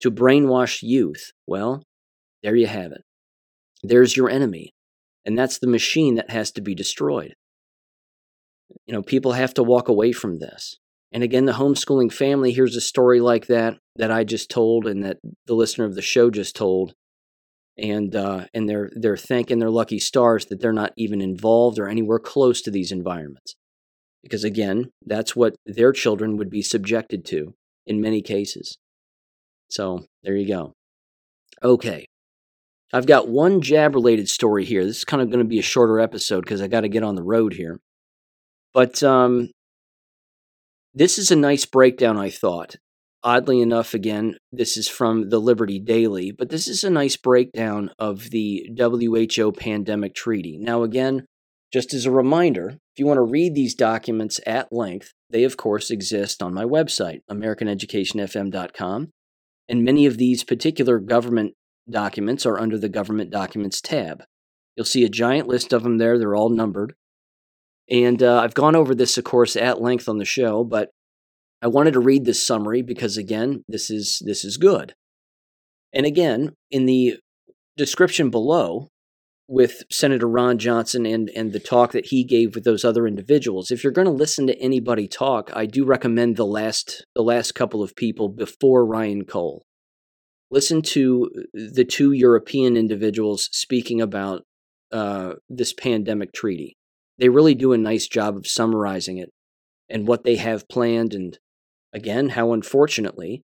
to 0.01 0.11
brainwash 0.11 0.83
youth, 0.83 1.33
well, 1.47 1.83
there 2.43 2.57
you 2.57 2.69
have 2.69 2.93
it. 2.93 3.03
There's 3.83 4.17
your 4.17 4.31
enemy. 4.31 4.73
And 5.27 5.39
that's 5.39 5.59
the 5.59 5.67
machine 5.67 6.15
that 6.15 6.31
has 6.31 6.51
to 6.53 6.63
be 6.63 6.75
destroyed. 6.75 7.35
You 8.91 8.97
know, 8.97 9.03
people 9.03 9.35
have 9.35 9.55
to 9.55 9.63
walk 9.63 9.89
away 9.89 10.11
from 10.11 10.41
this. 10.41 10.77
And 11.13 11.23
again, 11.23 11.45
the 11.45 11.53
homeschooling 11.53 12.13
family 12.13 12.51
here's 12.51 12.75
a 12.75 12.81
story 12.81 13.21
like 13.21 13.47
that 13.47 13.79
that 13.95 14.11
I 14.11 14.25
just 14.25 14.51
told 14.51 14.85
and 14.85 15.05
that 15.05 15.19
the 15.47 15.55
listener 15.55 15.85
of 15.85 15.95
the 15.95 16.03
show 16.03 16.29
just 16.29 16.57
told. 16.57 16.95
And 17.79 18.17
uh, 18.17 18.47
and 18.53 18.69
they're 18.69 18.91
they're 18.97 19.17
thanking 19.17 19.61
their 19.61 19.71
lucky 19.71 20.01
stars 20.01 20.47
that 20.47 20.61
they're 20.61 20.73
not 20.73 20.93
even 20.97 21.21
involved 21.21 21.79
or 21.79 21.89
anywhere 21.89 22.19
close 22.19 22.63
to 22.63 22.73
these 22.73 22.91
environments. 22.91 23.55
Because 24.25 24.43
again, 24.43 24.91
that's 25.07 25.37
what 25.37 25.55
their 25.65 25.93
children 25.93 26.37
would 26.37 26.51
be 26.51 26.61
subjected 26.61 27.25
to 27.27 27.55
in 27.87 28.01
many 28.01 28.21
cases. 28.23 28.77
So 29.71 30.07
there 30.25 30.35
you 30.35 30.49
go. 30.49 30.73
Okay. 31.63 32.07
I've 32.93 33.07
got 33.07 33.29
one 33.29 33.61
jab 33.61 33.95
related 33.95 34.29
story 34.29 34.65
here. 34.65 34.85
This 34.85 34.97
is 34.97 35.05
kind 35.05 35.23
of 35.23 35.31
going 35.31 35.45
to 35.45 35.49
be 35.49 35.61
a 35.61 35.63
shorter 35.63 36.01
episode 36.01 36.41
because 36.41 36.61
I 36.61 36.67
got 36.67 36.81
to 36.81 36.89
get 36.89 37.05
on 37.05 37.15
the 37.15 37.23
road 37.23 37.53
here. 37.53 37.79
But 38.73 39.03
um, 39.03 39.51
this 40.95 41.19
is 41.19 41.31
a 41.31 41.37
nice 41.37 41.67
breakdown, 41.67 42.19
I 42.19 42.31
thought. 42.31 42.77
Oddly 43.23 43.61
enough, 43.61 43.93
again, 43.93 44.37
this 44.51 44.77
is 44.77 44.89
from 44.89 45.29
the 45.29 45.39
Liberty 45.39 45.79
Daily, 45.79 46.33
but 46.33 46.49
this 46.49 46.67
is 46.67 46.85
a 46.85 46.91
nice 46.91 47.17
breakdown 47.17 47.91
of 47.99 48.31
the 48.31 48.71
WHO 48.79 49.53
pandemic 49.53 50.15
treaty. 50.15 50.57
Now, 50.59 50.83
again, 50.85 51.27
just 51.73 51.93
as 51.93 52.07
a 52.07 52.11
reminder, 52.11 52.71
if 52.71 52.99
you 52.99 53.07
want 53.07 53.19
to 53.19 53.23
read 53.23 53.55
these 53.55 53.75
documents 53.75 54.41
at 54.47 54.73
length, 54.73 55.13
they 55.29 55.45
of 55.45 55.57
course 55.57 55.91
exist 55.91 56.43
on 56.43 56.55
my 56.55 56.65
website, 56.65 57.21
AmericanEducationFM.com. 57.31 59.11
And 59.69 59.85
many 59.85 60.07
of 60.07 60.19
these 60.19 60.43
particular 60.43 60.99
government 60.99 61.55
documents 61.89 62.45
are 62.47 62.59
under 62.59 62.79
the 62.79 62.89
Government 62.89 63.31
Documents 63.31 63.81
tab. 63.81 64.25
You'll 64.77 64.87
see 64.87 65.05
a 65.05 65.09
giant 65.09 65.47
list 65.47 65.73
of 65.73 65.83
them 65.83 65.99
there, 65.99 66.19
they're 66.19 66.35
all 66.35 66.49
numbered. 66.49 66.95
And 67.91 68.23
uh, 68.23 68.41
I've 68.41 68.55
gone 68.55 68.77
over 68.77 68.95
this, 68.95 69.19
of 69.19 69.25
course, 69.25 69.57
at 69.57 69.81
length 69.81 70.09
on 70.09 70.19
the 70.19 70.25
show, 70.25 70.65
but 70.65 70.91
I 71.61 71.67
wanted 71.67 71.93
to 71.95 72.01
read 72.01 72.25
this 72.25 72.47
summary 72.47 72.83
because, 72.83 73.17
again, 73.17 73.65
this 73.69 73.91
is, 73.91 74.23
this 74.25 74.45
is 74.45 74.57
good. 74.57 74.95
And 75.93 76.07
again, 76.07 76.55
in 76.71 76.87
the 76.87 77.19
description 77.77 78.31
below, 78.31 78.89
with 79.51 79.83
Senator 79.91 80.29
Ron 80.29 80.59
Johnson 80.59 81.05
and 81.05 81.29
and 81.35 81.53
the 81.53 81.59
talk 81.59 81.91
that 81.91 82.07
he 82.07 82.23
gave 82.23 82.55
with 82.55 82.63
those 82.63 82.85
other 82.85 83.05
individuals. 83.05 83.73
If 83.73 83.83
you're 83.83 83.93
going 83.93 84.07
to 84.07 84.13
listen 84.13 84.47
to 84.47 84.59
anybody 84.61 85.09
talk, 85.09 85.51
I 85.53 85.67
do 85.67 85.85
recommend 85.85 86.37
the 86.37 86.47
last 86.47 87.05
the 87.17 87.23
last 87.23 87.57
couple 87.57 87.83
of 87.83 87.97
people 87.97 88.29
before 88.29 88.87
Ryan 88.87 89.25
Cole. 89.25 89.67
Listen 90.53 90.83
to 90.83 91.29
the 91.53 91.85
two 91.85 92.13
European 92.13 92.77
individuals 92.77 93.49
speaking 93.53 94.01
about 94.01 94.45
uh, 94.93 95.35
this 95.49 95.73
pandemic 95.73 96.33
treaty. 96.33 96.77
They 97.21 97.29
really 97.29 97.55
do 97.55 97.73
a 97.73 97.79
nice 97.79 98.09
job 98.09 98.37
of 98.37 98.47
summarizing 98.47 99.19
it 99.19 99.31
and 99.89 100.09
what 100.09 100.25
they 100.25 100.37
have 100.37 100.69
planned, 100.69 101.15
and 101.15 101.39
again, 101.93 102.31
how 102.31 102.53
unfortunately 102.53 103.43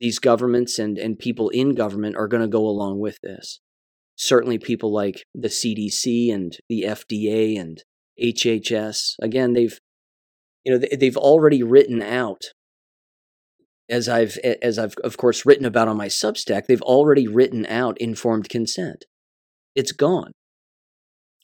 these 0.00 0.18
governments 0.18 0.78
and, 0.78 0.96
and 0.96 1.18
people 1.18 1.50
in 1.50 1.74
government 1.74 2.16
are 2.16 2.28
going 2.28 2.42
to 2.42 2.48
go 2.48 2.66
along 2.66 3.00
with 3.00 3.18
this 3.22 3.60
certainly 4.18 4.58
people 4.58 4.92
like 4.92 5.24
the 5.34 5.48
CDC 5.48 6.34
and 6.34 6.56
the 6.68 6.82
FDA 6.82 7.58
and 7.58 7.82
HHS. 8.20 9.14
Again, 9.22 9.54
they've 9.54 9.78
you 10.64 10.72
know 10.72 10.86
they've 10.98 11.16
already 11.16 11.62
written 11.62 12.02
out 12.02 12.42
as 13.88 14.08
I've 14.08 14.36
as 14.60 14.78
I've 14.78 14.94
of 15.04 15.16
course 15.16 15.46
written 15.46 15.64
about 15.64 15.88
on 15.88 15.96
my 15.96 16.08
Substack, 16.08 16.66
they've 16.66 16.82
already 16.82 17.26
written 17.26 17.64
out 17.66 17.96
informed 17.98 18.48
consent. 18.48 19.06
It's 19.74 19.92
gone. 19.92 20.32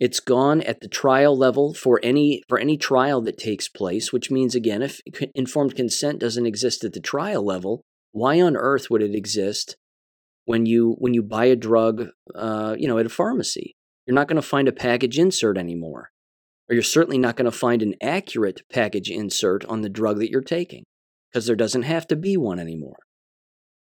It's 0.01 0.21
gone 0.21 0.61
at 0.63 0.81
the 0.81 0.89
trial 0.89 1.37
level 1.37 1.73
for 1.73 2.01
any 2.03 2.43
for 2.49 2.59
any 2.59 2.77
trial 2.77 3.21
that 3.23 3.39
takes 3.39 3.69
place, 3.69 4.13
which 4.13 4.31
means 4.31 4.55
again 4.55 4.83
if 4.83 5.01
informed 5.35 5.77
consent 5.77 6.19
doesn't 6.19 6.47
exist 6.47 6.85
at 6.85 6.93
the 6.93 7.01
trial 7.01 7.45
level, 7.45 7.83
why 8.13 8.41
on 8.41 8.57
earth 8.57 8.91
would 8.91 9.03
it 9.03 9.15
exist 9.15 9.77
when 10.45 10.67
you 10.67 10.97
when 10.99 11.15
you 11.15 11.23
buy 11.23 11.47
a 11.47 11.57
drug, 11.57 12.09
uh, 12.35 12.75
you 12.79 12.89
know, 12.89 12.99
at 12.99 13.07
a 13.07 13.11
pharmacy. 13.11 13.77
You're 14.07 14.15
not 14.15 14.29
going 14.29 14.37
to 14.37 14.43
find 14.43 14.69
a 14.69 14.73
package 14.73 15.19
insert 15.19 15.57
anymore, 15.57 16.11
or 16.69 16.75
you're 16.75 16.83
certainly 16.83 17.19
not 17.19 17.37
going 17.37 17.51
to 17.51 17.57
find 17.57 17.83
an 17.83 17.95
accurate 18.03 18.63
package 18.71 19.11
insert 19.11 19.65
on 19.65 19.81
the 19.81 19.89
drug 19.89 20.19
that 20.19 20.31
you're 20.31 20.43
taking, 20.43 20.85
because 21.31 21.47
there 21.47 21.57
doesn't 21.57 21.83
have 21.83 22.07
to 22.09 22.17
be 22.17 22.37
one 22.37 22.59
anymore. 22.59 22.99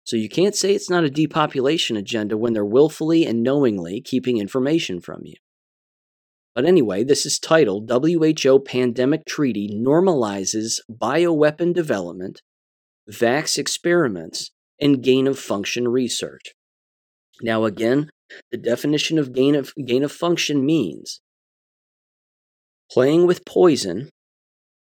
So 0.05 0.15
you 0.15 0.29
can't 0.29 0.55
say 0.55 0.73
it's 0.73 0.89
not 0.89 1.03
a 1.03 1.09
depopulation 1.09 1.97
agenda 1.97 2.37
when 2.37 2.53
they're 2.53 2.63
willfully 2.63 3.25
and 3.25 3.43
knowingly 3.43 3.99
keeping 3.99 4.37
information 4.37 5.01
from 5.01 5.21
you. 5.23 5.35
But 6.55 6.65
anyway, 6.65 7.03
this 7.03 7.25
is 7.25 7.39
titled 7.39 7.89
WHO 7.89 8.59
Pandemic 8.59 9.25
Treaty 9.25 9.69
Normalizes 9.69 10.79
Bioweapon 10.91 11.73
Development, 11.73 12.41
Vax 13.09 13.57
Experiments, 13.57 14.51
and 14.79 15.03
gain 15.03 15.27
of 15.27 15.39
function 15.39 15.87
research. 15.87 16.53
Now, 17.41 17.65
again, 17.65 18.09
the 18.51 18.57
definition 18.57 19.17
of 19.17 19.33
gain 19.33 19.55
of, 19.55 19.73
gain 19.85 20.03
of 20.03 20.11
function 20.11 20.65
means 20.65 21.21
playing 22.91 23.25
with 23.25 23.45
poison 23.45 24.09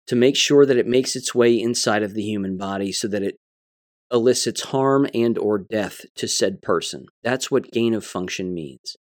to 0.09 0.17
make 0.17 0.37
sure 0.37 0.67
that 0.67 0.77
it 0.77 0.87
makes 0.87 1.15
its 1.15 1.35
way 1.35 1.61
inside 1.61 2.03
of 2.03 2.15
the 2.15 2.23
human 2.23 2.57
body 2.57 2.91
so 2.91 3.07
that 3.07 3.23
it 3.23 3.37
elicits 4.13 4.63
harm 4.63 5.07
and 5.15 5.39
or 5.39 5.59
death 5.59 6.01
to 6.17 6.27
said 6.27 6.61
person. 6.61 7.07
That's 7.23 7.51
what 7.51 7.71
gain 7.71 7.95
of 7.95 8.05
function 8.05 8.53
means. 8.53 8.97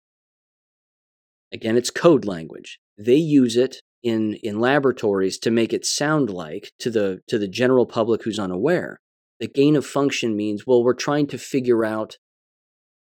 Again, 1.53 1.77
it's 1.77 1.89
code 1.89 2.25
language. 2.25 2.79
They 2.97 3.15
use 3.15 3.57
it 3.57 3.77
in, 4.03 4.35
in 4.43 4.59
laboratories 4.59 5.37
to 5.39 5.51
make 5.51 5.73
it 5.73 5.85
sound 5.85 6.29
like 6.29 6.71
to 6.79 6.89
the 6.89 7.21
to 7.27 7.37
the 7.37 7.47
general 7.47 7.85
public 7.85 8.23
who's 8.23 8.39
unaware 8.39 8.99
the 9.41 9.47
gain 9.47 9.75
of 9.75 9.87
function 9.87 10.35
means, 10.35 10.67
well, 10.67 10.83
we're 10.83 10.93
trying 10.93 11.25
to 11.27 11.37
figure 11.39 11.83
out 11.83 12.17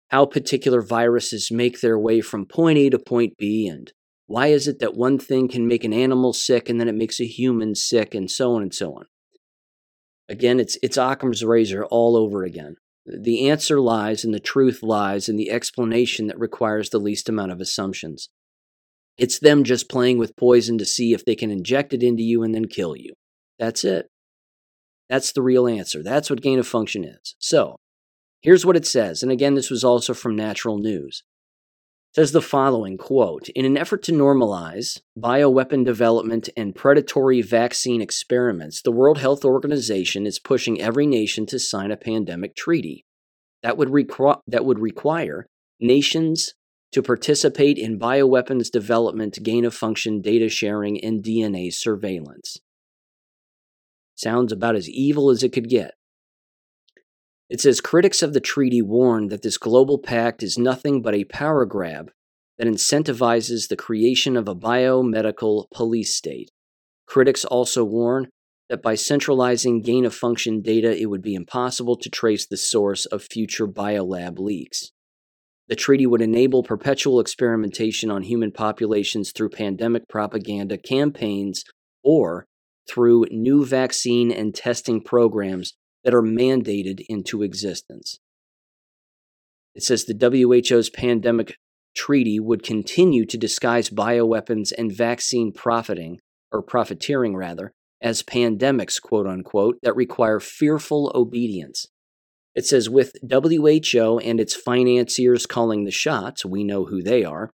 how 0.09 0.25
particular 0.25 0.81
viruses 0.81 1.49
make 1.49 1.79
their 1.79 1.97
way 1.97 2.19
from 2.19 2.45
point 2.45 2.77
A 2.77 2.89
to 2.89 2.99
point 2.99 3.37
B, 3.37 3.67
and 3.69 3.91
why 4.27 4.47
is 4.47 4.67
it 4.67 4.79
that 4.79 4.95
one 4.95 5.17
thing 5.17 5.47
can 5.47 5.65
make 5.65 5.85
an 5.85 5.93
animal 5.93 6.33
sick 6.33 6.67
and 6.67 6.79
then 6.79 6.89
it 6.89 6.95
makes 6.95 7.21
a 7.21 7.25
human 7.25 7.73
sick, 7.73 8.13
and 8.13 8.29
so 8.29 8.53
on 8.53 8.61
and 8.61 8.75
so 8.75 8.95
on. 8.95 9.05
Again, 10.27 10.59
it's, 10.59 10.77
it's 10.83 10.97
Occam's 10.97 11.43
razor 11.43 11.85
all 11.85 12.17
over 12.17 12.43
again. 12.43 12.75
The 13.06 13.49
answer 13.49 13.80
lies 13.80 14.24
and 14.24 14.34
the 14.34 14.39
truth 14.39 14.82
lies 14.82 15.30
in 15.30 15.36
the 15.36 15.51
explanation 15.51 16.28
that 16.28 16.39
requires 16.39 16.89
the 16.89 16.99
least 16.99 17.30
amount 17.30 17.51
of 17.51 17.62
assumptions. 17.62 18.30
It's 19.18 19.39
them 19.39 19.64
just 19.64 19.89
playing 19.89 20.18
with 20.18 20.36
poison 20.36 20.78
to 20.80 20.86
see 20.86 21.14
if 21.14 21.24
they 21.24 21.36
can 21.36 21.51
inject 21.51 21.93
it 21.93 22.03
into 22.03 22.24
you 22.24 22.43
and 22.43 22.53
then 22.53 22.66
kill 22.66 22.95
you. 22.95 23.14
That's 23.60 23.84
it. 23.84 24.08
That's 25.10 25.32
the 25.32 25.43
real 25.43 25.68
answer. 25.68 26.01
That's 26.01 26.30
what 26.30 26.41
gain 26.41 26.60
of 26.60 26.68
function 26.68 27.03
is. 27.03 27.36
So, 27.39 27.78
here's 28.41 28.66
what 28.66 28.76
it 28.76 28.88
says. 28.88 29.22
And 29.22 29.32
again, 29.32 29.53
this 29.53 29.70
was 29.70 29.84
also 29.84 30.14
from 30.14 30.36
Natural 30.36 30.78
News. 30.78 31.24
Says 32.16 32.32
the 32.32 32.41
following 32.41 32.97
quote 32.97 33.49
In 33.49 33.66
an 33.66 33.76
effort 33.76 34.01
to 34.03 34.13
normalize 34.13 35.01
bioweapon 35.20 35.84
development 35.84 36.47
and 36.55 36.74
predatory 36.74 37.41
vaccine 37.41 38.01
experiments, 38.01 38.82
the 38.82 38.93
World 38.93 39.18
Health 39.18 39.43
Organization 39.43 40.26
is 40.26 40.39
pushing 40.39 40.80
every 40.80 41.05
nation 41.05 41.45
to 41.47 41.59
sign 41.59 41.91
a 41.91 41.97
pandemic 41.97 42.55
treaty. 42.55 43.03
That 43.63 43.76
would, 43.76 43.89
requ- 43.89 44.39
that 44.47 44.63
would 44.63 44.80
require 44.80 45.45
nations 45.82 46.53
to 46.93 47.03
participate 47.03 47.78
in 47.78 47.99
bioweapons 47.99 48.72
development, 48.72 49.43
gain 49.43 49.66
of 49.66 49.76
function 49.76 50.22
data 50.22 50.47
sharing, 50.47 51.03
and 51.03 51.22
DNA 51.22 51.74
surveillance. 51.74 52.55
Sounds 54.16 54.53
about 54.53 54.78
as 54.78 54.89
evil 54.89 55.32
as 55.32 55.43
it 55.43 55.51
could 55.51 55.68
get. 55.68 55.95
It 57.49 57.61
says 57.61 57.79
critics 57.79 58.23
of 58.23 58.33
the 58.33 58.39
treaty 58.39 58.81
warn 58.81 59.27
that 59.27 59.43
this 59.43 59.57
global 59.57 59.99
pact 59.99 60.41
is 60.41 60.57
nothing 60.57 61.01
but 61.01 61.13
a 61.13 61.25
power 61.25 61.65
grab 61.65 62.11
that 62.57 62.67
incentivizes 62.67 63.67
the 63.67 63.75
creation 63.75 64.35
of 64.35 64.47
a 64.47 64.55
biomedical 64.55 65.65
police 65.71 66.15
state. 66.15 66.49
Critics 67.05 67.45
also 67.45 67.83
warn 67.83 68.29
that 68.69 68.81
by 68.81 68.95
centralizing 68.95 69.81
gain 69.81 70.05
of 70.05 70.15
function 70.15 70.61
data, 70.61 70.99
it 70.99 71.05
would 71.05 71.21
be 71.21 71.35
impossible 71.35 71.95
to 71.97 72.09
trace 72.09 72.47
the 72.47 72.57
source 72.57 73.05
of 73.05 73.21
future 73.21 73.67
biolab 73.67 74.39
leaks. 74.39 74.91
The 75.67 75.75
treaty 75.75 76.07
would 76.07 76.21
enable 76.21 76.63
perpetual 76.63 77.19
experimentation 77.19 78.09
on 78.09 78.23
human 78.23 78.51
populations 78.51 79.31
through 79.31 79.49
pandemic 79.49 80.07
propaganda 80.07 80.77
campaigns 80.77 81.63
or 82.03 82.47
through 82.87 83.25
new 83.31 83.65
vaccine 83.65 84.31
and 84.31 84.53
testing 84.53 85.01
programs 85.01 85.73
that 86.06 86.14
are 86.14 86.22
mandated 86.22 87.03
into 87.10 87.43
existence. 87.43 88.20
It 89.74 89.84
says 89.84 90.06
the 90.06 90.64
WHO's 90.70 90.89
pandemic 90.89 91.58
treaty 91.95 92.39
would 92.39 92.64
continue 92.64 93.26
to 93.26 93.38
disguise 93.38 93.89
bioweapons 93.89 94.72
and 94.78 94.95
vaccine 94.95 95.51
profiting, 95.51 96.20
or 96.51 96.62
profiteering 96.62 97.36
rather, 97.36 97.74
as 98.01 98.24
pandemics, 98.24 99.01
quote 99.01 99.28
unquote, 99.28 99.78
that 99.82 99.95
require 99.95 100.39
fearful 100.39 101.12
obedience. 101.16 101.88
It 102.53 102.66
says 102.66 102.89
with 102.89 103.16
WHO 103.30 104.20
and 104.20 104.39
its 104.39 104.56
financiers 104.56 105.45
calling 105.45 105.84
the 105.84 105.91
shots, 105.91 106.45
we 106.45 106.64
know 106.64 106.86
who 106.86 107.01
they 107.01 107.26
are, 107.26 107.51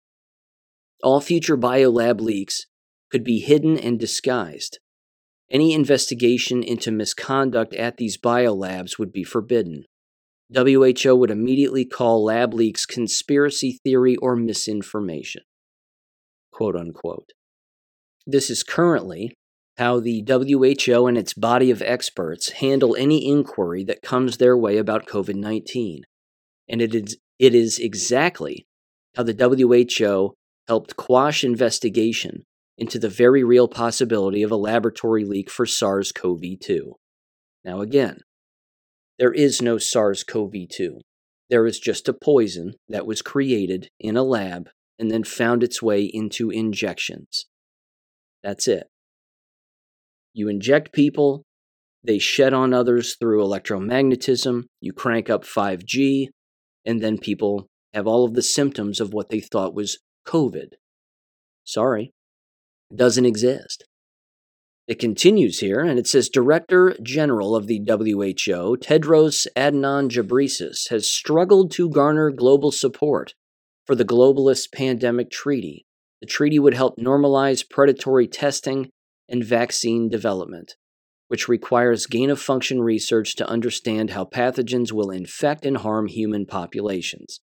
all 1.03 1.21
future 1.21 1.57
biolab 1.57 2.19
leaks 2.19 2.65
could 3.11 3.23
be 3.23 3.39
hidden 3.39 3.77
and 3.77 3.99
disguised. 3.99 4.79
Any 5.49 5.73
investigation 5.73 6.61
into 6.61 6.91
misconduct 6.91 7.73
at 7.73 7.97
these 7.97 8.17
biolabs 8.17 8.99
would 8.99 9.13
be 9.13 9.23
forbidden. 9.23 9.85
WHO 10.53 11.15
would 11.15 11.31
immediately 11.31 11.85
call 11.85 12.23
lab 12.23 12.53
leaks 12.53 12.85
conspiracy 12.85 13.79
theory 13.83 14.15
or 14.17 14.35
misinformation. 14.35 15.43
Quote 16.51 16.75
unquote. 16.75 17.31
This 18.25 18.49
is 18.49 18.63
currently 18.63 19.33
how 19.77 19.99
the 19.99 20.23
WHO 20.27 21.07
and 21.07 21.17
its 21.17 21.33
body 21.33 21.69
of 21.69 21.81
experts 21.81 22.51
handle 22.53 22.95
any 22.95 23.29
inquiry 23.29 23.83
that 23.85 24.01
comes 24.01 24.37
their 24.37 24.57
way 24.57 24.77
about 24.77 25.05
COVID 25.05 25.35
19. 25.35 26.03
And 26.67 26.81
it 26.81 26.95
is, 26.95 27.17
it 27.39 27.55
is 27.55 27.79
exactly 27.79 28.65
how 29.15 29.23
the 29.23 29.33
WHO 29.33 30.33
helped 30.67 30.97
quash 30.97 31.43
investigation 31.43 32.43
into 32.77 32.99
the 32.99 33.09
very 33.09 33.43
real 33.43 33.67
possibility 33.67 34.43
of 34.43 34.51
a 34.51 34.55
laboratory 34.55 35.25
leak 35.25 35.49
for 35.49 35.65
SARS 35.65 36.11
CoV 36.11 36.41
2. 36.61 36.93
Now, 37.65 37.81
again, 37.81 38.19
there 39.17 39.33
is 39.33 39.61
no 39.61 39.77
SARS 39.77 40.23
CoV 40.23 40.53
2. 40.71 40.99
There 41.49 41.65
is 41.65 41.79
just 41.79 42.07
a 42.07 42.13
poison 42.13 42.73
that 42.87 43.07
was 43.07 43.21
created 43.21 43.89
in 43.99 44.15
a 44.15 44.23
lab 44.23 44.69
and 44.99 45.09
then 45.09 45.23
found 45.23 45.63
its 45.63 45.81
way 45.81 46.03
into 46.03 46.49
injections. 46.49 47.45
That's 48.43 48.67
it. 48.67 48.87
You 50.33 50.49
inject 50.49 50.93
people, 50.93 51.43
they 52.03 52.19
shed 52.19 52.53
on 52.53 52.73
others 52.73 53.15
through 53.19 53.43
electromagnetism, 53.43 54.65
you 54.79 54.93
crank 54.93 55.29
up 55.29 55.43
5G, 55.43 56.27
and 56.85 57.01
then 57.01 57.17
people 57.17 57.67
have 57.93 58.07
all 58.07 58.23
of 58.23 58.33
the 58.33 58.43
symptoms 58.43 58.99
of 58.99 59.13
what 59.13 59.29
they 59.29 59.39
thought 59.39 59.73
was 59.73 59.99
COVID. 60.27 60.73
Sorry, 61.63 62.13
doesn't 62.95 63.25
exist. 63.25 63.83
It 64.87 64.99
continues 64.99 65.59
here, 65.59 65.81
and 65.81 65.99
it 65.99 66.07
says 66.07 66.29
Director 66.29 66.95
General 67.03 67.57
of 67.57 67.67
the 67.67 67.79
WHO, 67.79 68.77
Tedros 68.77 69.45
Adhanom 69.55 70.09
Ghebreyesus, 70.09 70.89
has 70.89 71.11
struggled 71.11 71.71
to 71.71 71.89
garner 71.89 72.31
global 72.31 72.71
support 72.71 73.33
for 73.85 73.95
the 73.95 74.05
Globalist 74.05 74.71
Pandemic 74.73 75.29
Treaty. 75.29 75.85
The 76.21 76.27
treaty 76.27 76.57
would 76.57 76.73
help 76.73 76.97
normalize 76.97 77.69
predatory 77.69 78.27
testing 78.27 78.89
and 79.27 79.43
vaccine 79.43 80.07
development, 80.07 80.75
which 81.27 81.49
requires 81.49 82.07
gain 82.07 82.29
of 82.29 82.39
function 82.39 82.81
research 82.81 83.35
to 83.35 83.49
understand 83.49 84.11
how 84.11 84.23
pathogens 84.23 84.93
will 84.93 85.11
infect 85.11 85.65
and 85.65 85.77
harm 85.77 86.07
human 86.07 86.45
populations. 86.45 87.41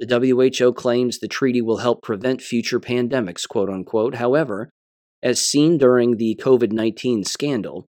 The 0.00 0.18
WHO 0.18 0.72
claims 0.72 1.18
the 1.18 1.28
treaty 1.28 1.62
will 1.62 1.78
help 1.78 2.02
prevent 2.02 2.42
future 2.42 2.80
pandemics, 2.80 3.46
quote 3.46 3.70
unquote. 3.70 4.16
However, 4.16 4.70
as 5.22 5.42
seen 5.42 5.78
during 5.78 6.16
the 6.16 6.38
COVID 6.42 6.72
19 6.72 7.24
scandal, 7.24 7.86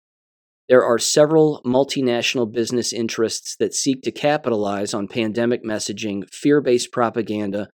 there 0.69 0.85
are 0.85 0.99
several 0.99 1.61
multinational 1.65 2.51
business 2.51 2.93
interests 2.93 3.57
that 3.57 3.75
seek 3.75 4.03
to 4.03 4.13
capitalize 4.13 4.95
on 4.95 5.09
pandemic 5.09 5.65
messaging, 5.65 6.29
fear 6.33 6.61
based 6.61 6.93
propaganda, 6.93 7.69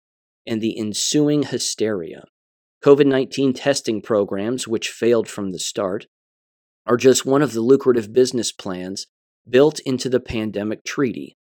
and 0.46 0.60
the 0.60 0.78
ensuing 0.78 1.44
hysteria. 1.44 2.24
COVID 2.84 3.06
19 3.06 3.54
testing 3.54 4.02
programs, 4.02 4.66
which 4.68 4.90
failed 4.90 5.28
from 5.28 5.52
the 5.52 5.58
start, 5.58 6.06
are 6.86 6.96
just 6.96 7.24
one 7.24 7.42
of 7.42 7.52
the 7.52 7.60
lucrative 7.60 8.12
business 8.12 8.52
plans 8.52 9.06
built 9.48 9.80
into 9.80 10.08
the 10.08 10.20
pandemic 10.20 10.84
treaty. 10.84 11.36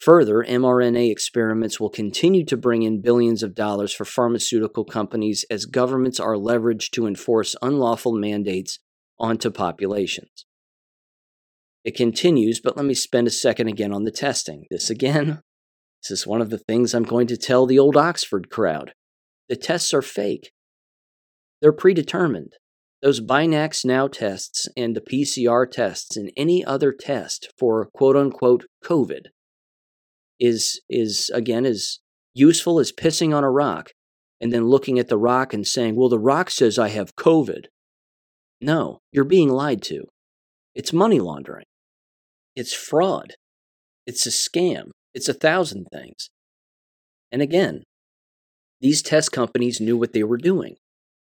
Further, 0.00 0.44
mRNA 0.44 1.10
experiments 1.10 1.80
will 1.80 1.90
continue 1.90 2.44
to 2.44 2.56
bring 2.56 2.82
in 2.82 3.00
billions 3.00 3.42
of 3.42 3.54
dollars 3.54 3.92
for 3.92 4.04
pharmaceutical 4.04 4.84
companies 4.84 5.44
as 5.50 5.64
governments 5.64 6.20
are 6.20 6.34
leveraged 6.34 6.90
to 6.92 7.06
enforce 7.06 7.56
unlawful 7.62 8.12
mandates 8.12 8.78
onto 9.18 9.50
populations. 9.50 10.44
It 11.84 11.96
continues, 11.96 12.60
but 12.60 12.76
let 12.76 12.86
me 12.86 12.94
spend 12.94 13.26
a 13.26 13.30
second 13.30 13.66
again 13.66 13.92
on 13.92 14.04
the 14.04 14.12
testing. 14.12 14.66
This 14.70 14.88
again, 14.88 15.40
this 16.02 16.12
is 16.12 16.26
one 16.26 16.40
of 16.40 16.50
the 16.50 16.58
things 16.58 16.94
I'm 16.94 17.02
going 17.02 17.26
to 17.26 17.36
tell 17.36 17.66
the 17.66 17.78
old 17.78 17.96
Oxford 17.96 18.50
crowd. 18.50 18.92
The 19.48 19.56
tests 19.56 19.92
are 19.92 20.02
fake. 20.02 20.52
They're 21.60 21.72
predetermined. 21.72 22.52
Those 23.02 23.20
Binax 23.20 23.84
Now 23.84 24.06
tests 24.06 24.68
and 24.76 24.94
the 24.94 25.00
PCR 25.00 25.68
tests 25.68 26.16
and 26.16 26.30
any 26.36 26.64
other 26.64 26.92
test 26.92 27.52
for 27.58 27.86
quote 27.86 28.16
unquote 28.16 28.66
COVID 28.84 29.26
is 30.40 30.80
is 30.88 31.30
again 31.34 31.66
as 31.66 31.98
useful 32.34 32.78
as 32.78 32.92
pissing 32.92 33.34
on 33.34 33.44
a 33.44 33.50
rock 33.50 33.90
and 34.40 34.52
then 34.52 34.66
looking 34.66 34.98
at 34.98 35.08
the 35.08 35.18
rock 35.18 35.52
and 35.52 35.66
saying, 35.66 35.96
"Well, 35.96 36.08
the 36.08 36.18
rock 36.18 36.50
says 36.50 36.78
I 36.78 36.88
have 36.88 37.16
COVID." 37.16 37.66
No, 38.60 38.98
you're 39.12 39.24
being 39.24 39.48
lied 39.48 39.82
to. 39.82 40.04
It's 40.74 40.92
money 40.92 41.20
laundering. 41.20 41.64
It's 42.56 42.72
fraud. 42.72 43.34
It's 44.06 44.26
a 44.26 44.30
scam. 44.30 44.90
It's 45.14 45.28
a 45.28 45.34
thousand 45.34 45.86
things. 45.92 46.30
And 47.30 47.42
again, 47.42 47.84
these 48.80 49.02
test 49.02 49.32
companies 49.32 49.80
knew 49.80 49.96
what 49.96 50.12
they 50.12 50.22
were 50.22 50.36
doing. 50.36 50.76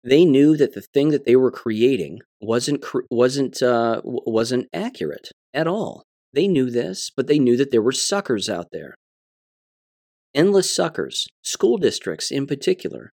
They 0.04 0.24
knew 0.24 0.56
that 0.58 0.74
the 0.74 0.82
thing 0.82 1.10
that 1.10 1.26
they 1.26 1.36
were 1.36 1.52
creating 1.52 2.20
wasn't 2.40 2.86
wasn't 3.12 3.62
uh, 3.62 4.02
wasn't 4.04 4.68
accurate 4.74 5.30
at 5.54 5.68
all. 5.68 6.04
They 6.34 6.48
knew 6.48 6.70
this, 6.70 7.12
but 7.16 7.28
they 7.28 7.40
knew 7.40 7.58
that 7.58 7.72
there 7.72 7.82
were 7.82 7.92
suckers 7.92 8.50
out 8.50 8.68
there. 8.72 8.96
Endless 10.36 10.74
suckers, 10.74 11.28
school 11.42 11.78
districts 11.78 12.30
in 12.30 12.46
particular. 12.46 13.12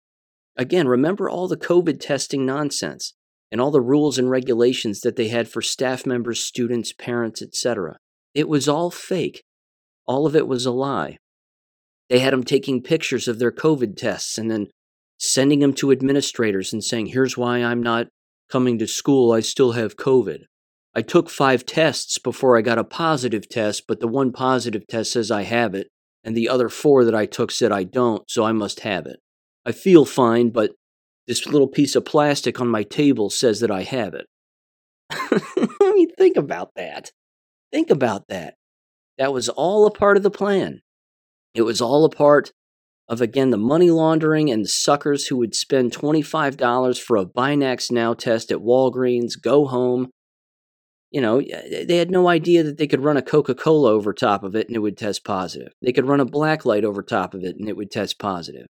Again, 0.56 0.86
remember 0.86 1.28
all 1.28 1.48
the 1.48 1.56
COVID 1.56 2.00
testing 2.00 2.46
nonsense 2.46 3.14
and 3.50 3.60
all 3.60 3.70
the 3.70 3.80
rules 3.80 4.18
and 4.18 4.30
regulations 4.30 5.00
that 5.00 5.16
they 5.16 5.28
had 5.28 5.48
for 5.48 5.62
staff 5.62 6.06
members, 6.06 6.44
students, 6.44 6.92
parents, 6.92 7.42
etc. 7.42 7.96
It 8.34 8.48
was 8.48 8.68
all 8.68 8.90
fake. 8.90 9.42
All 10.06 10.26
of 10.26 10.36
it 10.36 10.46
was 10.46 10.66
a 10.66 10.70
lie. 10.70 11.18
They 12.08 12.20
had 12.20 12.32
them 12.32 12.44
taking 12.44 12.82
pictures 12.82 13.26
of 13.26 13.38
their 13.38 13.52
COVID 13.52 13.96
tests 13.96 14.38
and 14.38 14.50
then 14.50 14.68
sending 15.18 15.60
them 15.60 15.72
to 15.74 15.92
administrators 15.92 16.72
and 16.72 16.82
saying, 16.82 17.06
Here's 17.06 17.36
why 17.36 17.58
I'm 17.58 17.82
not 17.82 18.08
coming 18.50 18.78
to 18.78 18.86
school. 18.86 19.32
I 19.32 19.40
still 19.40 19.72
have 19.72 19.96
COVID. 19.96 20.44
I 20.94 21.02
took 21.02 21.30
five 21.30 21.64
tests 21.64 22.18
before 22.18 22.58
I 22.58 22.62
got 22.62 22.78
a 22.78 22.84
positive 22.84 23.48
test, 23.48 23.84
but 23.86 24.00
the 24.00 24.08
one 24.08 24.32
positive 24.32 24.86
test 24.88 25.12
says 25.12 25.30
I 25.30 25.42
have 25.42 25.74
it, 25.74 25.88
and 26.24 26.36
the 26.36 26.48
other 26.48 26.68
four 26.68 27.04
that 27.04 27.14
I 27.14 27.26
took 27.26 27.50
said 27.50 27.70
I 27.70 27.84
don't, 27.84 28.28
so 28.28 28.44
I 28.44 28.52
must 28.52 28.80
have 28.80 29.06
it. 29.06 29.20
I 29.64 29.72
feel 29.72 30.04
fine, 30.04 30.50
but 30.50 30.72
this 31.26 31.46
little 31.46 31.68
piece 31.68 31.94
of 31.94 32.04
plastic 32.04 32.60
on 32.60 32.68
my 32.68 32.82
table 32.82 33.30
says 33.30 33.60
that 33.60 33.70
I 33.70 33.84
have 33.84 34.14
it. 34.14 34.26
I 35.10 35.92
mean, 35.94 36.10
think 36.16 36.36
about 36.36 36.70
that. 36.74 37.12
Think 37.72 37.90
about 37.90 38.26
that. 38.28 38.54
That 39.16 39.32
was 39.32 39.48
all 39.48 39.86
a 39.86 39.92
part 39.92 40.16
of 40.16 40.22
the 40.22 40.30
plan. 40.30 40.80
It 41.54 41.62
was 41.62 41.80
all 41.80 42.04
a 42.04 42.10
part 42.10 42.52
of, 43.08 43.20
again, 43.20 43.50
the 43.50 43.56
money 43.56 43.90
laundering 43.90 44.50
and 44.50 44.64
the 44.64 44.68
suckers 44.68 45.26
who 45.26 45.36
would 45.36 45.54
spend 45.54 45.92
$25 45.92 47.00
for 47.00 47.16
a 47.16 47.26
Binax 47.26 47.90
Now 47.90 48.14
test 48.14 48.50
at 48.50 48.58
Walgreens, 48.58 49.40
go 49.40 49.66
home, 49.66 50.10
you 51.10 51.20
know, 51.20 51.40
they 51.40 51.96
had 51.96 52.10
no 52.10 52.28
idea 52.28 52.62
that 52.62 52.78
they 52.78 52.86
could 52.86 53.02
run 53.02 53.16
a 53.16 53.22
Coca 53.22 53.54
Cola 53.54 53.90
over 53.90 54.12
top 54.12 54.44
of 54.44 54.54
it 54.54 54.68
and 54.68 54.76
it 54.76 54.80
would 54.80 54.96
test 54.96 55.24
positive. 55.24 55.72
They 55.82 55.92
could 55.92 56.06
run 56.06 56.20
a 56.20 56.24
black 56.24 56.64
light 56.64 56.84
over 56.84 57.02
top 57.02 57.34
of 57.34 57.42
it 57.42 57.56
and 57.56 57.68
it 57.68 57.76
would 57.76 57.90
test 57.90 58.18
positive. 58.18 58.66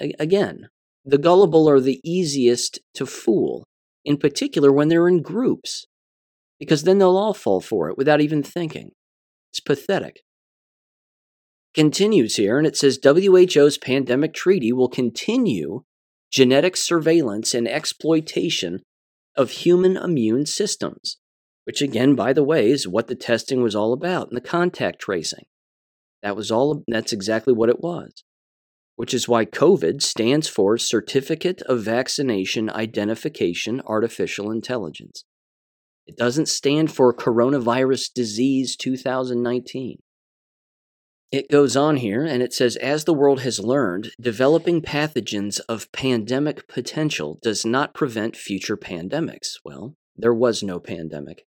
A- 0.00 0.14
again, 0.18 0.68
the 1.04 1.18
gullible 1.18 1.68
are 1.68 1.80
the 1.80 2.00
easiest 2.02 2.78
to 2.94 3.04
fool, 3.04 3.64
in 4.04 4.16
particular 4.16 4.72
when 4.72 4.88
they're 4.88 5.08
in 5.08 5.20
groups, 5.20 5.86
because 6.58 6.84
then 6.84 6.98
they'll 6.98 7.16
all 7.16 7.34
fall 7.34 7.60
for 7.60 7.90
it 7.90 7.98
without 7.98 8.20
even 8.20 8.42
thinking. 8.42 8.90
It's 9.50 9.60
pathetic. 9.60 10.20
Continues 11.74 12.36
here, 12.36 12.58
and 12.58 12.66
it 12.66 12.76
says 12.76 12.98
WHO's 13.02 13.78
pandemic 13.78 14.34
treaty 14.34 14.72
will 14.72 14.88
continue 14.88 15.82
genetic 16.30 16.76
surveillance 16.76 17.54
and 17.54 17.68
exploitation 17.68 18.80
of 19.36 19.50
human 19.50 19.96
immune 19.96 20.46
systems, 20.46 21.18
which, 21.64 21.82
again, 21.82 22.14
by 22.14 22.32
the 22.32 22.44
way, 22.44 22.70
is 22.70 22.88
what 22.88 23.06
the 23.06 23.14
testing 23.14 23.62
was 23.62 23.74
all 23.74 23.92
about 23.92 24.28
and 24.28 24.36
the 24.36 24.40
contact 24.40 25.00
tracing. 25.00 25.44
That 26.22 26.36
was 26.36 26.50
all, 26.50 26.84
that's 26.88 27.12
exactly 27.12 27.52
what 27.52 27.68
it 27.68 27.80
was, 27.80 28.24
which 28.96 29.14
is 29.14 29.28
why 29.28 29.44
COVID 29.44 30.02
stands 30.02 30.48
for 30.48 30.76
Certificate 30.76 31.62
of 31.62 31.82
Vaccination 31.82 32.68
Identification 32.70 33.80
Artificial 33.86 34.50
Intelligence. 34.50 35.24
It 36.06 36.16
doesn't 36.16 36.48
stand 36.48 36.92
for 36.92 37.14
Coronavirus 37.14 38.12
Disease 38.12 38.76
2019. 38.76 39.98
It 41.32 41.48
goes 41.48 41.76
on 41.76 41.98
here 41.98 42.24
and 42.24 42.42
it 42.42 42.52
says 42.52 42.74
As 42.76 43.04
the 43.04 43.14
world 43.14 43.40
has 43.42 43.60
learned, 43.60 44.10
developing 44.20 44.82
pathogens 44.82 45.60
of 45.68 45.90
pandemic 45.92 46.66
potential 46.66 47.38
does 47.40 47.64
not 47.64 47.94
prevent 47.94 48.36
future 48.36 48.76
pandemics. 48.76 49.54
Well, 49.64 49.94
there 50.16 50.34
was 50.34 50.62
no 50.62 50.80
pandemic. 50.80 51.46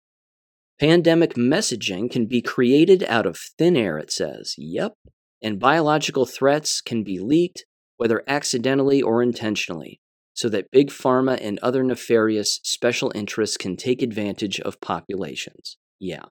Pandemic 0.78 1.34
messaging 1.34 2.10
can 2.10 2.26
be 2.26 2.42
created 2.42 3.04
out 3.04 3.24
of 3.24 3.38
thin 3.38 3.74
air, 3.74 3.96
it 3.96 4.12
says. 4.12 4.54
Yep. 4.58 4.94
And 5.42 5.58
biological 5.58 6.26
threats 6.26 6.82
can 6.82 7.02
be 7.02 7.18
leaked, 7.18 7.64
whether 7.96 8.22
accidentally 8.26 9.00
or 9.00 9.22
intentionally, 9.22 10.00
so 10.34 10.50
that 10.50 10.70
big 10.70 10.88
pharma 10.88 11.38
and 11.40 11.58
other 11.60 11.82
nefarious 11.82 12.60
special 12.64 13.10
interests 13.14 13.56
can 13.56 13.76
take 13.76 14.02
advantage 14.02 14.60
of 14.60 14.80
populations. 14.82 15.78
Yeah, 15.98 16.24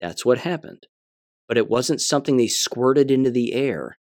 that's 0.00 0.24
what 0.24 0.38
happened 0.38 0.86
but 1.50 1.58
it 1.58 1.68
wasn't 1.68 2.00
something 2.00 2.36
they 2.36 2.46
squirted 2.46 3.10
into 3.10 3.28
the 3.28 3.54
air 3.54 3.98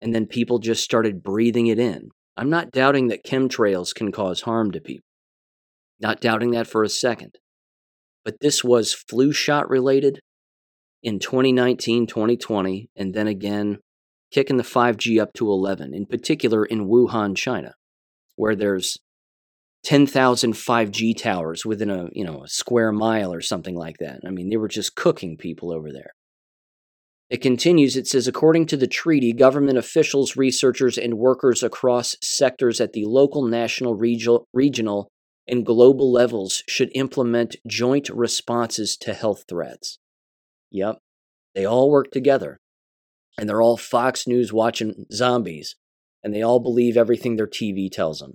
and 0.00 0.14
then 0.14 0.24
people 0.24 0.60
just 0.60 0.84
started 0.84 1.20
breathing 1.20 1.66
it 1.66 1.80
in. 1.80 2.10
I'm 2.36 2.48
not 2.48 2.70
doubting 2.70 3.08
that 3.08 3.24
chemtrails 3.26 3.92
can 3.92 4.12
cause 4.12 4.42
harm 4.42 4.70
to 4.70 4.80
people. 4.80 5.02
Not 6.00 6.20
doubting 6.20 6.52
that 6.52 6.68
for 6.68 6.84
a 6.84 6.88
second. 6.88 7.34
But 8.24 8.36
this 8.40 8.62
was 8.62 8.94
flu 8.94 9.32
shot 9.32 9.68
related 9.68 10.20
in 11.02 11.18
2019, 11.18 12.06
2020, 12.06 12.88
and 12.94 13.12
then 13.12 13.26
again 13.26 13.78
kicking 14.30 14.56
the 14.56 14.62
5G 14.62 15.20
up 15.20 15.32
to 15.34 15.50
11, 15.50 15.92
in 15.94 16.06
particular 16.06 16.64
in 16.64 16.86
Wuhan, 16.86 17.36
China, 17.36 17.74
where 18.36 18.54
there's 18.54 18.96
10,000 19.82 20.52
5G 20.52 21.20
towers 21.20 21.66
within 21.66 21.90
a, 21.90 22.10
you 22.12 22.24
know, 22.24 22.44
a 22.44 22.48
square 22.48 22.92
mile 22.92 23.34
or 23.34 23.40
something 23.40 23.74
like 23.74 23.98
that. 23.98 24.20
I 24.24 24.30
mean, 24.30 24.50
they 24.50 24.56
were 24.56 24.68
just 24.68 24.94
cooking 24.94 25.36
people 25.36 25.72
over 25.72 25.90
there. 25.90 26.12
It 27.32 27.40
continues, 27.40 27.96
it 27.96 28.06
says, 28.06 28.28
according 28.28 28.66
to 28.66 28.76
the 28.76 28.86
treaty, 28.86 29.32
government 29.32 29.78
officials, 29.78 30.36
researchers, 30.36 30.98
and 30.98 31.14
workers 31.14 31.62
across 31.62 32.14
sectors 32.22 32.78
at 32.78 32.92
the 32.92 33.06
local, 33.06 33.46
national, 33.46 33.94
regional, 33.94 35.08
and 35.48 35.64
global 35.64 36.12
levels 36.12 36.62
should 36.68 36.90
implement 36.94 37.56
joint 37.66 38.10
responses 38.10 38.98
to 38.98 39.14
health 39.14 39.44
threats. 39.48 39.98
Yep, 40.72 40.98
they 41.54 41.64
all 41.64 41.90
work 41.90 42.10
together. 42.10 42.58
And 43.38 43.48
they're 43.48 43.62
all 43.62 43.78
Fox 43.78 44.26
News 44.26 44.52
watching 44.52 45.06
zombies, 45.10 45.74
and 46.22 46.34
they 46.34 46.42
all 46.42 46.60
believe 46.60 46.98
everything 46.98 47.36
their 47.36 47.46
TV 47.46 47.90
tells 47.90 48.18
them. 48.18 48.34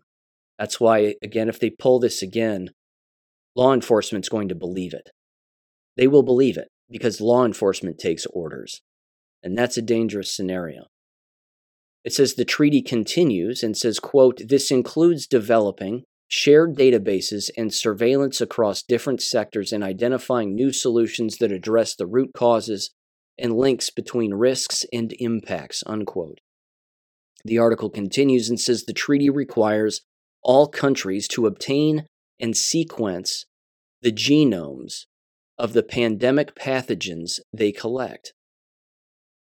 That's 0.57 0.79
why, 0.79 1.13
again, 1.21 1.49
if 1.49 1.59
they 1.59 1.69
pull 1.69 1.99
this 1.99 2.23
again, 2.23 2.71
law 3.55 3.75
enforcement's 3.75 4.27
going 4.27 4.49
to 4.49 4.55
believe 4.55 4.95
it. 4.95 5.11
They 5.97 6.07
will 6.07 6.23
believe 6.23 6.57
it 6.57 6.69
because 6.89 7.21
law 7.21 7.45
enforcement 7.45 7.97
takes 7.97 8.25
orders. 8.27 8.81
And 9.43 9.57
that's 9.57 9.77
a 9.77 9.81
dangerous 9.81 10.33
scenario. 10.33 10.87
It 12.03 12.13
says 12.13 12.35
the 12.35 12.45
treaty 12.45 12.81
continues 12.81 13.63
and 13.63 13.75
says, 13.75 13.99
quote, 13.99 14.41
this 14.47 14.71
includes 14.71 15.27
developing 15.27 16.03
shared 16.29 16.75
databases 16.75 17.49
and 17.57 17.73
surveillance 17.73 18.41
across 18.41 18.83
different 18.83 19.21
sectors 19.21 19.71
and 19.71 19.83
identifying 19.83 20.53
new 20.53 20.71
solutions 20.71 21.37
that 21.37 21.51
address 21.51 21.95
the 21.95 22.07
root 22.07 22.31
causes 22.33 22.91
and 23.37 23.55
links 23.55 23.89
between 23.89 24.33
risks 24.33 24.85
and 24.91 25.13
impacts, 25.19 25.83
unquote. 25.85 26.39
The 27.45 27.57
article 27.57 27.89
continues 27.89 28.49
and 28.49 28.59
says 28.59 28.83
the 28.83 28.93
treaty 28.93 29.29
requires 29.29 30.01
all 30.41 30.67
countries 30.67 31.27
to 31.29 31.45
obtain 31.45 32.05
and 32.39 32.57
sequence 32.57 33.45
the 34.01 34.11
genomes 34.11 35.05
of 35.57 35.73
the 35.73 35.83
pandemic 35.83 36.55
pathogens 36.55 37.39
they 37.53 37.71
collect. 37.71 38.33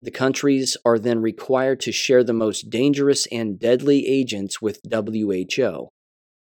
The 0.02 0.10
countries 0.10 0.76
are 0.84 0.98
then 0.98 1.20
required 1.20 1.80
to 1.80 1.92
share 1.92 2.24
the 2.24 2.32
most 2.32 2.70
dangerous 2.70 3.26
and 3.26 3.58
deadly 3.58 4.06
agents 4.06 4.60
with 4.60 4.80
WHO. 4.90 5.88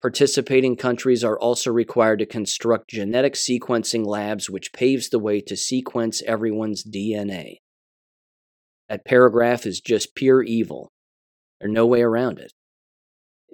Participating 0.01 0.75
countries 0.75 1.23
are 1.23 1.39
also 1.39 1.71
required 1.71 2.19
to 2.19 2.25
construct 2.25 2.89
genetic 2.89 3.33
sequencing 3.33 4.05
labs, 4.05 4.49
which 4.49 4.73
paves 4.73 5.09
the 5.09 5.19
way 5.19 5.39
to 5.41 5.55
sequence 5.55 6.21
everyone's 6.25 6.83
DNA. 6.83 7.57
That 8.89 9.05
paragraph 9.05 9.65
is 9.65 9.79
just 9.79 10.15
pure 10.15 10.43
evil. 10.43 10.91
There's 11.59 11.71
no 11.71 11.85
way 11.85 12.01
around 12.01 12.39
it. 12.39 12.51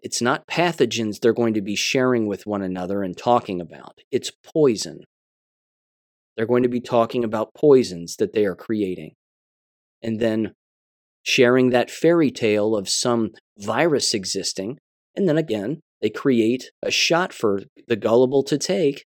It's 0.02 0.22
not 0.22 0.48
pathogens 0.48 1.20
they're 1.20 1.34
going 1.34 1.54
to 1.56 1.62
be 1.62 1.76
sharing 1.76 2.26
with 2.26 2.46
one 2.46 2.62
another 2.62 3.04
and 3.04 3.18
talking 3.18 3.60
about, 3.60 4.00
it's 4.12 4.32
poison. 4.32 5.02
They're 6.40 6.48
going 6.48 6.64
to 6.64 6.70
be 6.70 6.80
talking 6.80 7.26
about 7.26 7.54
poisons 7.54 8.16
that 8.16 8.32
they 8.32 8.46
are 8.46 8.56
creating. 8.56 9.12
And 10.02 10.22
then 10.22 10.54
sharing 11.22 11.72
that 11.72 11.92
fairy 11.92 12.32
tale 12.32 12.78
of 12.78 12.88
some 12.88 13.32
virus 13.58 14.14
existing. 14.14 14.78
And 15.18 15.28
then 15.28 15.38
again, 15.38 15.82
they 16.02 16.10
create 16.10 16.72
a 16.82 16.92
shot 16.92 17.34
for 17.34 17.64
the 17.90 17.98
gullible 17.98 18.44
to 18.44 18.58
take. 18.58 19.04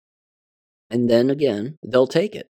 And 0.91 1.09
then 1.09 1.31
again, 1.31 1.79
they'll 1.83 2.07
take 2.07 2.35
it. 2.35 2.49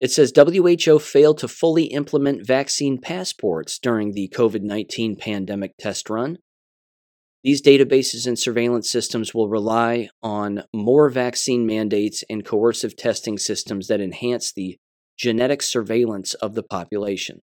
It 0.00 0.12
says 0.12 0.32
WHO 0.36 1.00
failed 1.00 1.38
to 1.38 1.48
fully 1.48 1.86
implement 1.86 2.46
vaccine 2.46 2.96
passports 3.00 3.80
during 3.80 4.12
the 4.12 4.30
COVID 4.32 4.62
19 4.62 5.16
pandemic 5.16 5.72
test 5.80 6.08
run. 6.08 6.38
These 7.46 7.62
databases 7.62 8.26
and 8.26 8.36
surveillance 8.36 8.90
systems 8.90 9.32
will 9.32 9.48
rely 9.48 10.08
on 10.20 10.64
more 10.74 11.08
vaccine 11.08 11.64
mandates 11.64 12.24
and 12.28 12.44
coercive 12.44 12.96
testing 12.96 13.38
systems 13.38 13.86
that 13.86 14.00
enhance 14.00 14.52
the 14.52 14.78
genetic 15.16 15.62
surveillance 15.62 16.34
of 16.34 16.56
the 16.56 16.64
population. 16.64 17.42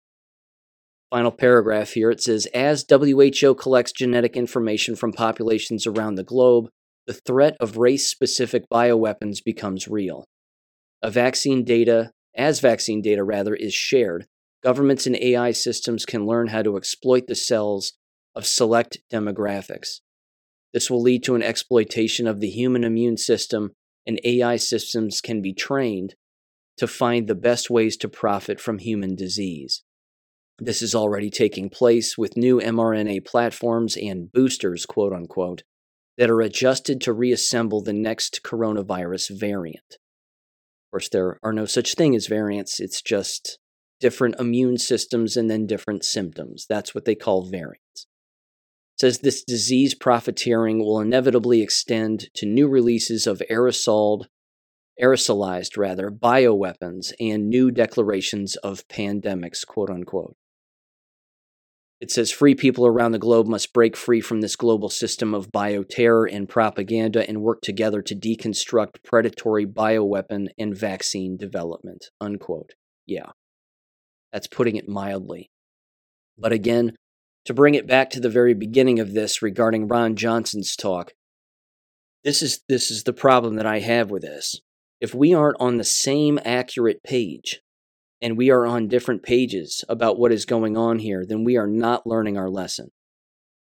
Final 1.08 1.30
paragraph 1.30 1.92
here 1.92 2.10
it 2.10 2.20
says 2.22 2.44
As 2.52 2.84
WHO 2.86 3.54
collects 3.54 3.92
genetic 3.92 4.36
information 4.36 4.96
from 4.96 5.14
populations 5.14 5.86
around 5.86 6.16
the 6.16 6.24
globe, 6.24 6.68
the 7.06 7.14
threat 7.14 7.56
of 7.58 7.78
race 7.78 8.06
specific 8.06 8.64
bioweapons 8.70 9.42
becomes 9.42 9.88
real. 9.88 10.26
A 11.00 11.10
vaccine 11.10 11.64
data 11.64 12.10
as 12.36 12.60
vaccine 12.60 13.00
data 13.00 13.24
rather 13.24 13.54
is 13.54 13.72
shared, 13.72 14.26
governments 14.62 15.06
and 15.06 15.16
AI 15.16 15.52
systems 15.52 16.04
can 16.04 16.26
learn 16.26 16.48
how 16.48 16.60
to 16.60 16.76
exploit 16.76 17.28
the 17.28 17.34
cells 17.34 17.94
of 18.36 18.46
select 18.46 18.98
demographics. 19.12 20.00
This 20.72 20.90
will 20.90 21.02
lead 21.02 21.24
to 21.24 21.34
an 21.34 21.42
exploitation 21.42 22.26
of 22.26 22.40
the 22.40 22.50
human 22.50 22.84
immune 22.84 23.16
system, 23.16 23.72
and 24.06 24.20
AI 24.22 24.56
systems 24.56 25.20
can 25.20 25.40
be 25.40 25.54
trained 25.54 26.14
to 26.76 26.86
find 26.86 27.26
the 27.26 27.34
best 27.34 27.70
ways 27.70 27.96
to 27.96 28.08
profit 28.08 28.60
from 28.60 28.78
human 28.78 29.16
disease. 29.16 29.82
This 30.58 30.82
is 30.82 30.94
already 30.94 31.30
taking 31.30 31.70
place 31.70 32.16
with 32.16 32.36
new 32.36 32.60
mRNA 32.60 33.26
platforms 33.26 33.96
and 33.96 34.30
boosters, 34.30 34.86
quote 34.86 35.12
unquote, 35.12 35.62
that 36.18 36.30
are 36.30 36.40
adjusted 36.40 37.00
to 37.02 37.12
reassemble 37.12 37.82
the 37.82 37.92
next 37.92 38.42
coronavirus 38.42 39.38
variant 39.38 39.94
Of 39.94 40.90
course, 40.92 41.08
there 41.08 41.38
are 41.42 41.52
no 41.52 41.66
such 41.66 41.94
thing 41.94 42.14
as 42.14 42.26
variants. 42.26 42.80
It's 42.80 43.02
just 43.02 43.58
different 44.00 44.36
immune 44.38 44.78
systems 44.78 45.36
and 45.36 45.50
then 45.50 45.66
different 45.66 46.04
symptoms. 46.04 46.66
That's 46.68 46.94
what 46.94 47.04
they 47.04 47.14
call 47.14 47.50
variants. 47.50 48.06
Says 48.98 49.18
this 49.18 49.44
disease 49.44 49.94
profiteering 49.94 50.78
will 50.78 51.00
inevitably 51.00 51.60
extend 51.60 52.32
to 52.34 52.46
new 52.46 52.66
releases 52.66 53.26
of 53.26 53.42
aerosol, 53.50 54.24
aerosolized 55.02 55.76
rather, 55.76 56.10
bioweapons 56.10 57.12
and 57.20 57.50
new 57.50 57.70
declarations 57.70 58.56
of 58.56 58.88
pandemics, 58.88 59.66
quote 59.66 59.90
unquote. 59.90 60.36
It 61.98 62.10
says 62.10 62.30
free 62.30 62.54
people 62.54 62.86
around 62.86 63.12
the 63.12 63.18
globe 63.18 63.46
must 63.46 63.72
break 63.72 63.96
free 63.96 64.20
from 64.20 64.42
this 64.42 64.56
global 64.56 64.90
system 64.90 65.34
of 65.34 65.50
bioterror 65.50 66.26
and 66.30 66.48
propaganda 66.48 67.26
and 67.26 67.40
work 67.40 67.62
together 67.62 68.02
to 68.02 68.14
deconstruct 68.14 69.02
predatory 69.02 69.66
bioweapon 69.66 70.48
and 70.58 70.76
vaccine 70.76 71.38
development. 71.38 72.06
Unquote. 72.20 72.74
Yeah. 73.06 73.30
That's 74.30 74.46
putting 74.46 74.76
it 74.76 74.88
mildly. 74.88 75.50
But 76.36 76.52
again, 76.52 76.96
to 77.46 77.54
bring 77.54 77.74
it 77.74 77.86
back 77.86 78.10
to 78.10 78.20
the 78.20 78.28
very 78.28 78.54
beginning 78.54 79.00
of 79.00 79.14
this 79.14 79.40
regarding 79.40 79.88
Ron 79.88 80.16
Johnson's 80.16 80.76
talk, 80.76 81.14
this 82.24 82.42
is 82.42 82.60
this 82.68 82.90
is 82.90 83.04
the 83.04 83.12
problem 83.12 83.54
that 83.54 83.66
I 83.66 83.78
have 83.78 84.10
with 84.10 84.22
this. 84.22 84.60
If 85.00 85.14
we 85.14 85.32
aren't 85.32 85.60
on 85.60 85.76
the 85.76 85.84
same 85.84 86.40
accurate 86.44 87.02
page 87.04 87.60
and 88.20 88.36
we 88.36 88.50
are 88.50 88.66
on 88.66 88.88
different 88.88 89.22
pages 89.22 89.84
about 89.88 90.18
what 90.18 90.32
is 90.32 90.44
going 90.44 90.76
on 90.76 90.98
here, 90.98 91.24
then 91.24 91.44
we 91.44 91.56
are 91.56 91.68
not 91.68 92.06
learning 92.06 92.36
our 92.36 92.50
lesson. 92.50 92.90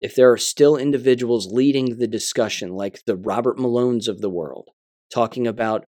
If 0.00 0.14
there 0.14 0.30
are 0.30 0.38
still 0.38 0.76
individuals 0.76 1.52
leading 1.52 1.98
the 1.98 2.06
discussion, 2.06 2.70
like 2.70 3.04
the 3.04 3.16
Robert 3.16 3.58
Malones 3.58 4.08
of 4.08 4.20
the 4.20 4.30
world, 4.30 4.70
talking 5.12 5.46
about 5.46 5.84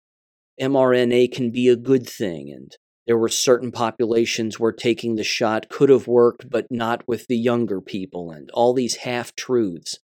mRNA 0.61 1.33
can 1.33 1.51
be 1.51 1.69
a 1.69 1.77
good 1.77 2.09
thing, 2.09 2.53
and 2.55 2.77
there 3.07 3.19
were 3.19 3.29
certain 3.29 3.73
populations 3.73 4.61
where 4.61 4.73
taking 4.73 5.17
the 5.17 5.25
shot 5.25 5.69
could 5.69 5.89
have 5.89 6.07
worked, 6.07 6.49
but 6.49 6.67
not 6.71 7.07
with 7.09 7.27
the 7.27 7.37
younger 7.37 7.81
people, 7.81 8.31
and 8.31 8.51
all 8.53 8.73
these 8.73 8.97
half 8.97 9.35
truths. 9.35 9.99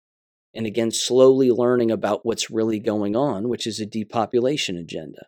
And 0.54 0.66
again, 0.66 0.91
slowly 0.91 1.52
learning 1.52 1.91
about 1.91 2.26
what's 2.26 2.50
really 2.50 2.80
going 2.80 3.16
on, 3.16 3.50
which 3.50 3.68
is 3.68 3.80
a 3.80 3.86
depopulation 3.86 4.78
agenda. 4.78 5.26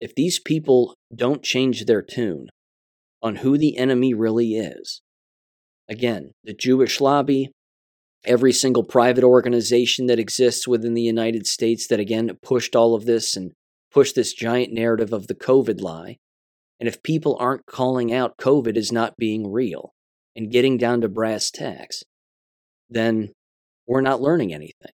If 0.00 0.14
these 0.14 0.38
people 0.38 0.94
don't 1.14 1.42
change 1.42 1.84
their 1.84 2.02
tune 2.02 2.48
on 3.20 3.36
who 3.36 3.58
the 3.58 3.76
enemy 3.76 4.14
really 4.14 4.54
is, 4.54 5.02
again, 5.88 6.30
the 6.44 6.54
Jewish 6.54 7.00
lobby, 7.00 7.50
every 8.24 8.52
single 8.52 8.84
private 8.84 9.24
organization 9.24 10.06
that 10.06 10.20
exists 10.20 10.68
within 10.68 10.94
the 10.94 11.02
United 11.02 11.46
States 11.48 11.88
that 11.88 11.98
again 11.98 12.30
pushed 12.40 12.76
all 12.76 12.94
of 12.94 13.06
this 13.06 13.36
and 13.36 13.52
pushed 13.90 14.14
this 14.14 14.32
giant 14.32 14.72
narrative 14.72 15.12
of 15.12 15.26
the 15.26 15.34
COVID 15.34 15.80
lie. 15.80 16.18
And 16.80 16.88
if 16.88 17.02
people 17.02 17.36
aren't 17.40 17.66
calling 17.66 18.12
out 18.12 18.38
COVID 18.38 18.76
as 18.76 18.92
not 18.92 19.16
being 19.16 19.50
real 19.50 19.92
and 20.36 20.50
getting 20.50 20.78
down 20.78 21.00
to 21.00 21.08
brass 21.08 21.50
tacks, 21.50 22.04
then 22.88 23.30
we're 23.86 24.00
not 24.00 24.20
learning 24.20 24.54
anything. 24.54 24.92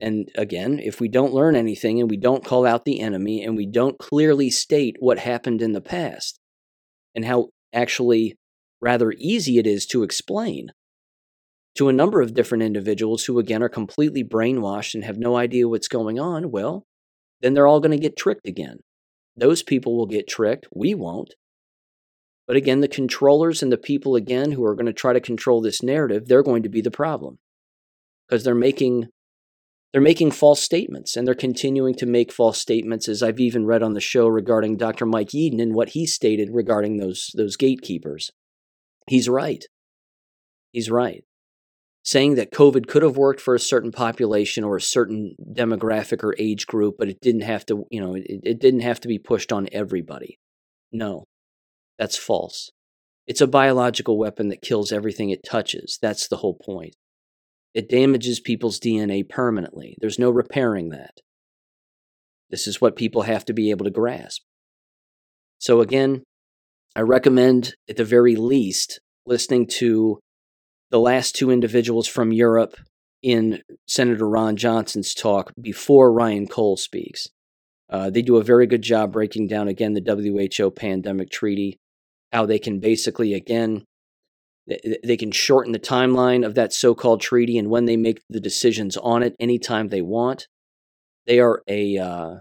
And 0.00 0.28
again, 0.36 0.80
if 0.82 1.00
we 1.00 1.08
don't 1.08 1.32
learn 1.32 1.56
anything 1.56 2.00
and 2.00 2.10
we 2.10 2.16
don't 2.16 2.44
call 2.44 2.66
out 2.66 2.84
the 2.84 3.00
enemy 3.00 3.42
and 3.42 3.56
we 3.56 3.66
don't 3.66 3.98
clearly 3.98 4.50
state 4.50 4.96
what 4.98 5.18
happened 5.18 5.62
in 5.62 5.72
the 5.72 5.80
past 5.80 6.38
and 7.14 7.24
how 7.24 7.50
actually 7.72 8.36
rather 8.80 9.12
easy 9.18 9.58
it 9.58 9.66
is 9.66 9.86
to 9.86 10.02
explain 10.02 10.70
to 11.76 11.88
a 11.88 11.92
number 11.92 12.20
of 12.20 12.34
different 12.34 12.62
individuals 12.62 13.24
who, 13.24 13.38
again, 13.38 13.62
are 13.62 13.68
completely 13.68 14.22
brainwashed 14.22 14.94
and 14.94 15.04
have 15.04 15.18
no 15.18 15.36
idea 15.36 15.68
what's 15.68 15.88
going 15.88 16.20
on, 16.20 16.50
well, 16.50 16.84
then 17.40 17.54
they're 17.54 17.66
all 17.66 17.80
going 17.80 17.90
to 17.90 17.98
get 17.98 18.16
tricked 18.16 18.46
again. 18.46 18.78
Those 19.36 19.62
people 19.62 19.96
will 19.96 20.06
get 20.06 20.28
tricked. 20.28 20.68
We 20.74 20.94
won't. 20.94 21.34
But 22.46 22.56
again, 22.56 22.80
the 22.80 22.88
controllers 22.88 23.62
and 23.62 23.72
the 23.72 23.78
people, 23.78 24.16
again, 24.16 24.52
who 24.52 24.64
are 24.64 24.74
going 24.74 24.86
to 24.86 24.92
try 24.92 25.12
to 25.12 25.20
control 25.20 25.60
this 25.60 25.82
narrative, 25.82 26.26
they're 26.26 26.42
going 26.42 26.62
to 26.62 26.68
be 26.68 26.82
the 26.82 26.90
problem 26.90 27.38
because 28.28 28.44
they're 28.44 28.54
making 28.54 29.08
they're 29.92 30.02
making 30.02 30.32
false 30.32 30.60
statements 30.60 31.16
and 31.16 31.24
they're 31.26 31.36
continuing 31.36 31.94
to 31.94 32.04
make 32.04 32.32
false 32.32 32.60
statements 32.60 33.08
as 33.08 33.22
I've 33.22 33.38
even 33.38 33.64
read 33.64 33.80
on 33.80 33.94
the 33.94 34.00
show 34.00 34.26
regarding 34.26 34.76
Dr. 34.76 35.06
Mike 35.06 35.28
Yeadon 35.28 35.62
and 35.62 35.72
what 35.72 35.90
he 35.90 36.04
stated 36.04 36.50
regarding 36.52 36.96
those 36.96 37.30
those 37.36 37.56
gatekeepers. 37.56 38.32
He's 39.08 39.28
right. 39.28 39.64
He's 40.72 40.90
right. 40.90 41.24
Saying 42.04 42.34
that 42.34 42.52
COVID 42.52 42.86
could 42.86 43.02
have 43.02 43.16
worked 43.16 43.40
for 43.40 43.54
a 43.54 43.60
certain 43.60 43.90
population 43.90 44.62
or 44.62 44.76
a 44.76 44.80
certain 44.80 45.36
demographic 45.42 46.22
or 46.22 46.34
age 46.38 46.66
group, 46.66 46.96
but 46.98 47.08
it 47.08 47.20
didn't 47.20 47.42
have 47.42 47.64
to, 47.66 47.86
you 47.90 48.00
know, 48.00 48.14
it, 48.14 48.26
it 48.26 48.60
didn't 48.60 48.80
have 48.80 49.00
to 49.00 49.08
be 49.08 49.18
pushed 49.18 49.52
on 49.52 49.68
everybody. 49.72 50.38
No, 50.92 51.24
that's 51.98 52.16
false. 52.16 52.70
It's 53.26 53.40
a 53.40 53.46
biological 53.46 54.18
weapon 54.18 54.48
that 54.48 54.60
kills 54.60 54.92
everything 54.92 55.30
it 55.30 55.44
touches. 55.44 55.98
That's 56.00 56.28
the 56.28 56.36
whole 56.36 56.54
point. 56.54 56.94
It 57.72 57.88
damages 57.88 58.38
people's 58.38 58.78
DNA 58.78 59.28
permanently. 59.28 59.96
There's 59.98 60.18
no 60.18 60.30
repairing 60.30 60.90
that. 60.90 61.20
This 62.50 62.66
is 62.66 62.80
what 62.80 62.96
people 62.96 63.22
have 63.22 63.44
to 63.46 63.52
be 63.52 63.70
able 63.70 63.84
to 63.84 63.90
grasp. 63.90 64.42
So, 65.58 65.80
again, 65.80 66.22
I 66.94 67.00
recommend 67.00 67.74
at 67.88 67.96
the 67.96 68.04
very 68.04 68.36
least 68.36 69.00
listening 69.26 69.66
to 69.78 70.20
the 70.94 71.00
last 71.00 71.34
two 71.34 71.50
individuals 71.50 72.06
from 72.06 72.32
Europe 72.32 72.76
in 73.20 73.60
Senator 73.88 74.28
Ron 74.28 74.54
Johnson's 74.54 75.12
talk 75.12 75.52
before 75.60 76.12
Ryan 76.12 76.46
Cole 76.46 76.76
speaks. 76.76 77.26
Uh, 77.90 78.10
they 78.10 78.22
do 78.22 78.36
a 78.36 78.44
very 78.44 78.68
good 78.68 78.82
job 78.82 79.10
breaking 79.10 79.48
down 79.48 79.66
again 79.66 79.94
the 79.94 80.54
WHO 80.56 80.70
pandemic 80.70 81.30
treaty, 81.30 81.80
how 82.30 82.46
they 82.46 82.60
can 82.60 82.78
basically 82.78 83.34
again 83.34 83.84
they 85.02 85.16
can 85.16 85.32
shorten 85.32 85.72
the 85.72 85.80
timeline 85.80 86.46
of 86.46 86.54
that 86.54 86.72
so-called 86.72 87.20
treaty 87.20 87.58
and 87.58 87.68
when 87.68 87.86
they 87.86 87.96
make 87.96 88.22
the 88.30 88.38
decisions 88.38 88.96
on 88.96 89.24
it 89.24 89.34
anytime 89.40 89.88
they 89.88 90.00
want. 90.00 90.46
They 91.26 91.40
are 91.40 91.64
a 91.66 91.98
uh, 91.98 92.34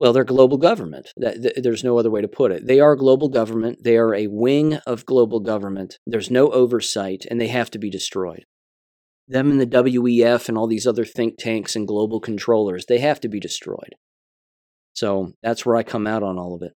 well, 0.00 0.12
they're 0.12 0.24
global 0.24 0.58
government. 0.58 1.08
There's 1.16 1.82
no 1.82 1.98
other 1.98 2.10
way 2.10 2.20
to 2.20 2.28
put 2.28 2.52
it. 2.52 2.66
They 2.66 2.78
are 2.78 2.94
global 2.94 3.28
government. 3.28 3.82
They 3.82 3.96
are 3.96 4.14
a 4.14 4.28
wing 4.28 4.74
of 4.86 5.04
global 5.04 5.40
government. 5.40 5.98
There's 6.06 6.30
no 6.30 6.50
oversight, 6.50 7.26
and 7.28 7.40
they 7.40 7.48
have 7.48 7.70
to 7.72 7.78
be 7.78 7.90
destroyed. 7.90 8.44
Them 9.26 9.50
and 9.50 9.60
the 9.60 9.66
WEF 9.66 10.48
and 10.48 10.56
all 10.56 10.68
these 10.68 10.86
other 10.86 11.04
think 11.04 11.36
tanks 11.36 11.74
and 11.74 11.86
global 11.86 12.20
controllers, 12.20 12.86
they 12.86 12.98
have 12.98 13.20
to 13.20 13.28
be 13.28 13.40
destroyed. 13.40 13.94
So 14.94 15.32
that's 15.42 15.66
where 15.66 15.76
I 15.76 15.82
come 15.82 16.06
out 16.06 16.22
on 16.22 16.38
all 16.38 16.54
of 16.54 16.62
it. 16.62 16.72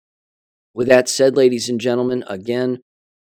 With 0.72 0.88
that 0.88 1.08
said, 1.08 1.36
ladies 1.36 1.68
and 1.68 1.80
gentlemen, 1.80 2.24
again, 2.28 2.78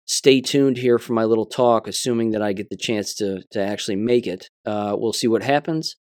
stay 0.06 0.42
tuned 0.42 0.78
here 0.78 1.00
for 1.00 1.14
my 1.14 1.24
little 1.24 1.46
talk, 1.46 1.88
assuming 1.88 2.32
that 2.32 2.42
I 2.42 2.54
get 2.54 2.70
the 2.70 2.78
chance 2.78 3.16
to, 3.16 3.44
to 3.52 3.62
actually 3.62 3.96
make 3.96 4.28
it. 4.28 4.50
Uh, 4.66 4.96
we'll 4.98 5.14
see 5.14 5.28
what 5.28 5.44
happens. 5.44 5.96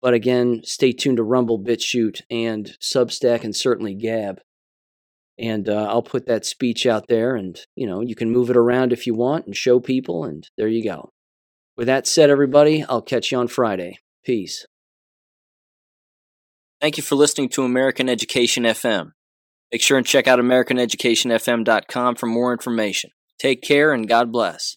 But 0.00 0.14
again, 0.14 0.60
stay 0.64 0.92
tuned 0.92 1.16
to 1.16 1.22
Rumble, 1.22 1.58
BitChute, 1.58 2.22
and 2.30 2.76
Substack, 2.80 3.42
and 3.42 3.54
certainly 3.54 3.94
Gab. 3.94 4.40
And 5.38 5.68
uh, 5.68 5.86
I'll 5.88 6.02
put 6.02 6.26
that 6.26 6.44
speech 6.44 6.86
out 6.86 7.08
there, 7.08 7.36
and 7.36 7.58
you 7.76 7.86
know 7.86 8.00
you 8.00 8.14
can 8.14 8.30
move 8.30 8.50
it 8.50 8.56
around 8.56 8.92
if 8.92 9.06
you 9.06 9.14
want 9.14 9.46
and 9.46 9.56
show 9.56 9.80
people. 9.80 10.24
And 10.24 10.48
there 10.56 10.68
you 10.68 10.82
go. 10.82 11.10
With 11.76 11.86
that 11.86 12.06
said, 12.06 12.28
everybody, 12.28 12.84
I'll 12.88 13.02
catch 13.02 13.30
you 13.30 13.38
on 13.38 13.48
Friday. 13.48 13.98
Peace. 14.24 14.66
Thank 16.80 16.96
you 16.96 17.02
for 17.02 17.14
listening 17.16 17.48
to 17.50 17.64
American 17.64 18.08
Education 18.08 18.64
FM. 18.64 19.12
Make 19.72 19.82
sure 19.82 19.98
and 19.98 20.06
check 20.06 20.26
out 20.26 20.38
AmericanEducationFM.com 20.38 22.14
for 22.14 22.26
more 22.26 22.52
information. 22.52 23.10
Take 23.38 23.62
care 23.62 23.92
and 23.92 24.08
God 24.08 24.32
bless. 24.32 24.76